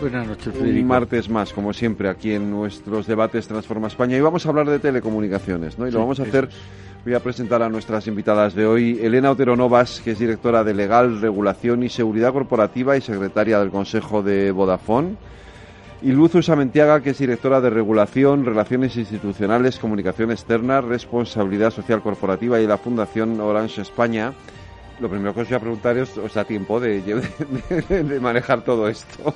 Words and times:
Buenas 0.00 0.26
noches, 0.26 0.52
Federico. 0.52 0.82
Un 0.82 0.86
martes 0.86 1.28
más, 1.30 1.52
como 1.52 1.72
siempre, 1.72 2.08
aquí 2.08 2.32
en 2.32 2.50
nuestros 2.50 3.06
debates 3.06 3.48
Transforma 3.48 3.88
España. 3.88 4.16
Y 4.16 4.20
vamos 4.20 4.44
a 4.44 4.50
hablar 4.50 4.68
de 4.68 4.78
telecomunicaciones, 4.78 5.78
¿no? 5.78 5.88
Y 5.88 5.90
lo 5.90 6.00
vamos 6.00 6.20
a 6.20 6.24
hacer. 6.24 6.48
Voy 7.04 7.14
a 7.14 7.20
presentar 7.20 7.62
a 7.62 7.68
nuestras 7.68 8.06
invitadas 8.06 8.54
de 8.54 8.66
hoy. 8.66 8.98
Elena 9.00 9.30
Otero 9.30 9.56
Novas, 9.56 10.02
que 10.04 10.10
es 10.10 10.18
directora 10.18 10.64
de 10.64 10.74
Legal, 10.74 11.20
Regulación 11.20 11.82
y 11.82 11.88
Seguridad 11.88 12.32
Corporativa 12.32 12.96
y 12.96 13.00
secretaria 13.00 13.58
del 13.58 13.70
Consejo 13.70 14.22
de 14.22 14.50
Vodafone. 14.50 15.16
Y 16.02 16.12
Luz 16.12 16.34
Usamentiaga, 16.34 17.00
que 17.00 17.10
es 17.10 17.18
directora 17.18 17.62
de 17.62 17.70
Regulación, 17.70 18.44
Relaciones 18.44 18.96
Institucionales, 18.96 19.78
Comunicación 19.78 20.30
Externa, 20.30 20.82
Responsabilidad 20.82 21.70
Social 21.70 22.02
Corporativa 22.02 22.60
y 22.60 22.66
la 22.66 22.76
Fundación 22.76 23.40
Orange 23.40 23.80
España. 23.80 24.34
Lo 24.98 25.10
primero 25.10 25.34
que 25.34 25.40
os 25.40 25.48
voy 25.48 25.56
a 25.56 25.60
preguntar 25.60 25.98
es, 25.98 26.16
¿os 26.16 26.32
da 26.32 26.44
tiempo 26.44 26.80
de, 26.80 27.02
de, 27.88 28.20
manejar 28.20 28.62
todo 28.62 28.88
esto? 28.88 29.34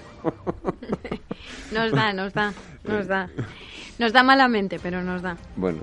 nos 1.73 1.93
da, 1.93 2.13
nos 2.13 2.33
da, 2.33 2.53
nos 2.85 3.07
da. 3.07 3.29
Nos 3.99 4.13
da 4.13 4.23
malamente, 4.23 4.79
pero 4.81 5.03
nos 5.03 5.21
da. 5.21 5.37
Bueno, 5.57 5.81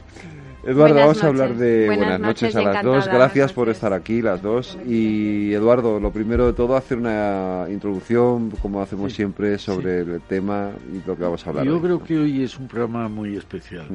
Eduardo, 0.68 0.96
vamos 0.96 1.24
a 1.24 1.28
hablar 1.28 1.56
de 1.56 1.86
buenas, 1.86 2.20
noches, 2.20 2.54
a 2.54 2.62
las 2.62 2.84
dos. 2.84 3.08
Gracias 3.08 3.54
por 3.54 3.70
estar 3.70 3.94
aquí, 3.94 4.22
las 4.22 4.42
dos. 4.42 4.78
Y 4.86 5.54
Eduardo, 5.54 5.98
lo 5.98 6.12
primero 6.12 6.46
de 6.46 6.52
todo, 6.52 6.76
hacer 6.76 6.98
una 6.98 7.68
introducción, 7.70 8.52
como 8.62 8.82
hacemos 8.82 9.14
siempre, 9.14 9.58
sobre 9.60 10.02
el 10.02 10.20
tema 10.24 10.72
y 10.92 11.08
lo 11.08 11.16
que 11.16 11.24
vamos 11.24 11.48
a 11.48 11.52
hablar. 11.52 11.66
Yo 11.66 11.82
creo 11.82 12.04
que 12.04 12.18
hoy 12.18 12.44
es 12.44 12.60
un 12.60 12.68
programa 12.68 13.08
muy 13.08 13.38
especial, 13.38 13.88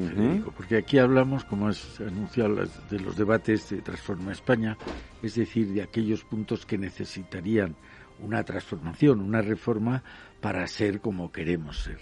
porque 0.55 0.77
aquí 0.77 0.97
hablamos, 0.97 1.45
como 1.45 1.67
has 1.67 2.01
anunciado, 2.01 2.55
de 2.89 2.99
los 2.99 3.15
debates 3.15 3.69
de 3.69 3.83
Transforma 3.83 4.31
España, 4.31 4.75
es 5.21 5.35
decir, 5.35 5.67
de 5.67 5.83
aquellos 5.83 6.23
puntos 6.23 6.65
que 6.65 6.79
necesitarían 6.79 7.75
una 8.19 8.43
transformación, 8.43 9.21
una 9.21 9.43
reforma 9.43 10.03
para 10.41 10.65
ser 10.65 11.01
como 11.01 11.31
queremos 11.31 11.83
ser. 11.83 11.99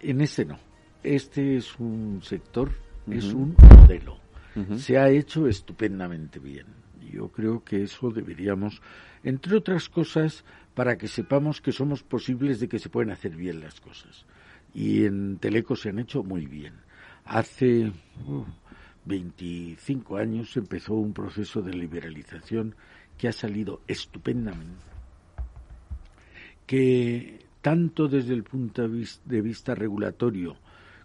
En 0.00 0.20
este 0.20 0.44
no. 0.44 0.58
Este 1.04 1.58
es 1.58 1.78
un 1.78 2.20
sector 2.24 2.72
es 3.10 3.32
un 3.32 3.56
modelo. 3.58 4.18
Se 4.76 4.98
ha 4.98 5.10
hecho 5.10 5.48
estupendamente 5.48 6.38
bien. 6.38 6.66
Yo 7.12 7.28
creo 7.28 7.64
que 7.64 7.82
eso 7.82 8.10
deberíamos, 8.10 8.80
entre 9.24 9.56
otras 9.56 9.88
cosas, 9.88 10.44
para 10.74 10.96
que 10.96 11.08
sepamos 11.08 11.60
que 11.60 11.72
somos 11.72 12.02
posibles 12.02 12.60
de 12.60 12.68
que 12.68 12.78
se 12.78 12.88
pueden 12.88 13.10
hacer 13.10 13.34
bien 13.36 13.60
las 13.60 13.80
cosas. 13.80 14.26
Y 14.72 15.04
en 15.04 15.38
Teleco 15.38 15.76
se 15.76 15.90
han 15.90 15.98
hecho 15.98 16.22
muy 16.22 16.46
bien. 16.46 16.74
Hace 17.24 17.92
25 19.04 20.14
uh, 20.14 20.16
años 20.16 20.56
empezó 20.56 20.94
un 20.94 21.12
proceso 21.12 21.62
de 21.62 21.72
liberalización 21.72 22.74
que 23.16 23.28
ha 23.28 23.32
salido 23.32 23.80
estupendamente, 23.86 24.84
que 26.66 27.46
tanto 27.62 28.08
desde 28.08 28.34
el 28.34 28.42
punto 28.42 28.88
de 28.88 29.40
vista 29.40 29.74
regulatorio 29.74 30.56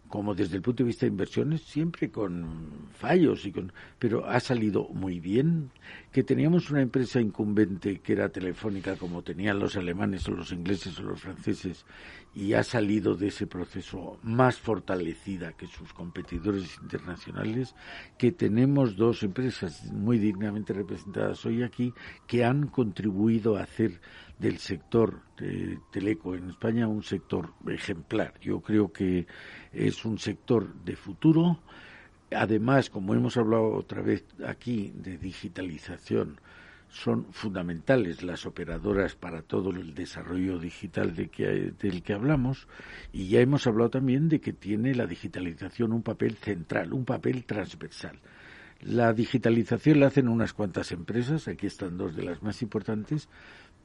como 0.09 0.33
desde 0.33 0.57
el 0.57 0.63
punto 0.63 0.83
de 0.83 0.87
vista 0.87 1.05
de 1.05 1.11
inversiones, 1.11 1.61
siempre 1.61 2.09
con 2.09 2.89
fallos, 2.91 3.45
y 3.45 3.51
con, 3.51 3.71
pero 3.99 4.25
ha 4.25 4.39
salido 4.39 4.89
muy 4.89 5.19
bien. 5.19 5.69
Que 6.11 6.23
teníamos 6.23 6.71
una 6.71 6.81
empresa 6.81 7.21
incumbente 7.21 7.99
que 7.99 8.13
era 8.13 8.29
telefónica, 8.29 8.95
como 8.95 9.21
tenían 9.21 9.59
los 9.59 9.77
alemanes 9.77 10.27
o 10.27 10.31
los 10.31 10.51
ingleses 10.51 10.99
o 10.99 11.03
los 11.03 11.21
franceses, 11.21 11.85
y 12.33 12.53
ha 12.53 12.63
salido 12.63 13.15
de 13.15 13.27
ese 13.27 13.45
proceso 13.45 14.17
más 14.23 14.57
fortalecida 14.57 15.53
que 15.53 15.67
sus 15.67 15.93
competidores 15.93 16.79
internacionales. 16.81 17.75
Que 18.17 18.31
tenemos 18.31 18.95
dos 18.95 19.21
empresas 19.21 19.91
muy 19.93 20.17
dignamente 20.17 20.73
representadas 20.73 21.45
hoy 21.45 21.61
aquí 21.61 21.93
que 22.25 22.43
han 22.43 22.67
contribuido 22.67 23.57
a 23.57 23.63
hacer 23.63 24.01
del 24.39 24.57
sector 24.57 25.21
de 25.37 25.79
teleco 25.91 26.33
en 26.33 26.49
España 26.49 26.87
un 26.87 27.03
sector 27.03 27.53
ejemplar. 27.67 28.33
Yo 28.39 28.61
creo 28.61 28.91
que 28.91 29.27
es 29.71 30.05
un 30.05 30.17
sector 30.17 30.73
de 30.85 30.95
futuro. 30.95 31.59
Además, 32.31 32.89
como 32.89 33.13
hemos 33.13 33.37
hablado 33.37 33.73
otra 33.73 34.01
vez 34.01 34.25
aquí 34.45 34.91
de 34.95 35.17
digitalización, 35.17 36.39
son 36.89 37.25
fundamentales 37.31 38.23
las 38.23 38.45
operadoras 38.45 39.15
para 39.15 39.41
todo 39.43 39.69
el 39.71 39.93
desarrollo 39.93 40.57
digital 40.57 41.15
de 41.15 41.27
que, 41.29 41.73
del 41.79 42.01
que 42.01 42.13
hablamos 42.13 42.67
y 43.11 43.27
ya 43.27 43.41
hemos 43.41 43.67
hablado 43.67 43.91
también 43.91 44.27
de 44.27 44.41
que 44.41 44.53
tiene 44.53 44.95
la 44.95 45.05
digitalización 45.05 45.93
un 45.93 46.01
papel 46.01 46.35
central, 46.37 46.93
un 46.93 47.05
papel 47.05 47.45
transversal. 47.45 48.19
La 48.81 49.13
digitalización 49.13 49.99
la 49.99 50.07
hacen 50.07 50.29
unas 50.29 50.53
cuantas 50.53 50.91
empresas, 50.91 51.47
aquí 51.47 51.67
están 51.67 51.97
dos 51.97 52.15
de 52.15 52.23
las 52.23 52.41
más 52.41 52.61
importantes, 52.61 53.27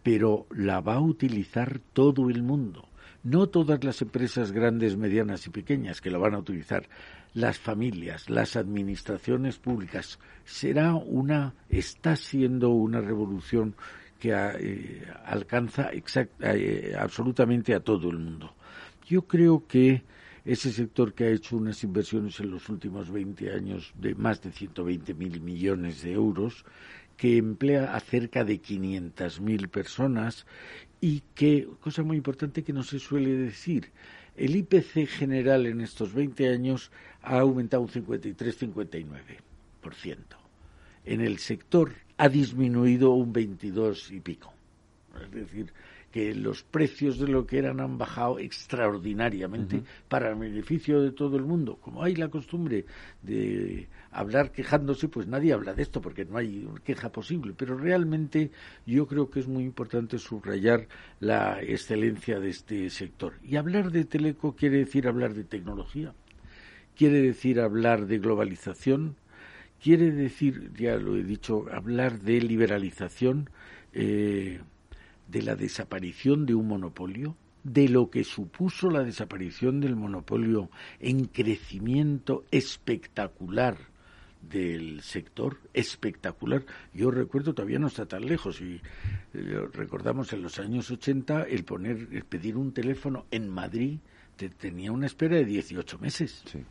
pero 0.05 0.47
la 0.51 0.81
va 0.81 0.97
a 0.97 1.01
utilizar 1.01 1.81
todo 1.93 2.31
el 2.31 2.45
mundo. 2.45 2.89
No 3.25 3.49
todas 3.49 3.83
las 3.83 4.03
empresas 4.03 4.53
grandes, 4.53 4.99
medianas 4.99 5.47
y 5.47 5.51
pequeñas 5.51 6.03
que 6.03 6.11
la 6.11 6.19
van 6.19 6.35
a 6.35 6.39
utilizar, 6.39 6.87
las 7.33 7.59
familias, 7.59 8.29
las 8.29 8.55
administraciones 8.55 9.59
públicas. 9.59 10.19
Será 10.45 10.95
una, 10.95 11.55
está 11.71 12.17
siendo 12.17 12.69
una 12.69 13.01
revolución 13.01 13.75
que 14.21 14.31
eh, 14.33 15.03
alcanza 15.25 15.91
eh, 15.93 16.95
absolutamente 16.99 17.75
a 17.75 17.81
todo 17.81 18.11
el 18.11 18.19
mundo. 18.19 18.55
Yo 19.09 19.23
creo 19.23 19.67
que 19.67 20.03
ese 20.45 20.71
sector 20.71 21.15
que 21.15 21.25
ha 21.25 21.31
hecho 21.31 21.57
unas 21.57 21.83
inversiones 21.83 22.39
en 22.41 22.51
los 22.51 22.69
últimos 22.69 23.11
20 23.11 23.51
años 23.53 23.95
de 23.97 24.15
más 24.15 24.43
de 24.43 24.53
120 24.53 25.15
mil 25.15 25.41
millones 25.41 26.03
de 26.03 26.13
euros 26.13 26.67
que 27.17 27.37
emplea 27.37 27.95
a 27.95 28.01
cerca 28.01 28.45
de 28.45 28.61
500.000 28.61 29.69
personas 29.69 30.47
y 31.01 31.23
que, 31.35 31.69
cosa 31.81 32.03
muy 32.03 32.17
importante 32.17 32.63
que 32.63 32.73
no 32.73 32.83
se 32.83 32.99
suele 32.99 33.31
decir, 33.31 33.93
el 34.37 34.57
IPC 34.57 35.07
general 35.07 35.67
en 35.67 35.81
estos 35.81 36.13
20 36.13 36.49
años 36.49 36.91
ha 37.23 37.39
aumentado 37.39 37.83
un 37.83 37.89
53-59%. 37.89 40.17
En 41.05 41.21
el 41.21 41.39
sector 41.39 41.93
ha 42.17 42.29
disminuido 42.29 43.13
un 43.13 43.33
22 43.33 44.11
y 44.13 44.21
pico. 44.21 44.53
Es 45.23 45.31
decir, 45.31 45.73
que 46.15 46.33
los 46.33 46.63
precios 46.63 47.19
de 47.19 47.27
lo 47.27 47.45
que 47.45 47.59
eran 47.59 47.81
han 47.81 47.99
bajado 47.99 48.39
extraordinariamente 48.39 49.83
para 50.07 50.31
el 50.31 50.37
beneficio 50.37 51.03
de 51.03 51.11
todo 51.11 51.37
el 51.37 51.43
mundo. 51.43 51.77
Como 51.81 52.05
hay 52.05 52.15
la 52.15 52.29
costumbre 52.29 52.85
de 53.21 53.89
hablar 54.13 54.53
quejándose, 54.53 55.09
pues 55.09 55.27
nadie 55.27 55.53
habla 55.53 55.75
de 55.75 55.83
esto 55.83 56.01
porque 56.01 56.25
no 56.25 56.39
hay 56.39 56.69
queja 56.85 57.11
posible. 57.11 57.53
Pero 57.57 57.77
realmente 57.77 58.53
yo 58.87 59.09
creo 59.09 59.29
que 59.29 59.41
es 59.41 59.49
muy 59.49 59.65
importante 59.65 60.19
subrayar 60.19 60.87
la 61.19 61.61
excelencia 61.61 62.39
de 62.39 62.51
este 62.51 62.91
sector. 62.91 63.33
Y 63.43 63.57
hablar 63.57 63.91
de 63.91 64.05
teleco 64.05 64.55
quiere 64.55 64.79
decir 64.79 65.09
hablar 65.09 65.35
de 65.35 65.43
tecnología, 65.43 66.15
quiere 66.97 67.23
decir 67.23 67.59
hablar 67.59 68.07
de 68.07 68.21
globalización, 68.21 69.17
quiere 69.83 70.13
decir, 70.13 70.71
ya 70.79 70.95
lo 70.95 71.17
he 71.17 71.25
dicho, 71.25 71.67
hablar 71.73 72.21
de 72.21 72.41
liberalización. 72.41 73.51
Eh, 73.93 74.61
de 75.29 75.43
la 75.43 75.57
desaparición 75.57 76.47
de 76.47 76.55
un 76.55 76.69
monopolio, 76.69 77.37
de 77.63 77.89
lo 77.89 78.11
que 78.11 78.25
supuso 78.25 78.91
la 78.91 79.03
desaparición 79.03 79.81
del 79.81 79.97
monopolio 79.97 80.71
en 81.01 81.27
crecimiento 81.27 82.45
espectacular 82.51 83.77
del 84.43 85.01
sector, 85.01 85.59
espectacular. 85.73 86.65
Yo 86.93 87.11
recuerdo, 87.11 87.55
todavía 87.55 87.79
no 87.79 87.87
está 87.87 88.07
tan 88.07 88.27
lejos, 88.27 88.61
y 88.61 88.81
eh, 89.33 89.69
recordamos 89.73 90.33
en 90.35 90.43
los 90.43 90.59
años 90.59 90.91
80 90.91 91.45
el 91.45 91.65
poner, 91.65 92.09
el 92.13 92.25
pedir 92.25 92.57
un 92.57 92.73
teléfono 92.73 93.25
en 93.31 93.49
Madrid 93.49 93.99
tenía 94.37 94.93
una 94.93 95.07
espera 95.07 95.37
de 95.37 95.45
18 95.45 95.99
meses. 95.99 96.43
Sí. 96.47 96.65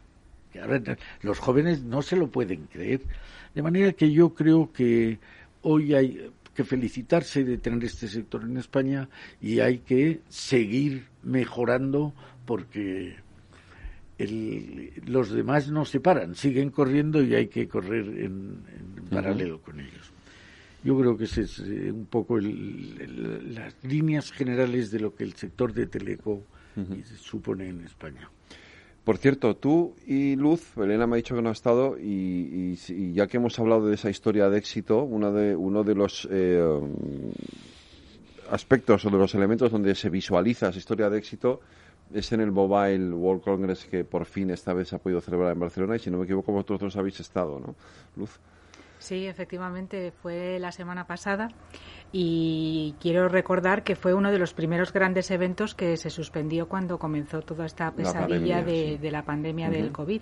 los 1.22 1.40
jóvenes 1.40 1.84
no 1.84 2.02
se 2.02 2.16
lo 2.16 2.30
pueden 2.30 2.66
creer. 2.68 3.02
De 3.56 3.62
manera 3.62 3.94
que 3.94 4.12
yo 4.12 4.34
creo 4.34 4.72
que 4.72 5.20
hoy 5.62 5.94
hay 5.94 6.32
que 6.54 6.64
felicitarse 6.64 7.44
de 7.44 7.58
tener 7.58 7.84
este 7.84 8.08
sector 8.08 8.44
en 8.44 8.58
España 8.58 9.10
y 9.42 9.60
hay 9.60 9.80
que 9.80 10.22
seguir 10.30 11.08
mejorando 11.24 12.14
porque 12.46 13.16
los 15.06 15.32
demás 15.32 15.70
no 15.70 15.86
se 15.86 16.00
paran, 16.00 16.36
siguen 16.36 16.70
corriendo 16.70 17.22
y 17.24 17.34
hay 17.36 17.48
que 17.48 17.68
correr 17.68 18.08
en, 18.20 18.58
paralelo 19.10 19.62
con 19.62 19.80
ellos. 19.80 20.12
Yo 20.84 20.98
creo 21.00 21.18
que 21.18 21.26
ese 21.26 21.44
es 21.44 21.60
eh, 21.60 21.92
un 21.92 22.06
poco 22.06 22.38
las 22.40 23.76
líneas 23.84 24.32
generales 24.32 24.92
de 24.92 25.00
lo 25.00 25.16
que 25.16 25.24
el 25.24 25.34
sector 25.34 25.74
de 25.74 25.88
Teleco 25.88 26.44
supone 27.18 27.70
en 27.70 27.86
España. 27.86 28.30
Por 29.04 29.18
cierto, 29.18 29.56
tú 29.58 29.96
y 30.08 30.38
Luz, 30.38 30.78
Elena 30.78 31.06
me 31.08 31.16
ha 31.16 31.18
dicho 31.18 31.36
que 31.36 31.42
no 31.42 31.50
ha 31.50 31.54
estado 31.54 31.98
y, 32.00 32.76
ya 33.14 33.28
que 33.28 33.36
hemos 33.36 33.60
hablado 33.60 33.88
de 33.88 33.96
esa 33.96 34.10
historia 34.10 34.50
de 34.50 34.58
éxito, 34.58 35.04
uno 35.04 35.34
de, 35.34 35.56
uno 35.58 35.84
de 35.84 35.94
los 35.94 36.26
eh, 36.32 36.80
aspectos 38.50 39.04
o 39.06 39.10
de 39.10 39.18
los 39.18 39.36
elementos 39.36 39.72
donde 39.72 39.94
se 39.96 40.10
visualiza 40.10 40.70
esa 40.70 40.80
historia 40.80 41.10
de 41.10 41.18
éxito 41.18 41.60
es 42.14 42.32
en 42.32 42.40
el 42.40 42.52
Mobile 42.52 43.14
World 43.14 43.44
Congress 43.44 43.86
que 43.86 44.06
por 44.06 44.26
fin 44.26 44.52
esta 44.52 44.74
vez 44.74 44.88
se 44.90 44.96
ha 44.96 45.00
podido 45.00 45.20
celebrar 45.20 45.52
en 45.52 45.60
Barcelona 45.60 45.98
y 45.98 46.00
si 46.00 46.10
no 46.10 46.20
me 46.20 46.24
equivoco 46.24 46.54
vosotros 46.54 46.96
habéis 46.96 47.20
estado, 47.20 47.60
¿no? 47.60 47.76
Luz. 48.16 48.40
Sí, 49.04 49.28
efectivamente, 49.28 50.14
fue 50.22 50.60
la 50.60 50.72
semana 50.72 51.06
pasada 51.06 51.50
y 52.14 52.96
quiero 53.02 53.28
recordar 53.28 53.84
que 53.84 53.98
fue 53.98 54.14
uno 54.14 54.32
de 54.32 54.40
los 54.40 54.54
primeros 54.54 54.94
grandes 54.94 55.30
eventos 55.30 55.76
que 55.76 55.98
se 55.98 56.10
suspendió 56.10 56.70
cuando 56.70 56.98
comenzó 56.98 57.42
toda 57.42 57.66
esta 57.66 57.92
pesadilla 57.92 58.64
de, 58.64 59.10
la 59.12 59.24
pandemia 59.24 59.70
del 59.70 59.92
COVID. 59.92 60.22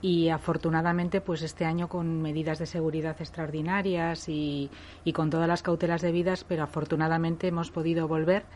Y 0.00 0.30
afortunadamente 0.30 1.20
pues 1.20 1.42
este 1.42 1.66
año 1.66 1.90
con 1.90 2.22
medidas 2.22 2.58
de 2.58 2.64
seguridad 2.64 3.14
extraordinarias 3.20 4.26
y, 4.30 4.70
y, 5.04 5.12
con 5.12 5.28
todas 5.28 5.46
las 5.46 5.62
cautelas 5.62 6.00
debidas 6.00 6.44
pero 6.44 6.62
afortunadamente 6.62 7.48
hemos 7.48 7.70
podido 7.70 8.08
volver 8.08 8.46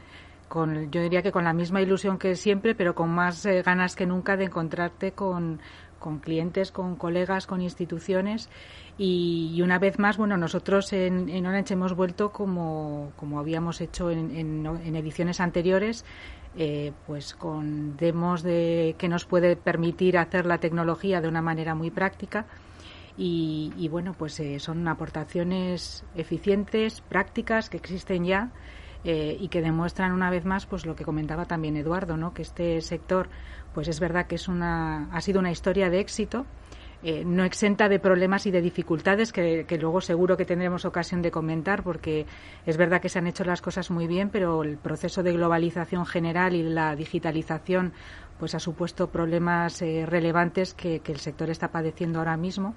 con 0.49 0.91
yo 0.91 1.03
diría 1.03 1.23
que 1.23 1.33
con 1.33 1.45
la 1.45 1.53
misma 1.53 1.83
ilusión 1.83 2.17
que 2.17 2.37
siempre 2.37 2.75
pero 2.75 2.95
con 2.95 3.11
más 3.11 3.45
eh, 3.45 3.63
ganas 3.63 3.97
que 3.97 4.07
nunca 4.07 4.37
de 4.37 4.45
encontrarte 4.45 5.13
con, 5.13 5.61
con 6.03 6.19
clientes, 6.19 6.73
con 6.73 6.97
colegas, 6.97 7.47
con 7.47 7.63
instituciones 7.63 8.51
y, 8.99 9.59
una 9.63 9.79
vez 9.79 9.99
más, 9.99 10.19
bueno, 10.19 10.37
nosotros 10.37 10.93
en, 10.93 11.47
Orange 11.47 11.73
hemos 11.73 11.95
vuelto 11.95 12.31
como, 12.31 13.13
como 13.17 13.39
habíamos 13.39 13.81
hecho 13.81 14.11
en, 14.11 14.37
en, 14.37 14.97
ediciones 14.97 15.41
anteriores, 15.41 16.05
eh, 16.57 16.93
pues 17.07 17.35
con 17.35 17.97
demos 17.97 18.43
de, 18.43 18.95
que 18.99 19.09
nos 19.09 19.25
puede 19.25 19.57
permitir 19.57 20.19
hacer 20.19 20.45
la 20.45 20.59
tecnología 20.59 21.23
de 21.23 21.29
una 21.29 21.41
manera 21.41 21.75
muy 21.75 21.91
práctica. 21.91 22.45
Y, 23.17 23.89
bueno, 23.91 24.15
pues 24.19 24.41
eh, 24.41 24.59
son 24.59 24.89
aportaciones 24.89 26.03
eficientes, 26.15 27.03
prácticas, 27.03 27.69
que 27.69 27.77
existen 27.77 28.25
ya 28.25 28.51
eh, 29.05 29.37
y 29.39 29.49
que 29.49 29.61
demuestran 29.61 30.13
una 30.13 30.31
vez 30.31 30.47
más 30.47 30.65
pues 30.65 30.87
lo 30.87 30.97
que 30.97 31.05
comentaba 31.05 31.45
también 31.45 31.77
Eduardo, 31.77 32.17
¿no? 32.17 32.33
que 32.33 32.43
este 32.43 32.81
sector 32.81 33.29
pues 33.75 33.89
es 33.89 34.01
verdad 34.01 34.27
que 34.27 34.37
es 34.37 34.49
una, 34.49 35.09
ha 35.13 35.21
sido 35.21 35.41
una 35.41 35.51
historia 35.51 35.91
de 35.91 36.01
éxito, 36.01 36.47
eh, 37.05 37.25
no 37.25 37.43
exenta 37.43 37.89
de 37.89 37.99
problemas 37.99 38.47
y 38.47 38.53
de 38.53 38.63
dificultades 38.63 39.33
que, 39.33 39.67
luego 39.81 40.01
seguro 40.01 40.37
que 40.37 40.45
tendremos 40.45 40.85
ocasión 40.85 41.21
de 41.21 41.33
comentar 41.33 41.83
porque 41.83 42.27
es 42.65 42.77
verdad 42.77 43.01
que 43.01 43.09
se 43.09 43.19
han 43.19 43.27
hecho 43.27 43.45
las 43.45 43.61
cosas 43.61 43.91
muy 43.91 44.07
bien, 44.07 44.29
pero 44.31 44.63
el 44.63 44.77
proceso 44.77 45.25
de 45.25 45.33
globalización 45.33 46.07
general 46.07 46.55
y 46.55 46.63
la 46.63 46.95
digitalización 46.95 47.93
pues 48.39 48.55
ha 48.55 48.61
supuesto 48.61 49.09
problemas 49.09 49.83
eh, 49.83 50.07
relevantes 50.07 50.75
que, 50.75 51.03
el 51.05 51.19
sector 51.19 51.51
está 51.51 51.73
padeciendo 51.73 52.21
ahora 52.21 52.37
mismo 52.37 52.77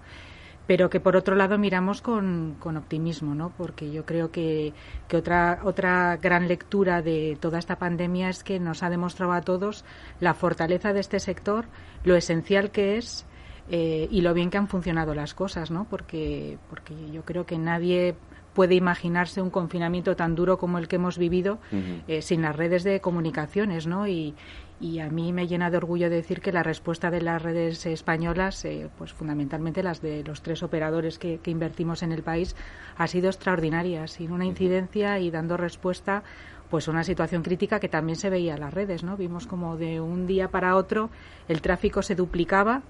pero 0.68 0.90
que 0.90 1.00
por 1.00 1.16
otro 1.16 1.36
lado 1.36 1.58
miramos 1.58 2.02
con, 2.02 2.56
con 2.60 2.78
optimismo, 2.78 3.36
¿no? 3.36 3.52
Porque 3.58 3.92
yo 3.92 4.06
creo 4.06 4.32
que, 4.32 4.74
que, 5.08 5.18
otra, 5.18 5.60
otra 5.64 6.18
gran 6.18 6.48
lectura 6.48 7.02
de 7.02 7.38
toda 7.40 7.60
esta 7.60 7.78
pandemia 7.78 8.30
es 8.30 8.44
que 8.44 8.60
nos 8.60 8.84
ha 8.84 8.90
demostrado 8.90 9.34
a 9.34 9.42
todos 9.42 9.86
la 10.20 10.34
fortaleza 10.34 10.94
de 10.94 11.00
este 11.00 11.20
sector, 11.20 11.66
lo 12.04 12.16
esencial 12.16 12.72
que 12.72 12.98
es 12.98 13.26
eh, 13.70 14.08
y 14.12 14.22
lo 14.22 14.34
bien 14.34 14.50
que 14.50 14.58
han 14.58 14.68
funcionado 14.68 15.16
las 15.16 15.34
cosas, 15.34 15.72
¿no? 15.72 15.86
Porque, 15.90 16.58
porque 16.70 16.94
yo 17.12 17.24
creo 17.24 17.46
que 17.46 17.58
nadie 17.58 18.16
puede 18.56 18.74
imaginarse 18.74 19.42
un 19.42 19.50
confinamiento 19.50 20.16
tan 20.16 20.34
duro 20.34 20.58
como 20.58 20.78
el 20.78 20.88
que 20.88 20.96
hemos 20.96 21.18
vivido 21.18 21.60
eh, 22.08 22.22
sin 22.22 22.42
las 22.42 22.56
redes 22.56 22.84
de 22.84 23.02
comunicaciones, 23.02 23.86
¿no? 23.86 24.08
Y, 24.08 24.34
y 24.80 25.00
a 25.00 25.10
mí 25.10 25.32
me 25.32 25.48
llena 25.48 25.70
de 25.70 25.78
orgullo 25.78 26.10
decir 26.10 26.42
que 26.42 26.52
la 26.52 26.64
respuesta 26.64 27.10
de 27.10 27.22
las 27.22 27.42
redes 27.42 27.86
españolas, 27.86 28.66
eh, 28.66 28.90
pues 28.98 29.14
fundamentalmente 29.14 29.84
las 29.84 30.02
de 30.02 30.24
los 30.24 30.42
tres 30.42 30.64
operadores 30.64 31.18
que, 31.18 31.40
invertimos 31.46 32.04
en 32.04 32.12
el 32.12 32.24
país, 32.24 32.56
ha 32.98 33.08
sido 33.08 33.28
extraordinaria, 33.28 34.08
sin 34.08 34.32
una 34.32 34.46
incidencia 34.46 35.20
y 35.20 35.32
dando 35.32 35.56
respuesta 35.56 36.24
pues 36.70 36.88
a 36.88 36.92
una 36.92 37.04
situación 37.04 37.44
crítica 37.44 37.80
que 37.80 37.88
también 37.88 38.18
se 38.18 38.30
veía 38.30 38.56
en 38.56 38.60
las 38.60 38.74
redes, 38.74 39.04
¿no? 39.04 39.16
Vimos 39.16 39.48
como 39.48 39.78
de 39.78 40.02
un 40.02 40.28
día 40.28 40.50
para 40.50 40.76
otro 40.76 41.10
el 41.48 41.62
tráfico 41.62 42.02
se 42.02 42.16
duplicaba, 42.16 42.82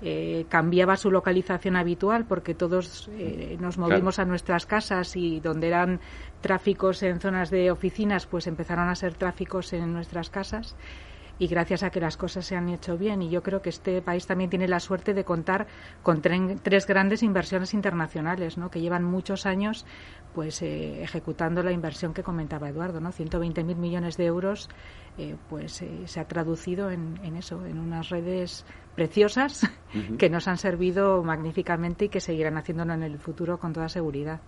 eh, 0.00 0.46
cambiaba 0.48 0.96
su 0.96 1.10
localización 1.10 1.76
habitual 1.76 2.24
porque 2.24 2.54
todos 2.54 3.08
eh, 3.12 3.56
nos 3.60 3.78
movimos 3.78 4.18
a 4.18 4.24
nuestras 4.24 4.64
casas 4.64 5.14
y 5.14 5.40
donde 5.40 5.68
eran 5.68 6.00
tráficos 6.40 7.02
en 7.02 7.20
zonas 7.20 7.50
de 7.50 7.70
oficinas, 7.70 8.26
pues 8.26 8.46
empezaron 8.46 8.88
a 8.88 8.94
ser 8.94 9.14
tráficos 9.14 9.72
en 9.72 9.92
nuestras 9.92 10.30
casas 10.30 10.74
y 11.38 11.46
gracias 11.46 11.82
a 11.82 11.90
que 11.90 12.00
las 12.00 12.16
cosas 12.16 12.46
se 12.46 12.56
han 12.56 12.68
hecho 12.68 12.96
bien. 12.98 13.22
Y 13.22 13.30
yo 13.30 13.42
creo 13.42 13.62
que 13.62 13.70
este 13.70 14.02
país 14.02 14.26
también 14.26 14.50
tiene 14.50 14.68
la 14.68 14.80
suerte 14.80 15.14
de 15.14 15.24
contar 15.24 15.66
con 16.02 16.20
tres 16.20 16.86
grandes 16.86 17.22
inversiones 17.22 17.74
internacionales, 17.74 18.58
¿no? 18.58 18.70
que 18.70 18.80
llevan 18.80 19.04
muchos 19.04 19.46
años 19.46 19.86
pues 20.34 20.62
eh, 20.62 21.02
ejecutando 21.02 21.62
la 21.62 21.72
inversión 21.72 22.14
que 22.14 22.22
comentaba 22.22 22.68
Eduardo, 22.68 23.00
¿no? 23.00 23.10
120.000 23.10 23.76
millones 23.76 24.16
de 24.16 24.26
euros, 24.26 24.68
eh, 25.16 25.36
pues 25.48 25.82
eh, 25.82 26.06
se 26.06 26.20
ha 26.20 26.28
traducido 26.28 26.90
en, 26.90 27.18
en, 27.24 27.36
eso, 27.36 27.64
en 27.66 27.78
unas 27.78 28.10
redes 28.10 28.64
preciosas 28.94 29.68
que 30.18 30.30
nos 30.30 30.46
han 30.46 30.58
servido 30.58 31.24
magníficamente 31.24 32.04
y 32.04 32.08
que 32.08 32.20
seguirán 32.20 32.56
haciéndolo 32.56 32.92
en 32.92 33.02
el 33.02 33.18
futuro 33.18 33.58
con 33.58 33.72
toda 33.72 33.88
seguridad. 33.88 34.40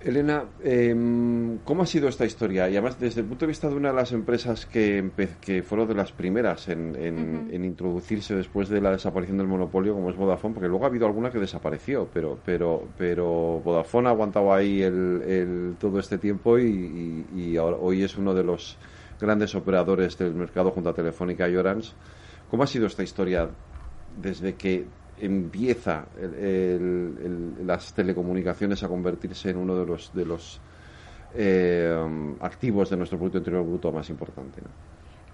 Elena, 0.00 0.44
em, 0.62 1.58
¿cómo 1.64 1.82
ha 1.82 1.86
sido 1.86 2.08
esta 2.08 2.26
historia? 2.26 2.68
Y 2.68 2.72
además, 2.72 3.00
desde 3.00 3.22
el 3.22 3.26
punto 3.26 3.46
de 3.46 3.48
vista 3.48 3.68
de 3.68 3.76
una 3.76 3.88
de 3.88 3.94
las 3.94 4.12
empresas 4.12 4.66
que, 4.66 5.10
que 5.40 5.62
fueron 5.62 5.88
de 5.88 5.94
las 5.94 6.12
primeras 6.12 6.68
en, 6.68 7.50
introducirse 7.52 8.34
después 8.34 8.68
de 8.68 8.80
la 8.80 8.90
desaparición 8.90 9.38
del 9.38 9.46
monopolio, 9.46 9.94
como 9.94 10.10
es 10.10 10.16
Vodafone, 10.16 10.54
porque 10.54 10.68
luego 10.68 10.84
ha 10.84 10.88
habido 10.88 11.06
alguna 11.06 11.30
que 11.30 11.38
desapareció, 11.38 12.08
pero, 12.12 12.38
pero, 12.44 12.86
pero 12.98 13.60
Vodafone 13.64 14.08
ha 14.08 14.12
aguantado 14.12 14.52
ahí 14.52 14.82
el, 14.82 15.76
todo 15.80 15.98
este 15.98 16.18
tiempo 16.18 16.58
y, 16.58 17.56
ahora, 17.56 17.78
hoy 17.80 18.02
es 18.02 18.18
uno 18.18 18.34
de 18.34 18.44
los 18.44 18.76
grandes 19.18 19.54
operadores 19.54 20.18
del 20.18 20.34
mercado 20.34 20.70
junto 20.72 20.90
a 20.90 20.94
Telefónica 20.94 21.48
y 21.48 21.56
Orange. 21.56 21.92
¿Cómo 22.50 22.62
ha 22.62 22.66
sido 22.66 22.86
esta 22.86 23.02
historia 23.02 23.48
desde 24.20 24.54
que 24.54 24.86
empieza 25.18 26.06
las 27.64 27.94
telecomunicaciones 27.94 28.82
a 28.82 28.88
convertirse 28.88 29.50
en 29.50 29.56
uno 29.56 29.76
de 29.76 29.86
los, 29.86 30.12
de 30.12 30.24
los 30.24 30.60
eh, 31.34 32.36
activos 32.40 32.90
de 32.90 32.96
nuestro 32.96 33.18
Producto 33.18 33.38
Interior 33.38 33.64
Bruto 33.64 33.92
más 33.92 34.08
importante. 34.10 34.62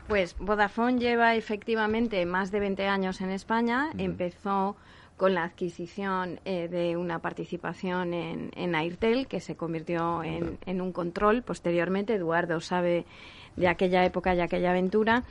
Pues 0.09 0.37
Vodafone 0.39 0.99
lleva 0.99 1.35
efectivamente 1.37 2.25
más 2.27 2.51
de 2.51 2.61
20 2.61 2.87
años 2.87 3.21
en 3.21 3.31
España. 3.31 3.91
Empezó 3.97 4.77
con 5.17 5.35
la 5.35 5.45
adquisición 5.45 6.41
eh, 6.45 6.69
de 6.69 6.97
una 6.97 7.21
participación 7.21 8.13
en, 8.13 8.51
en, 8.57 8.75
Airtel, 8.75 9.29
que 9.29 9.41
se 9.41 9.57
convirtió 9.57 10.25
en, 10.25 10.59
en 10.67 10.81
un 10.81 10.93
control. 10.93 11.43
Posteriormente, 11.43 12.15
Eduardo 12.15 12.61
sabe 12.61 13.05
de 13.57 13.69
aquella 13.69 14.05
época 14.05 14.35
y 14.35 14.41
aquella 14.41 14.71
aventura. 14.71 15.25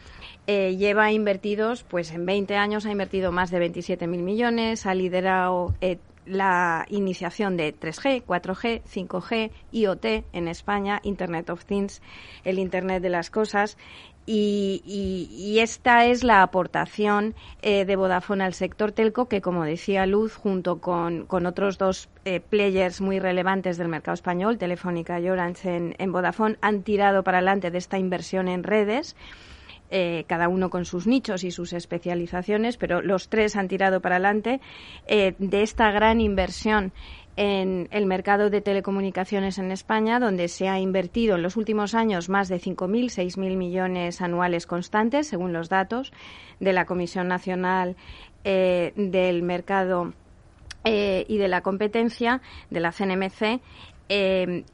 Eh, 0.48 0.75
lleva 0.78 1.12
invertidos, 1.12 1.84
pues 1.84 2.12
en 2.12 2.25
20 2.25 2.56
años 2.56 2.86
ha 2.86 2.92
invertido 2.92 3.32
más 3.32 3.51
de 3.51 3.60
27.000 3.60 4.08
millones, 4.08 4.86
ha 4.86 4.94
liderado 4.94 5.74
eh, 5.82 5.98
la 6.25 6.86
iniciación 6.90 7.58
de 7.58 7.74
3G, 7.74 8.24
4G, 8.25 8.82
5G, 8.84 9.51
IoT 9.72 10.06
en 10.34 10.48
España, 10.48 11.00
Internet 11.04 11.50
of 11.50 11.66
Things, 11.66 12.01
el 12.44 12.60
Internet 12.60 13.01
de 13.01 13.10
las 13.10 13.30
Cosas, 13.30 13.78
y, 14.25 15.58
esta 15.60 16.06
es 16.06 16.24
la 16.24 16.44
aportación 16.44 17.36
eh, 17.62 17.86
de 17.86 17.96
Vodafone 17.96 18.44
al 18.44 18.54
sector 18.54 18.92
telco 18.92 19.28
que, 19.28 19.42
como 19.42 19.63
decía 19.63 20.06
Luz, 20.06 20.36
junto 20.36 20.80
con, 20.80 21.28
otros 21.30 21.78
dos 21.78 22.08
eh, 22.25 22.40
players 22.40 23.01
muy 23.01 23.20
relevantes 23.20 23.78
del 23.78 23.88
mercado 23.88 24.13
español, 24.13 24.58
Telefónica 24.58 25.20
y 25.20 25.30
Orange 25.30 25.94
en, 25.98 26.12
Vodafone, 26.12 26.58
han 26.62 26.84
tirado 26.84 27.24
para 27.24 27.40
adelante 27.40 27.72
de 27.72 27.78
esta 27.78 27.98
inversión 27.98 28.48
en 28.48 28.63
redes. 28.63 29.16
Eh, 29.93 30.24
cada 30.25 30.48
uno 30.48 30.69
con 30.69 30.86
sus 30.86 31.05
nichos 31.05 31.43
y 31.43 31.51
sus 31.51 31.74
especializaciones, 31.74 32.77
pero 32.77 33.01
los 33.01 33.27
tres 33.27 33.57
han 33.57 33.67
tirado 33.67 34.00
para 34.00 34.15
adelante 34.15 34.62
de 35.07 35.62
esta 35.62 35.91
gran 35.91 36.21
inversión 36.21 36.93
en 37.38 37.88
el 37.91 38.05
mercado 38.05 38.50
de 38.50 38.62
telecomunicaciones 38.62 39.57
en 39.57 39.71
España, 39.71 40.19
donde 40.19 40.48
se 40.48 40.67
ha 40.67 40.79
invertido 40.79 41.36
en 41.36 41.43
los 41.43 41.55
últimos 41.55 41.95
años 41.95 42.29
más 42.29 42.50
de 42.50 42.57
5.000, 42.57 43.05
6.000 43.05 43.55
millones 43.55 44.21
anuales 44.21 44.67
constantes, 44.67 45.27
según 45.27 45.53
los 45.53 45.69
datos 45.69 46.12
de 46.60 46.74
la 46.74 46.86
Comisión 46.86 47.27
Nacional 47.27 47.95
eh, 48.43 48.93
del 48.95 49.43
Mercado 49.43 50.13
eh, 50.83 51.25
y 51.27 51.38
de 51.38 51.48
la 51.48 51.62
Competencia, 51.62 52.41
de 52.69 52.79
la 52.79 52.91
CNMC. 52.91 53.62
Eh, 54.10 54.65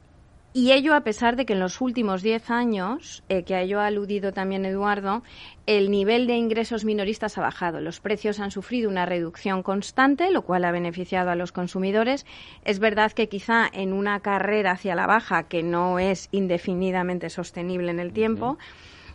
y 0.58 0.72
ello 0.72 0.96
a 0.96 1.02
pesar 1.02 1.36
de 1.36 1.46
que 1.46 1.52
en 1.52 1.60
los 1.60 1.80
últimos 1.80 2.20
diez 2.20 2.50
años, 2.50 3.22
eh, 3.28 3.44
que 3.44 3.54
a 3.54 3.62
ello 3.62 3.78
ha 3.78 3.86
aludido 3.86 4.32
también 4.32 4.64
Eduardo, 4.64 5.22
el 5.66 5.88
nivel 5.88 6.26
de 6.26 6.34
ingresos 6.34 6.84
minoristas 6.84 7.38
ha 7.38 7.42
bajado. 7.42 7.80
Los 7.80 8.00
precios 8.00 8.40
han 8.40 8.50
sufrido 8.50 8.90
una 8.90 9.06
reducción 9.06 9.62
constante, 9.62 10.32
lo 10.32 10.42
cual 10.42 10.64
ha 10.64 10.72
beneficiado 10.72 11.30
a 11.30 11.36
los 11.36 11.52
consumidores. 11.52 12.26
Es 12.64 12.80
verdad 12.80 13.12
que 13.12 13.28
quizá 13.28 13.70
en 13.72 13.92
una 13.92 14.18
carrera 14.18 14.72
hacia 14.72 14.96
la 14.96 15.06
baja 15.06 15.44
que 15.44 15.62
no 15.62 16.00
es 16.00 16.28
indefinidamente 16.32 17.30
sostenible 17.30 17.92
en 17.92 18.00
el 18.00 18.12
tiempo, 18.12 18.58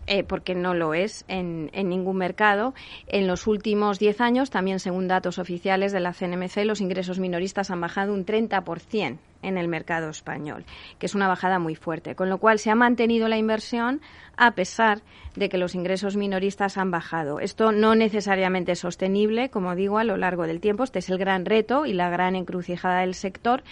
eh, 0.07 0.23
porque 0.23 0.55
no 0.55 0.73
lo 0.73 0.93
es 0.93 1.23
en, 1.27 1.71
ningún 1.73 2.17
mercado. 2.17 2.73
En 3.07 3.27
los 3.27 3.47
últimos 3.47 3.99
10 3.99 4.21
años, 4.21 4.49
también 4.49 4.79
según 4.79 5.07
datos 5.07 5.39
oficiales 5.39 5.91
de 5.91 5.99
la 5.99 6.13
CNMC, 6.13 6.65
los 6.65 6.81
ingresos 6.81 7.19
minoristas 7.19 7.71
han 7.71 7.81
bajado 7.81 8.13
un 8.13 8.25
30% 8.25 9.17
en 9.43 9.57
el 9.57 9.67
mercado 9.67 10.09
español, 10.09 10.65
que 10.99 11.05
es 11.05 11.15
una 11.15 11.27
bajada 11.27 11.59
muy 11.59 11.75
fuerte, 11.75 12.15
con 12.15 12.29
lo 12.29 12.37
cual 12.37 12.59
se 12.59 12.69
ha 12.69 12.75
mantenido 12.75 13.27
la 13.27 13.37
inversión 13.37 14.01
a 14.37 14.51
pesar 14.51 15.01
de 15.35 15.49
que 15.49 15.57
los 15.57 15.75
ingresos 15.75 16.15
minoristas 16.15 16.77
han 16.77 16.91
bajado. 16.91 17.39
Esto 17.39 17.71
no 17.71 17.95
necesariamente 17.95 18.71
es 18.71 18.79
sostenible, 18.79 19.49
como 19.49 19.75
digo, 19.75 19.97
a 19.97 20.03
lo 20.03 20.17
largo 20.17 20.47
del 20.47 20.61
tiempo. 20.61 20.83
Este 20.83 20.99
es 20.99 21.09
el 21.09 21.17
gran 21.17 21.45
reto 21.45 21.85
y 21.85 21.93
la 21.93 22.09
gran 22.09 22.35
encrucijada 22.35 23.01
del 23.01 23.15
sector 23.15 23.63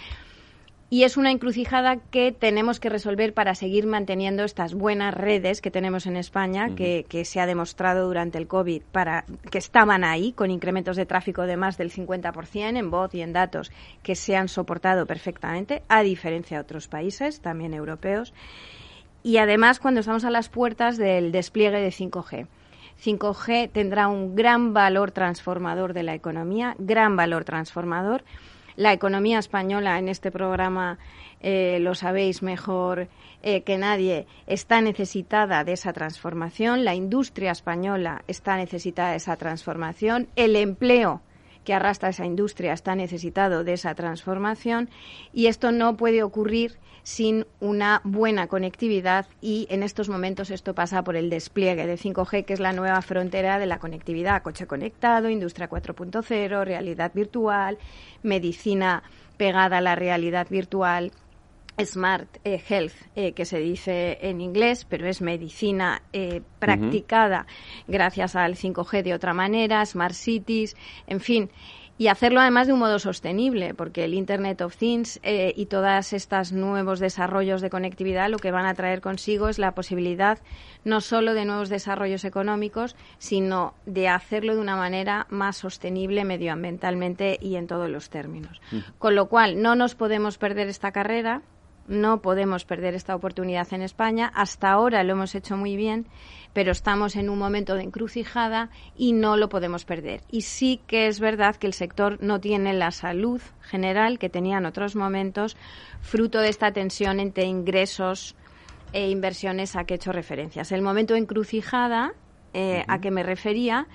y 0.92 1.04
es 1.04 1.16
una 1.16 1.30
encrucijada 1.30 1.96
que 2.10 2.32
tenemos 2.32 2.78
que 2.78 2.90
resolver 2.90 3.32
para 3.32 3.54
seguir 3.54 3.86
manteniendo 3.86 4.44
estas 4.44 4.74
buenas 4.74 5.14
redes 5.14 5.62
que 5.62 5.70
tenemos 5.70 6.04
en 6.04 6.16
España, 6.16 6.74
que, 6.76 7.24
se 7.24 7.40
ha 7.40 7.46
demostrado 7.46 8.06
durante 8.06 8.36
el 8.36 8.46
COVID, 8.46 8.82
para 8.92 9.24
que 9.50 9.56
estaban 9.56 10.04
ahí 10.04 10.32
con 10.32 10.50
incrementos 10.50 10.98
de 10.98 11.06
tráfico 11.06 11.44
de 11.44 11.56
más 11.56 11.78
del 11.78 11.90
50% 11.90 12.76
en 12.76 12.90
voz 12.90 13.14
y 13.14 13.22
en 13.22 13.32
datos 13.32 13.72
que 14.02 14.14
se 14.14 14.36
han 14.36 14.48
soportado 14.48 15.06
perfectamente, 15.06 15.82
a 15.88 16.02
diferencia 16.02 16.58
de 16.58 16.62
otros 16.64 16.88
países, 16.88 17.40
también 17.40 17.72
europeos. 17.72 18.34
Y 19.22 19.38
además, 19.38 19.80
cuando 19.80 20.00
estamos 20.00 20.26
a 20.26 20.30
las 20.30 20.50
puertas 20.50 20.98
del 20.98 21.32
despliegue 21.32 21.80
de 21.80 21.88
5G. 21.88 22.48
5G 23.02 23.70
tendrá 23.72 24.08
un 24.08 24.36
gran 24.36 24.74
valor 24.74 25.10
transformador 25.10 25.94
de 25.94 26.02
la 26.02 26.14
economía, 26.14 26.76
gran 26.78 27.16
valor 27.16 27.44
transformador 27.44 28.24
la 28.76 28.92
economía 28.92 29.38
española 29.38 29.98
en 29.98 30.08
este 30.08 30.30
programa 30.30 30.98
eh, 31.40 31.78
lo 31.80 31.94
sabéis 31.94 32.42
mejor 32.42 33.08
eh, 33.42 33.62
que 33.62 33.76
nadie, 33.76 34.26
está 34.46 34.80
necesitada 34.80 35.64
de 35.64 35.72
esa 35.72 35.92
transformación, 35.92 36.84
la 36.84 36.94
industria 36.94 37.50
española 37.50 38.22
está 38.28 38.56
necesitada 38.56 39.10
de 39.10 39.16
esa 39.16 39.36
transformación, 39.36 40.28
el 40.36 40.54
empleo 40.54 41.20
que 41.64 41.74
arrastra 41.74 42.10
esa 42.10 42.26
industria 42.26 42.72
está 42.72 42.94
necesitado 42.94 43.64
de 43.64 43.74
esa 43.74 43.94
transformación 43.94 44.90
y 45.32 45.46
esto 45.46 45.72
no 45.72 45.96
puede 45.96 46.22
ocurrir 46.22 46.78
sin 47.02 47.46
una 47.60 48.00
buena 48.04 48.46
conectividad 48.46 49.26
y 49.40 49.66
en 49.70 49.82
estos 49.82 50.08
momentos 50.08 50.50
esto 50.50 50.74
pasa 50.74 51.02
por 51.02 51.16
el 51.16 51.30
despliegue 51.30 51.86
de 51.86 51.98
5G, 51.98 52.44
que 52.44 52.52
es 52.54 52.60
la 52.60 52.72
nueva 52.72 53.02
frontera 53.02 53.58
de 53.58 53.66
la 53.66 53.78
conectividad, 53.78 54.42
coche 54.42 54.66
conectado, 54.66 55.28
industria 55.28 55.68
4.0, 55.68 56.64
realidad 56.64 57.10
virtual, 57.14 57.78
medicina 58.22 59.02
pegada 59.36 59.78
a 59.78 59.80
la 59.80 59.96
realidad 59.96 60.46
virtual. 60.48 61.10
Smart 61.84 62.38
eh, 62.44 62.62
Health, 62.68 62.94
eh, 63.14 63.32
que 63.32 63.44
se 63.44 63.58
dice 63.58 64.18
en 64.22 64.40
inglés, 64.40 64.86
pero 64.88 65.06
es 65.08 65.20
medicina 65.20 66.02
eh, 66.12 66.42
practicada 66.58 67.46
gracias 67.86 68.36
al 68.36 68.56
5G 68.56 69.02
de 69.02 69.14
otra 69.14 69.34
manera, 69.34 69.84
Smart 69.84 70.14
Cities, 70.14 70.76
en 71.06 71.20
fin, 71.20 71.50
y 71.98 72.08
hacerlo 72.08 72.40
además 72.40 72.66
de 72.66 72.72
un 72.72 72.80
modo 72.80 72.98
sostenible, 72.98 73.74
porque 73.74 74.04
el 74.04 74.14
Internet 74.14 74.60
of 74.62 74.76
Things 74.76 75.20
eh, 75.22 75.52
y 75.54 75.66
todos 75.66 76.12
estos 76.12 76.50
nuevos 76.50 76.98
desarrollos 76.98 77.60
de 77.60 77.70
conectividad 77.70 78.28
lo 78.28 78.38
que 78.38 78.50
van 78.50 78.66
a 78.66 78.74
traer 78.74 79.00
consigo 79.00 79.48
es 79.48 79.58
la 79.60 79.74
posibilidad 79.74 80.40
no 80.84 81.00
solo 81.00 81.32
de 81.34 81.44
nuevos 81.44 81.68
desarrollos 81.68 82.24
económicos, 82.24 82.96
sino 83.18 83.74
de 83.86 84.08
hacerlo 84.08 84.54
de 84.54 84.60
una 84.60 84.74
manera 84.74 85.26
más 85.30 85.58
sostenible 85.58 86.24
medioambientalmente 86.24 87.38
y 87.40 87.54
en 87.54 87.68
todos 87.68 87.88
los 87.88 88.10
términos. 88.10 88.60
Con 88.98 89.14
lo 89.14 89.28
cual, 89.28 89.62
no 89.62 89.76
nos 89.76 89.94
podemos 89.94 90.38
perder 90.38 90.66
esta 90.66 90.90
carrera, 90.90 91.42
no 91.88 92.22
podemos 92.22 92.64
perder 92.64 92.94
esta 92.94 93.14
oportunidad 93.14 93.72
en 93.72 93.82
España. 93.82 94.30
Hasta 94.34 94.70
ahora 94.70 95.02
lo 95.04 95.12
hemos 95.12 95.34
hecho 95.34 95.56
muy 95.56 95.76
bien 95.76 96.06
pero 96.52 96.72
estamos 96.72 97.16
en 97.16 97.30
un 97.30 97.38
momento 97.38 97.74
de 97.74 97.82
encrucijada 97.82 98.70
y 98.96 99.12
no 99.12 99.36
lo 99.36 99.48
podemos 99.48 99.84
perder. 99.84 100.22
Y 100.30 100.42
sí 100.42 100.80
que 100.86 101.06
es 101.06 101.20
verdad 101.20 101.56
que 101.56 101.66
el 101.66 101.72
sector 101.72 102.18
no 102.22 102.40
tiene 102.40 102.74
la 102.74 102.90
salud 102.90 103.40
general 103.60 104.18
que 104.18 104.28
tenía 104.28 104.58
en 104.58 104.66
otros 104.66 104.94
momentos, 104.94 105.56
fruto 106.00 106.40
de 106.40 106.48
esta 106.48 106.72
tensión 106.72 107.20
entre 107.20 107.44
ingresos 107.44 108.34
e 108.92 109.08
inversiones 109.08 109.76
a 109.76 109.84
que 109.84 109.94
he 109.94 109.96
hecho 109.96 110.12
referencias. 110.12 110.72
El 110.72 110.82
momento 110.82 111.14
de 111.14 111.20
encrucijada 111.20 112.12
eh, 112.52 112.84
a 112.86 113.00
que 113.00 113.10
me 113.10 113.22
refería, 113.22 113.86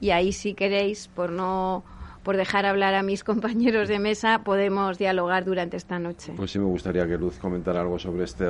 y 0.00 0.10
ahí 0.10 0.32
si 0.32 0.54
queréis, 0.54 1.08
por 1.08 1.30
no 1.30 1.84
por 2.26 2.36
dejar 2.36 2.66
hablar 2.66 2.94
a 2.94 3.04
mis 3.04 3.22
compañeros 3.30 3.88
de 3.88 4.00
mesa, 4.00 4.40
podemos 4.42 4.98
dialogar 4.98 5.44
durante 5.44 5.76
esta 5.76 6.00
noche. 6.00 6.32
Pues 6.36 6.50
sí, 6.50 6.58
me 6.58 6.64
gustaría 6.64 7.06
que 7.06 7.16
Luz 7.16 7.38
comentara 7.38 7.80
algo 7.80 8.00
sobre 8.00 8.24
este 8.24 8.46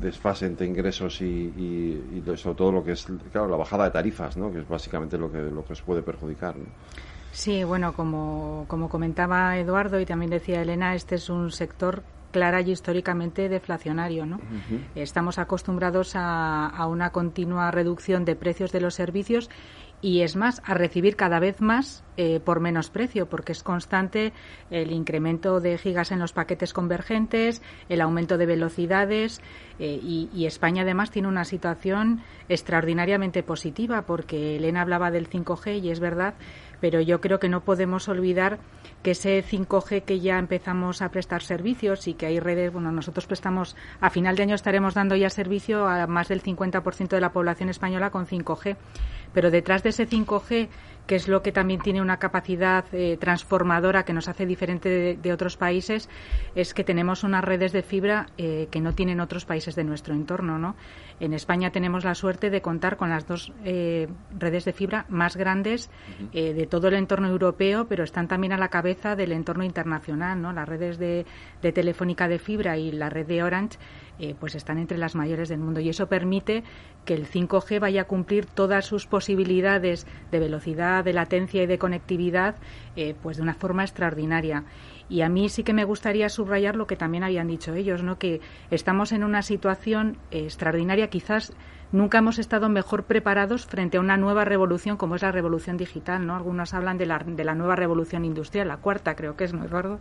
desfase 0.00 0.46
entre 0.46 0.66
ingresos 0.66 1.20
y, 1.22 2.20
sobre 2.34 2.56
todo 2.56 2.72
lo 2.72 2.82
que 2.82 2.92
es, 2.92 3.06
claro, 3.30 3.46
la 3.46 3.56
bajada 3.56 3.84
de 3.84 3.92
tarifas, 3.92 4.36
¿no? 4.36 4.50
que 4.52 4.58
es 4.58 4.68
básicamente 4.68 5.16
lo 5.16 5.30
que, 5.30 5.38
lo 5.38 5.64
que 5.64 5.74
os 5.74 5.82
puede 5.82 6.02
perjudicar. 6.02 6.56
Sí, 7.30 7.62
bueno, 7.62 7.92
como, 7.92 8.64
como 8.66 8.88
comentaba 8.88 9.56
Eduardo 9.58 10.00
y 10.00 10.06
también 10.06 10.32
decía 10.32 10.60
Elena, 10.62 10.96
este 10.96 11.14
es 11.14 11.30
un 11.30 11.52
sector 11.52 12.02
clara 12.32 12.62
y 12.62 12.72
históricamente 12.72 13.48
deflacionario. 13.48 14.26
¿no? 14.26 14.40
Estamos 14.96 15.38
acostumbrados 15.38 16.16
a, 16.16 16.66
a, 16.66 16.86
una 16.88 17.10
continua 17.10 17.70
reducción 17.70 18.24
de 18.24 18.34
precios 18.34 18.72
de 18.72 18.80
los 18.80 18.94
servicios 18.94 19.50
y 20.00 20.20
es 20.20 20.36
más, 20.36 20.62
a 20.64 20.74
recibir 20.74 21.16
cada 21.16 21.38
vez 21.38 21.60
más 21.60 22.04
eh, 22.16 22.38
por 22.38 22.60
menos 22.60 22.90
precio, 22.90 23.26
porque 23.26 23.52
es 23.52 23.62
constante 23.62 24.32
el 24.70 24.92
incremento 24.92 25.60
de 25.60 25.78
gigas 25.78 26.12
en 26.12 26.20
los 26.20 26.32
paquetes 26.32 26.72
convergentes, 26.72 27.60
el 27.88 28.00
aumento 28.00 28.38
de 28.38 28.46
velocidades 28.46 29.40
eh, 29.80 29.98
y, 30.00 30.46
España 30.46 30.82
además 30.82 31.10
tiene 31.10 31.26
una 31.26 31.44
situación 31.44 32.20
extraordinariamente 32.48 33.42
positiva, 33.42 34.02
porque 34.02 34.56
Elena 34.56 34.82
hablaba 34.82 35.10
del 35.10 35.28
5G 35.28 35.82
y 35.82 35.90
es 35.90 35.98
verdad, 35.98 36.34
pero 36.80 37.00
yo 37.00 37.20
creo 37.20 37.40
que 37.40 37.48
no 37.48 37.64
podemos 37.64 38.08
olvidar 38.08 38.58
que 39.02 39.12
ese 39.12 39.42
5G 39.42 40.02
que 40.02 40.20
ya 40.20 40.38
empezamos 40.38 41.02
a 41.02 41.08
prestar 41.08 41.42
servicios 41.42 42.06
y 42.06 42.14
que 42.14 42.26
hay 42.26 42.38
redes, 42.38 42.72
bueno, 42.72 42.92
nosotros 42.92 43.26
prestamos, 43.26 43.74
a 44.00 44.10
final 44.10 44.36
de 44.36 44.44
año 44.44 44.54
estaremos 44.54 44.94
dando 44.94 45.16
ya 45.16 45.30
servicio 45.30 45.88
a 45.88 46.06
más 46.06 46.28
del 46.28 46.42
50% 46.42 47.08
de 47.08 47.20
la 47.20 47.32
población 47.32 47.70
española 47.70 48.10
con 48.10 48.26
5G 48.26 48.76
pero 49.34 49.50
detrás 49.50 49.82
de 49.82 49.90
ese 49.90 50.08
5G, 50.08 50.68
que 51.06 51.16
es 51.16 51.28
lo 51.28 51.42
que 51.42 51.52
también 51.52 51.80
tiene 51.80 52.00
una 52.00 52.18
capacidad 52.18 52.84
eh, 52.92 53.18
transformadora 53.20 54.04
que 54.04 54.14
nos 54.14 54.28
hace 54.28 54.46
diferente 54.46 55.18
de, 55.20 55.32
otros 55.32 55.56
países, 55.56 56.08
es 56.54 56.72
que 56.72 56.84
tenemos 56.84 57.24
unas 57.24 57.44
redes 57.44 57.72
de 57.72 57.82
fibra 57.82 58.26
eh, 58.38 58.68
que 58.70 58.80
no 58.80 58.94
tienen 58.94 59.20
otros 59.20 59.44
países 59.44 59.74
de 59.74 59.84
nuestro 59.84 60.14
entorno. 60.14 60.58
¿no? 60.58 60.76
En 61.20 61.32
España 61.32 61.70
tenemos 61.70 62.04
la 62.04 62.14
suerte 62.14 62.50
de 62.50 62.60
contar 62.60 62.96
con 62.96 63.10
las 63.10 63.26
dos 63.26 63.52
eh, 63.64 64.08
redes 64.38 64.64
de 64.64 64.72
fibra 64.72 65.06
más 65.08 65.36
grandes 65.36 65.90
de 66.32 66.66
todo 66.66 66.88
el 66.88 66.94
entorno 66.94 67.28
europeo, 67.28 67.86
pero 67.86 68.04
están 68.04 68.28
también 68.28 68.52
a 68.52 68.58
la 68.58 68.68
cabeza 68.68 69.16
del 69.16 69.32
entorno 69.32 69.64
internacional. 69.64 70.40
¿no? 70.40 70.52
Las 70.52 70.68
redes 70.68 70.98
de, 70.98 71.26
de 71.62 71.72
telefónica 71.72 72.28
de 72.28 72.38
fibra 72.38 72.76
y 72.76 72.92
la 72.92 73.10
red 73.10 73.26
de 73.26 73.42
Orange 73.42 73.78
eh, 74.20 74.36
pues 74.38 74.54
están 74.54 74.78
entre 74.78 74.96
las 74.96 75.16
mayores 75.16 75.48
del 75.48 75.58
mundo 75.58 75.80
y 75.80 75.88
eso 75.88 76.06
permite 76.06 76.62
que 77.04 77.14
el 77.14 77.26
5G 77.26 77.80
vaya 77.80 78.02
a 78.02 78.04
cumplir 78.04 78.46
todas 78.46 78.86
sus 78.86 79.08
posibilidades 79.08 80.06
de 80.30 80.38
velocidad, 80.38 81.02
de 81.02 81.12
latencia 81.12 81.64
y 81.64 81.66
de 81.66 81.78
conectividad 81.78 82.54
eh, 82.94 83.16
pues 83.20 83.38
de 83.38 83.42
una 83.42 83.54
forma 83.54 83.82
extraordinaria. 83.82 84.64
Y 85.08 85.22
a 85.22 85.28
mí 85.28 85.48
sí 85.48 85.62
que 85.64 85.72
me 85.72 85.84
gustaría 85.84 86.28
subrayar 86.28 86.76
lo 86.76 86.86
que 86.86 86.96
también 86.96 87.24
habían 87.24 87.48
dicho 87.48 87.74
ellos, 87.74 88.02
¿no? 88.02 88.18
que 88.18 88.40
estamos 88.70 89.12
en 89.12 89.24
una 89.24 89.42
situación 89.42 90.18
extraordinaria, 90.30 91.08
quizás 91.08 91.52
nunca 91.92 92.18
hemos 92.18 92.38
estado 92.38 92.68
mejor 92.68 93.04
preparados 93.04 93.66
frente 93.66 93.98
a 93.98 94.00
una 94.00 94.16
nueva 94.16 94.44
revolución 94.44 94.96
como 94.96 95.16
es 95.16 95.22
la 95.22 95.32
revolución 95.32 95.76
digital. 95.76 96.26
¿no? 96.26 96.34
Algunos 96.36 96.74
hablan 96.74 96.98
de 96.98 97.06
la, 97.06 97.18
de 97.18 97.44
la 97.44 97.54
nueva 97.54 97.76
revolución 97.76 98.24
industrial, 98.24 98.68
la 98.68 98.78
cuarta 98.78 99.14
creo 99.14 99.36
que 99.36 99.44
es, 99.44 99.52
¿no, 99.52 99.64
Eduardo? 99.64 100.00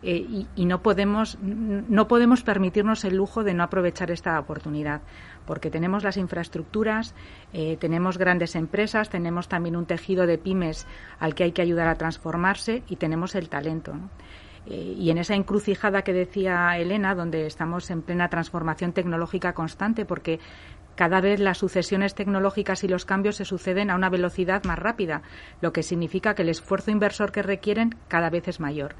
Eh, 0.00 0.46
y, 0.54 0.64
no 0.64 0.80
podemos 0.80 1.38
no 1.42 2.06
podemos 2.06 2.44
permitirnos 2.44 3.04
el 3.04 3.16
lujo 3.16 3.42
de 3.42 3.52
no 3.52 3.64
aprovechar 3.64 4.12
esta 4.12 4.38
oportunidad 4.38 5.02
porque 5.44 5.72
tenemos 5.72 6.04
las 6.04 6.16
infraestructuras 6.16 7.16
eh, 7.52 7.76
tenemos 7.78 8.18
grandes 8.18 8.56
empresas 8.56 9.10
tenemos 9.10 9.48
también 9.48 9.76
un 9.76 9.86
tejido 9.86 10.26
de 10.26 10.38
pymes 10.38 10.86
al 11.18 11.34
que 11.34 11.44
hay 11.44 11.52
que 11.52 11.62
ayudar 11.62 11.88
a 11.88 11.96
transformarse 11.96 12.82
y 12.88 12.96
tenemos 12.96 13.34
el 13.34 13.48
talento 13.48 13.94
eh, 14.66 14.94
y 14.98 15.10
en 15.10 15.18
esa 15.18 15.34
encrucijada 15.34 16.02
que 16.02 16.12
decía 16.12 16.76
Elena 16.78 17.14
donde 17.14 17.46
estamos 17.46 17.90
en 17.90 18.02
plena 18.02 18.28
transformación 18.28 18.92
tecnológica 18.92 19.54
constante 19.54 20.04
porque 20.04 20.40
cada 20.94 21.20
vez 21.20 21.38
las 21.38 21.58
sucesiones 21.58 22.14
tecnológicas 22.14 22.82
y 22.82 22.88
los 22.88 23.04
cambios 23.04 23.36
se 23.36 23.44
suceden 23.44 23.90
a 23.90 23.94
una 23.94 24.10
velocidad 24.10 24.64
más 24.64 24.80
rápida, 24.80 25.22
lo 25.60 25.72
que 25.72 25.84
significa 25.84 26.34
que 26.34 26.42
el 26.42 26.48
esfuerzo 26.48 26.90
inversor 26.90 27.30
que 27.30 27.42
requieren 27.42 27.94
cada 28.08 28.30
vez 28.30 28.48
es 28.48 28.58
mayor 28.58 28.96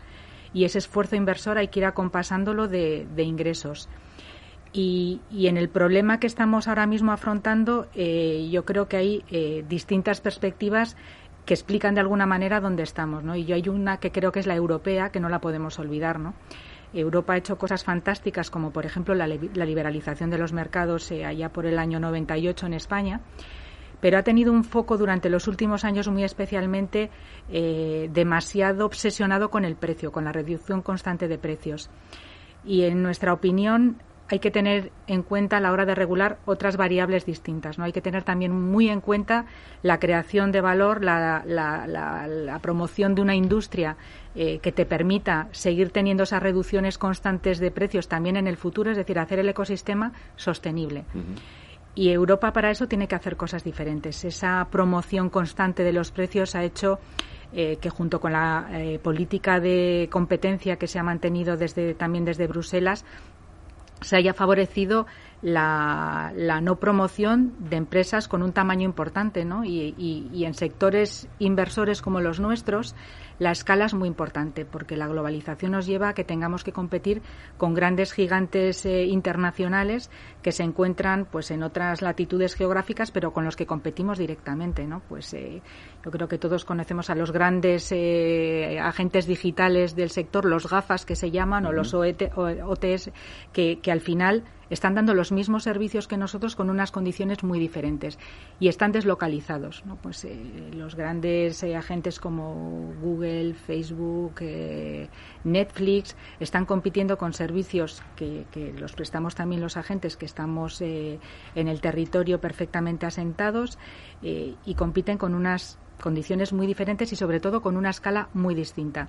y 0.52 0.64
ese 0.64 0.78
esfuerzo 0.78 1.16
inversor 1.16 1.58
hay 1.58 1.68
que 1.68 1.80
ir 1.80 1.86
acompasándolo 1.86 2.68
de, 2.68 3.06
ingresos. 3.18 3.88
Y, 4.72 5.20
en 5.32 5.56
el 5.56 5.68
problema 5.68 6.20
que 6.20 6.26
estamos 6.26 6.68
ahora 6.68 6.86
mismo 6.86 7.12
afrontando, 7.12 7.88
eh, 7.94 8.48
yo 8.50 8.64
creo 8.64 8.86
que 8.86 8.96
hay 8.96 9.24
eh, 9.30 9.64
distintas 9.68 10.20
perspectivas 10.20 10.96
que 11.46 11.54
explican 11.54 11.94
de 11.94 12.00
alguna 12.00 12.26
manera 12.26 12.60
dónde 12.60 12.82
estamos, 12.82 13.24
¿no? 13.24 13.34
Y 13.34 13.46
yo 13.46 13.54
hay 13.54 13.68
una 13.70 13.96
que 13.96 14.12
creo 14.12 14.32
que 14.32 14.40
es 14.40 14.46
la 14.46 14.54
europea, 14.54 15.10
que 15.10 15.18
no 15.18 15.30
la 15.30 15.40
podemos 15.40 15.78
olvidar, 15.78 16.20
¿no? 16.20 16.34
Europa 16.92 17.34
ha 17.34 17.36
hecho 17.36 17.58
cosas 17.58 17.84
fantásticas, 17.84 18.50
como 18.50 18.70
por 18.70 18.86
ejemplo 18.86 19.14
la, 19.14 19.26
liberalización 19.26 20.30
de 20.30 20.38
los 20.38 20.52
mercados 20.52 21.10
eh, 21.10 21.24
allá 21.24 21.50
por 21.50 21.66
el 21.66 21.78
año 21.78 22.00
98 22.00 22.66
en 22.66 22.74
España, 22.74 23.20
pero 24.00 24.18
ha 24.18 24.22
tenido 24.22 24.52
un 24.52 24.64
foco 24.64 24.96
durante 24.96 25.28
los 25.28 25.48
últimos 25.48 25.84
años 25.84 26.08
muy 26.08 26.24
especialmente 26.24 27.10
eh, 27.50 28.08
demasiado 28.12 28.86
obsesionado 28.86 29.50
con 29.50 29.64
el 29.64 29.76
precio, 29.76 30.12
con 30.12 30.24
la 30.24 30.32
reducción 30.32 30.82
constante 30.82 31.28
de 31.28 31.38
precios. 31.38 31.90
Y 32.64 32.82
en 32.82 33.02
nuestra 33.02 33.32
opinión, 33.32 33.96
hay 34.28 34.38
que 34.40 34.50
tener 34.50 34.92
en 35.06 35.22
cuenta 35.22 35.56
a 35.56 35.60
la 35.60 35.72
hora 35.72 35.86
de 35.86 35.94
regular 35.94 36.38
otras 36.44 36.76
variables 36.76 37.24
distintas. 37.24 37.78
¿no? 37.78 37.84
Hay 37.84 37.92
que 37.92 38.02
tener 38.02 38.22
también 38.22 38.52
muy 38.52 38.88
en 38.88 39.00
cuenta 39.00 39.46
la 39.82 39.98
creación 39.98 40.52
de 40.52 40.60
valor, 40.60 41.02
la, 41.02 42.58
promoción 42.60 43.14
de 43.14 43.22
una 43.22 43.34
industria 43.34 43.96
eh, 44.34 44.58
que 44.58 44.72
te 44.72 44.84
permita 44.84 45.48
seguir 45.52 45.90
teniendo 45.90 46.24
esas 46.24 46.42
reducciones 46.42 46.98
constantes 46.98 47.58
de 47.58 47.70
precios 47.70 48.08
también 48.08 48.36
en 48.36 48.46
el 48.46 48.56
futuro, 48.56 48.90
es 48.90 48.96
decir, 48.96 49.18
hacer 49.18 49.38
el 49.38 49.48
ecosistema 49.48 50.12
sostenible. 50.36 51.04
Y 51.94 52.10
Europa 52.10 52.52
para 52.52 52.70
eso 52.70 52.86
tiene 52.86 53.08
que 53.08 53.14
hacer 53.14 53.36
cosas 53.36 53.64
diferentes. 53.64 54.24
Esa 54.24 54.66
promoción 54.70 55.30
constante 55.30 55.82
de 55.82 55.92
los 55.92 56.10
precios 56.10 56.54
ha 56.54 56.62
hecho 56.62 57.00
eh, 57.50 57.78
que 57.80 57.88
junto 57.88 58.20
con 58.20 58.32
la 58.32 58.68
eh, 58.72 58.98
política 58.98 59.58
de 59.58 60.06
competencia 60.12 60.76
que 60.76 60.86
se 60.86 60.98
ha 60.98 61.02
mantenido 61.02 61.56
desde, 61.56 61.94
también 61.94 62.26
desde 62.26 62.46
Bruselas 62.46 63.06
se 64.00 64.16
haya 64.16 64.34
favorecido 64.34 65.06
la, 65.42 66.32
no 66.62 66.76
promoción 66.76 67.54
de 67.58 67.76
empresas 67.76 68.28
con 68.28 68.42
un 68.42 68.52
tamaño 68.52 68.84
importante, 68.84 69.44
¿no? 69.44 69.64
y, 69.64 70.44
en 70.44 70.54
sectores 70.54 71.28
inversores 71.38 72.02
como 72.02 72.20
los 72.20 72.40
nuestros, 72.40 72.94
la 73.38 73.52
escala 73.52 73.86
es 73.86 73.94
muy 73.94 74.08
importante 74.08 74.64
porque 74.64 74.96
la 74.96 75.06
globalización 75.06 75.72
nos 75.72 75.86
lleva 75.86 76.10
a 76.10 76.14
que 76.14 76.24
tengamos 76.24 76.64
que 76.64 76.72
competir 76.72 77.22
con 77.56 77.74
grandes 77.74 78.12
gigantes 78.12 78.84
eh, 78.84 79.04
internacionales 79.04 80.10
que 80.42 80.52
se 80.52 80.62
encuentran 80.62 81.26
pues 81.30 81.50
en 81.50 81.62
otras 81.62 82.02
latitudes 82.02 82.54
geográficas 82.54 83.10
pero 83.10 83.32
con 83.32 83.44
los 83.44 83.56
que 83.56 83.66
competimos 83.66 84.18
directamente 84.18 84.86
no 84.86 85.00
pues 85.08 85.32
eh, 85.34 85.62
yo 86.04 86.10
creo 86.10 86.28
que 86.28 86.38
todos 86.38 86.64
conocemos 86.64 87.10
a 87.10 87.14
los 87.14 87.32
grandes 87.32 87.90
eh, 87.92 88.78
agentes 88.80 89.26
digitales 89.26 89.94
del 89.94 90.10
sector 90.10 90.44
los 90.44 90.68
gafas 90.68 91.04
que 91.04 91.16
se 91.16 91.30
llaman 91.30 91.66
o 91.66 91.72
los 91.72 91.94
OTS 91.94 93.10
que, 93.52 93.78
que 93.80 93.92
al 93.92 94.00
final 94.00 94.44
están 94.70 94.94
dando 94.94 95.14
los 95.14 95.32
mismos 95.32 95.62
servicios 95.62 96.08
que 96.08 96.16
nosotros 96.16 96.54
con 96.54 96.70
unas 96.70 96.90
condiciones 96.90 97.42
muy 97.42 97.58
diferentes 97.58 98.18
y 98.60 98.68
están 98.68 98.92
deslocalizados. 98.92 99.84
¿no? 99.86 99.96
Pues 99.96 100.26
los 100.72 100.94
grandes 100.94 101.64
agentes 101.64 102.20
como 102.20 102.92
Google, 103.00 103.27
Facebook, 103.54 104.34
eh, 104.40 105.08
Netflix 105.44 106.16
están 106.40 106.66
compitiendo 106.66 107.18
con 107.18 107.32
servicios 107.32 108.02
que, 108.16 108.44
los 108.78 108.92
prestamos 108.92 109.34
también 109.34 109.60
los 109.60 109.76
agentes 109.76 110.16
que 110.16 110.26
estamos 110.26 110.80
en 110.80 111.18
el 111.54 111.80
territorio 111.80 112.40
perfectamente 112.40 113.06
asentados 113.06 113.78
y 114.22 114.74
compiten 114.74 115.18
con 115.18 115.34
unas 115.34 115.78
condiciones 116.00 116.52
muy 116.52 116.66
diferentes 116.66 117.12
y 117.12 117.16
sobre 117.16 117.40
todo 117.40 117.60
con 117.60 117.76
una 117.76 117.90
escala 117.90 118.28
muy 118.34 118.54
distinta. 118.54 119.08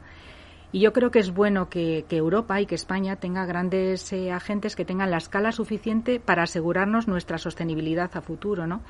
Y 0.71 0.81
yo 0.81 0.93
creo 0.93 1.09
que 1.09 1.19
es 1.19 1.33
bueno 1.33 1.67
que, 1.69 2.05
Europa 2.11 2.61
y 2.61 2.67
que 2.67 2.75
España 2.75 3.15
tenga 3.15 3.45
grandes 3.45 4.13
eh, 4.13 4.31
agentes 4.31 4.75
que 4.75 4.85
tengan 4.85 5.09
la 5.09 5.17
escala 5.17 5.51
suficiente 5.51 6.19
para 6.19 6.43
asegurarnos 6.43 7.07
nuestra 7.07 7.39
sostenibilidad 7.39 8.11
a 8.15 8.21
futuro, 8.21 8.67
¿no? 8.67 8.81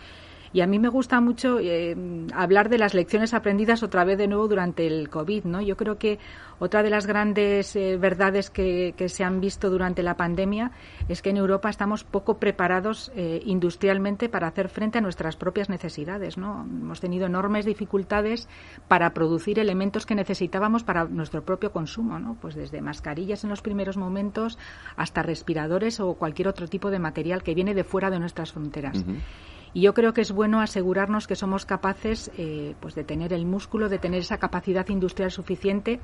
Y 0.52 0.62
a 0.62 0.68
mí 0.68 0.80
me 0.80 0.90
gusta 0.90 1.22
mucho 1.22 1.60
eh, 1.60 1.96
hablar 2.34 2.70
de 2.70 2.78
las 2.78 2.94
lecciones 2.94 3.34
aprendidas 3.34 3.84
otra 3.84 4.04
vez 4.04 4.18
de 4.18 4.28
nuevo 4.28 4.48
durante 4.48 4.88
el 4.88 5.10
COVID, 5.10 5.46
¿no? 5.46 5.62
Yo 5.62 5.78
creo 5.78 5.98
que 5.98 6.20
otra 6.60 6.84
de 6.84 6.90
las 6.90 7.08
grandes 7.08 7.76
eh, 7.76 7.98
verdades 7.98 8.50
que, 8.50 8.94
se 9.08 9.24
han 9.24 9.40
visto 9.40 9.70
durante 9.70 10.04
la 10.04 10.16
pandemia 10.18 10.72
es 11.08 11.22
que 11.22 11.30
en 11.30 11.38
Europa 11.38 11.70
estamos 11.70 12.04
poco 12.04 12.38
preparados 12.38 13.12
eh, 13.16 13.42
industrialmente 13.46 14.28
para 14.28 14.48
hacer 14.48 14.70
frente 14.70 14.98
a 14.98 15.02
nuestras 15.02 15.36
propias 15.38 15.70
necesidades, 15.70 16.38
¿no? 16.38 16.62
Hemos 16.64 17.00
tenido 17.00 17.28
enormes 17.28 17.66
dificultades 17.66 18.50
para 18.88 19.14
producir 19.14 19.58
elementos 19.60 20.06
que 20.06 20.16
necesitábamos 20.16 20.84
para 20.84 21.06
nuestro 21.06 21.44
propio 21.44 21.72
consumo, 21.72 22.20
¿no? 22.20 22.36
Pues 22.42 22.56
desde 22.56 22.82
mascarillas 22.82 23.44
en 23.44 23.50
los 23.50 23.62
primeros 23.62 23.98
momentos 23.98 24.58
hasta 24.98 25.24
respiradores 25.24 26.00
o 26.00 26.16
cualquier 26.16 26.48
otro 26.50 26.68
tipo 26.68 26.92
de 26.92 27.00
material 27.00 27.44
que 27.44 27.56
viene 27.56 27.74
de 27.74 27.84
fuera 27.84 28.10
de 28.10 28.20
nuestras 28.20 28.52
fronteras. 28.52 29.06
Y 29.74 29.82
yo 29.82 29.94
creo 29.94 30.14
que 30.14 30.22
es 30.22 30.32
bueno 30.32 30.62
asegurarnos 30.62 31.28
que 31.28 31.36
somos 31.36 31.66
capaces 31.66 32.32
eh, 32.38 32.76
pues 32.80 32.96
de 32.96 33.04
tener 33.04 33.34
el 33.34 33.46
músculo, 33.46 33.90
de 33.90 34.00
tener 34.00 34.22
esa 34.22 34.38
capacidad 34.38 34.88
industrial 34.90 35.32
suficiente 35.32 36.00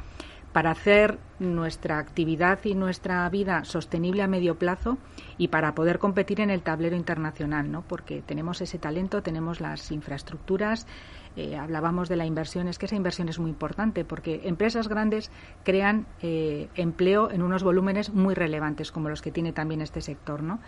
para 0.56 0.72
hacer 0.72 1.20
nuestra 1.40 1.98
actividad 1.98 2.60
y 2.64 2.76
nuestra 2.76 3.28
vida 3.30 3.66
sostenible 3.66 4.24
a 4.24 4.28
medio 4.28 4.58
plazo 4.58 4.98
y 5.38 5.50
para 5.50 5.76
poder 5.76 6.00
competir 6.00 6.40
en 6.40 6.50
el 6.50 6.62
tablero 6.62 6.96
internacional, 6.96 7.70
¿no? 7.70 7.82
Porque 7.82 8.22
tenemos 8.22 8.62
ese 8.62 8.80
talento, 8.80 9.22
tenemos 9.22 9.60
las 9.60 9.92
infraestructuras, 9.92 10.88
eh, 11.36 11.58
hablábamos 11.58 12.08
de 12.08 12.16
la 12.16 12.26
inversión, 12.26 12.70
es 12.70 12.80
que 12.80 12.86
esa 12.86 12.96
inversión 12.96 13.28
es 13.28 13.38
muy 13.38 13.50
importante 13.50 14.06
porque 14.06 14.44
empresas 14.46 14.88
grandes 14.88 15.30
crean 15.66 16.08
eh, 16.22 16.70
empleo 16.76 17.30
en 17.32 17.42
unos 17.42 17.62
volúmenes 17.62 18.14
muy 18.14 18.34
relevantes 18.34 18.94
como 18.94 19.10
los 19.10 19.22
que 19.22 19.32
tiene 19.32 19.52
también 19.52 19.82
este 19.82 20.00
sector, 20.00 20.42
¿no? 20.42 20.62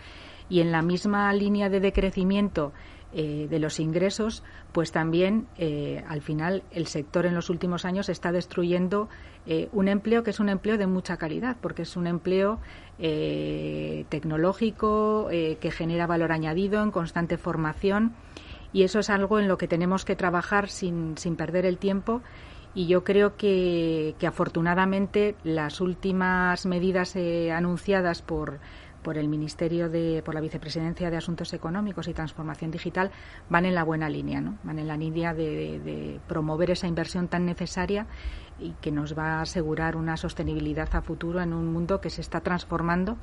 Y 0.50 0.62
en 0.62 0.72
la 0.72 0.82
misma 0.82 1.32
línea 1.34 1.70
de 1.70 1.80
decrecimiento 1.80 2.74
eh, 3.14 3.48
de 3.50 3.60
los 3.60 3.80
ingresos, 3.80 4.44
pues 4.74 4.92
también 4.92 5.48
eh, 5.58 6.04
al 6.10 6.22
final 6.22 6.64
el 6.72 6.88
sector 6.88 7.26
en 7.26 7.36
los 7.36 7.50
últimos 7.50 7.86
años 7.86 8.10
está 8.10 8.34
destruyendo 8.34 9.08
eh, 9.46 9.70
un 9.72 9.88
empleo 9.88 10.24
que 10.24 10.32
es 10.32 10.42
un 10.42 10.50
empleo 10.50 10.78
de 10.78 10.88
mucha 10.88 11.16
calidad, 11.16 11.56
porque 11.62 11.84
es 11.84 11.96
un 11.96 12.06
empleo 12.06 12.60
tecnológico 14.10 15.28
que 15.30 15.72
genera 15.72 16.08
valor 16.08 16.32
añadido 16.32 16.82
en 16.82 16.90
constante 16.90 17.38
formación 17.38 18.16
y 18.74 18.82
eso 18.82 18.98
es 19.00 19.12
algo 19.12 19.38
en 19.38 19.48
lo 19.48 19.60
que 19.60 19.68
tenemos 19.68 20.04
que 20.04 20.16
trabajar 20.16 20.68
sin, 20.68 21.16
sin 21.16 21.36
perder 21.36 21.68
el 21.68 21.78
tiempo 21.78 22.24
y 22.74 22.88
yo 22.88 23.04
creo 23.04 23.38
que, 23.38 24.16
que 24.18 24.26
afortunadamente 24.26 25.36
las 25.44 25.80
últimas 25.80 26.66
medidas 26.66 27.16
anunciadas 27.54 28.24
por 28.24 28.58
por 29.08 29.17
el 29.17 29.30
Ministerio 29.30 29.88
de, 29.88 30.22
por 30.22 30.36
la 30.36 30.41
Vicepresidencia 30.41 31.10
de 31.10 31.15
Asuntos 31.15 31.54
Económicos 31.54 32.10
y 32.10 32.13
Transformación 32.13 32.72
Digital 32.72 33.10
van 33.50 33.65
en 33.65 33.74
la 33.74 33.86
buena 33.86 34.10
línea, 34.10 34.41
¿no? 34.41 34.58
Van 34.63 34.80
en 34.80 34.88
la 34.89 34.98
línea 34.98 35.34
de, 35.34 36.20
promover 36.28 36.72
esa 36.72 36.88
inversión 36.88 37.30
tan 37.30 37.46
necesaria 37.46 38.06
y 38.60 38.72
que 38.82 38.91
nos 38.91 39.17
va 39.17 39.36
a 39.36 39.43
asegurar 39.43 39.96
una 39.96 40.17
sostenibilidad 40.17 40.93
a 40.93 41.02
futuro 41.02 41.39
en 41.39 41.54
un 41.54 41.72
mundo 41.72 42.02
que 42.02 42.10
se 42.10 42.20
está 42.20 42.41
transformando 42.41 43.15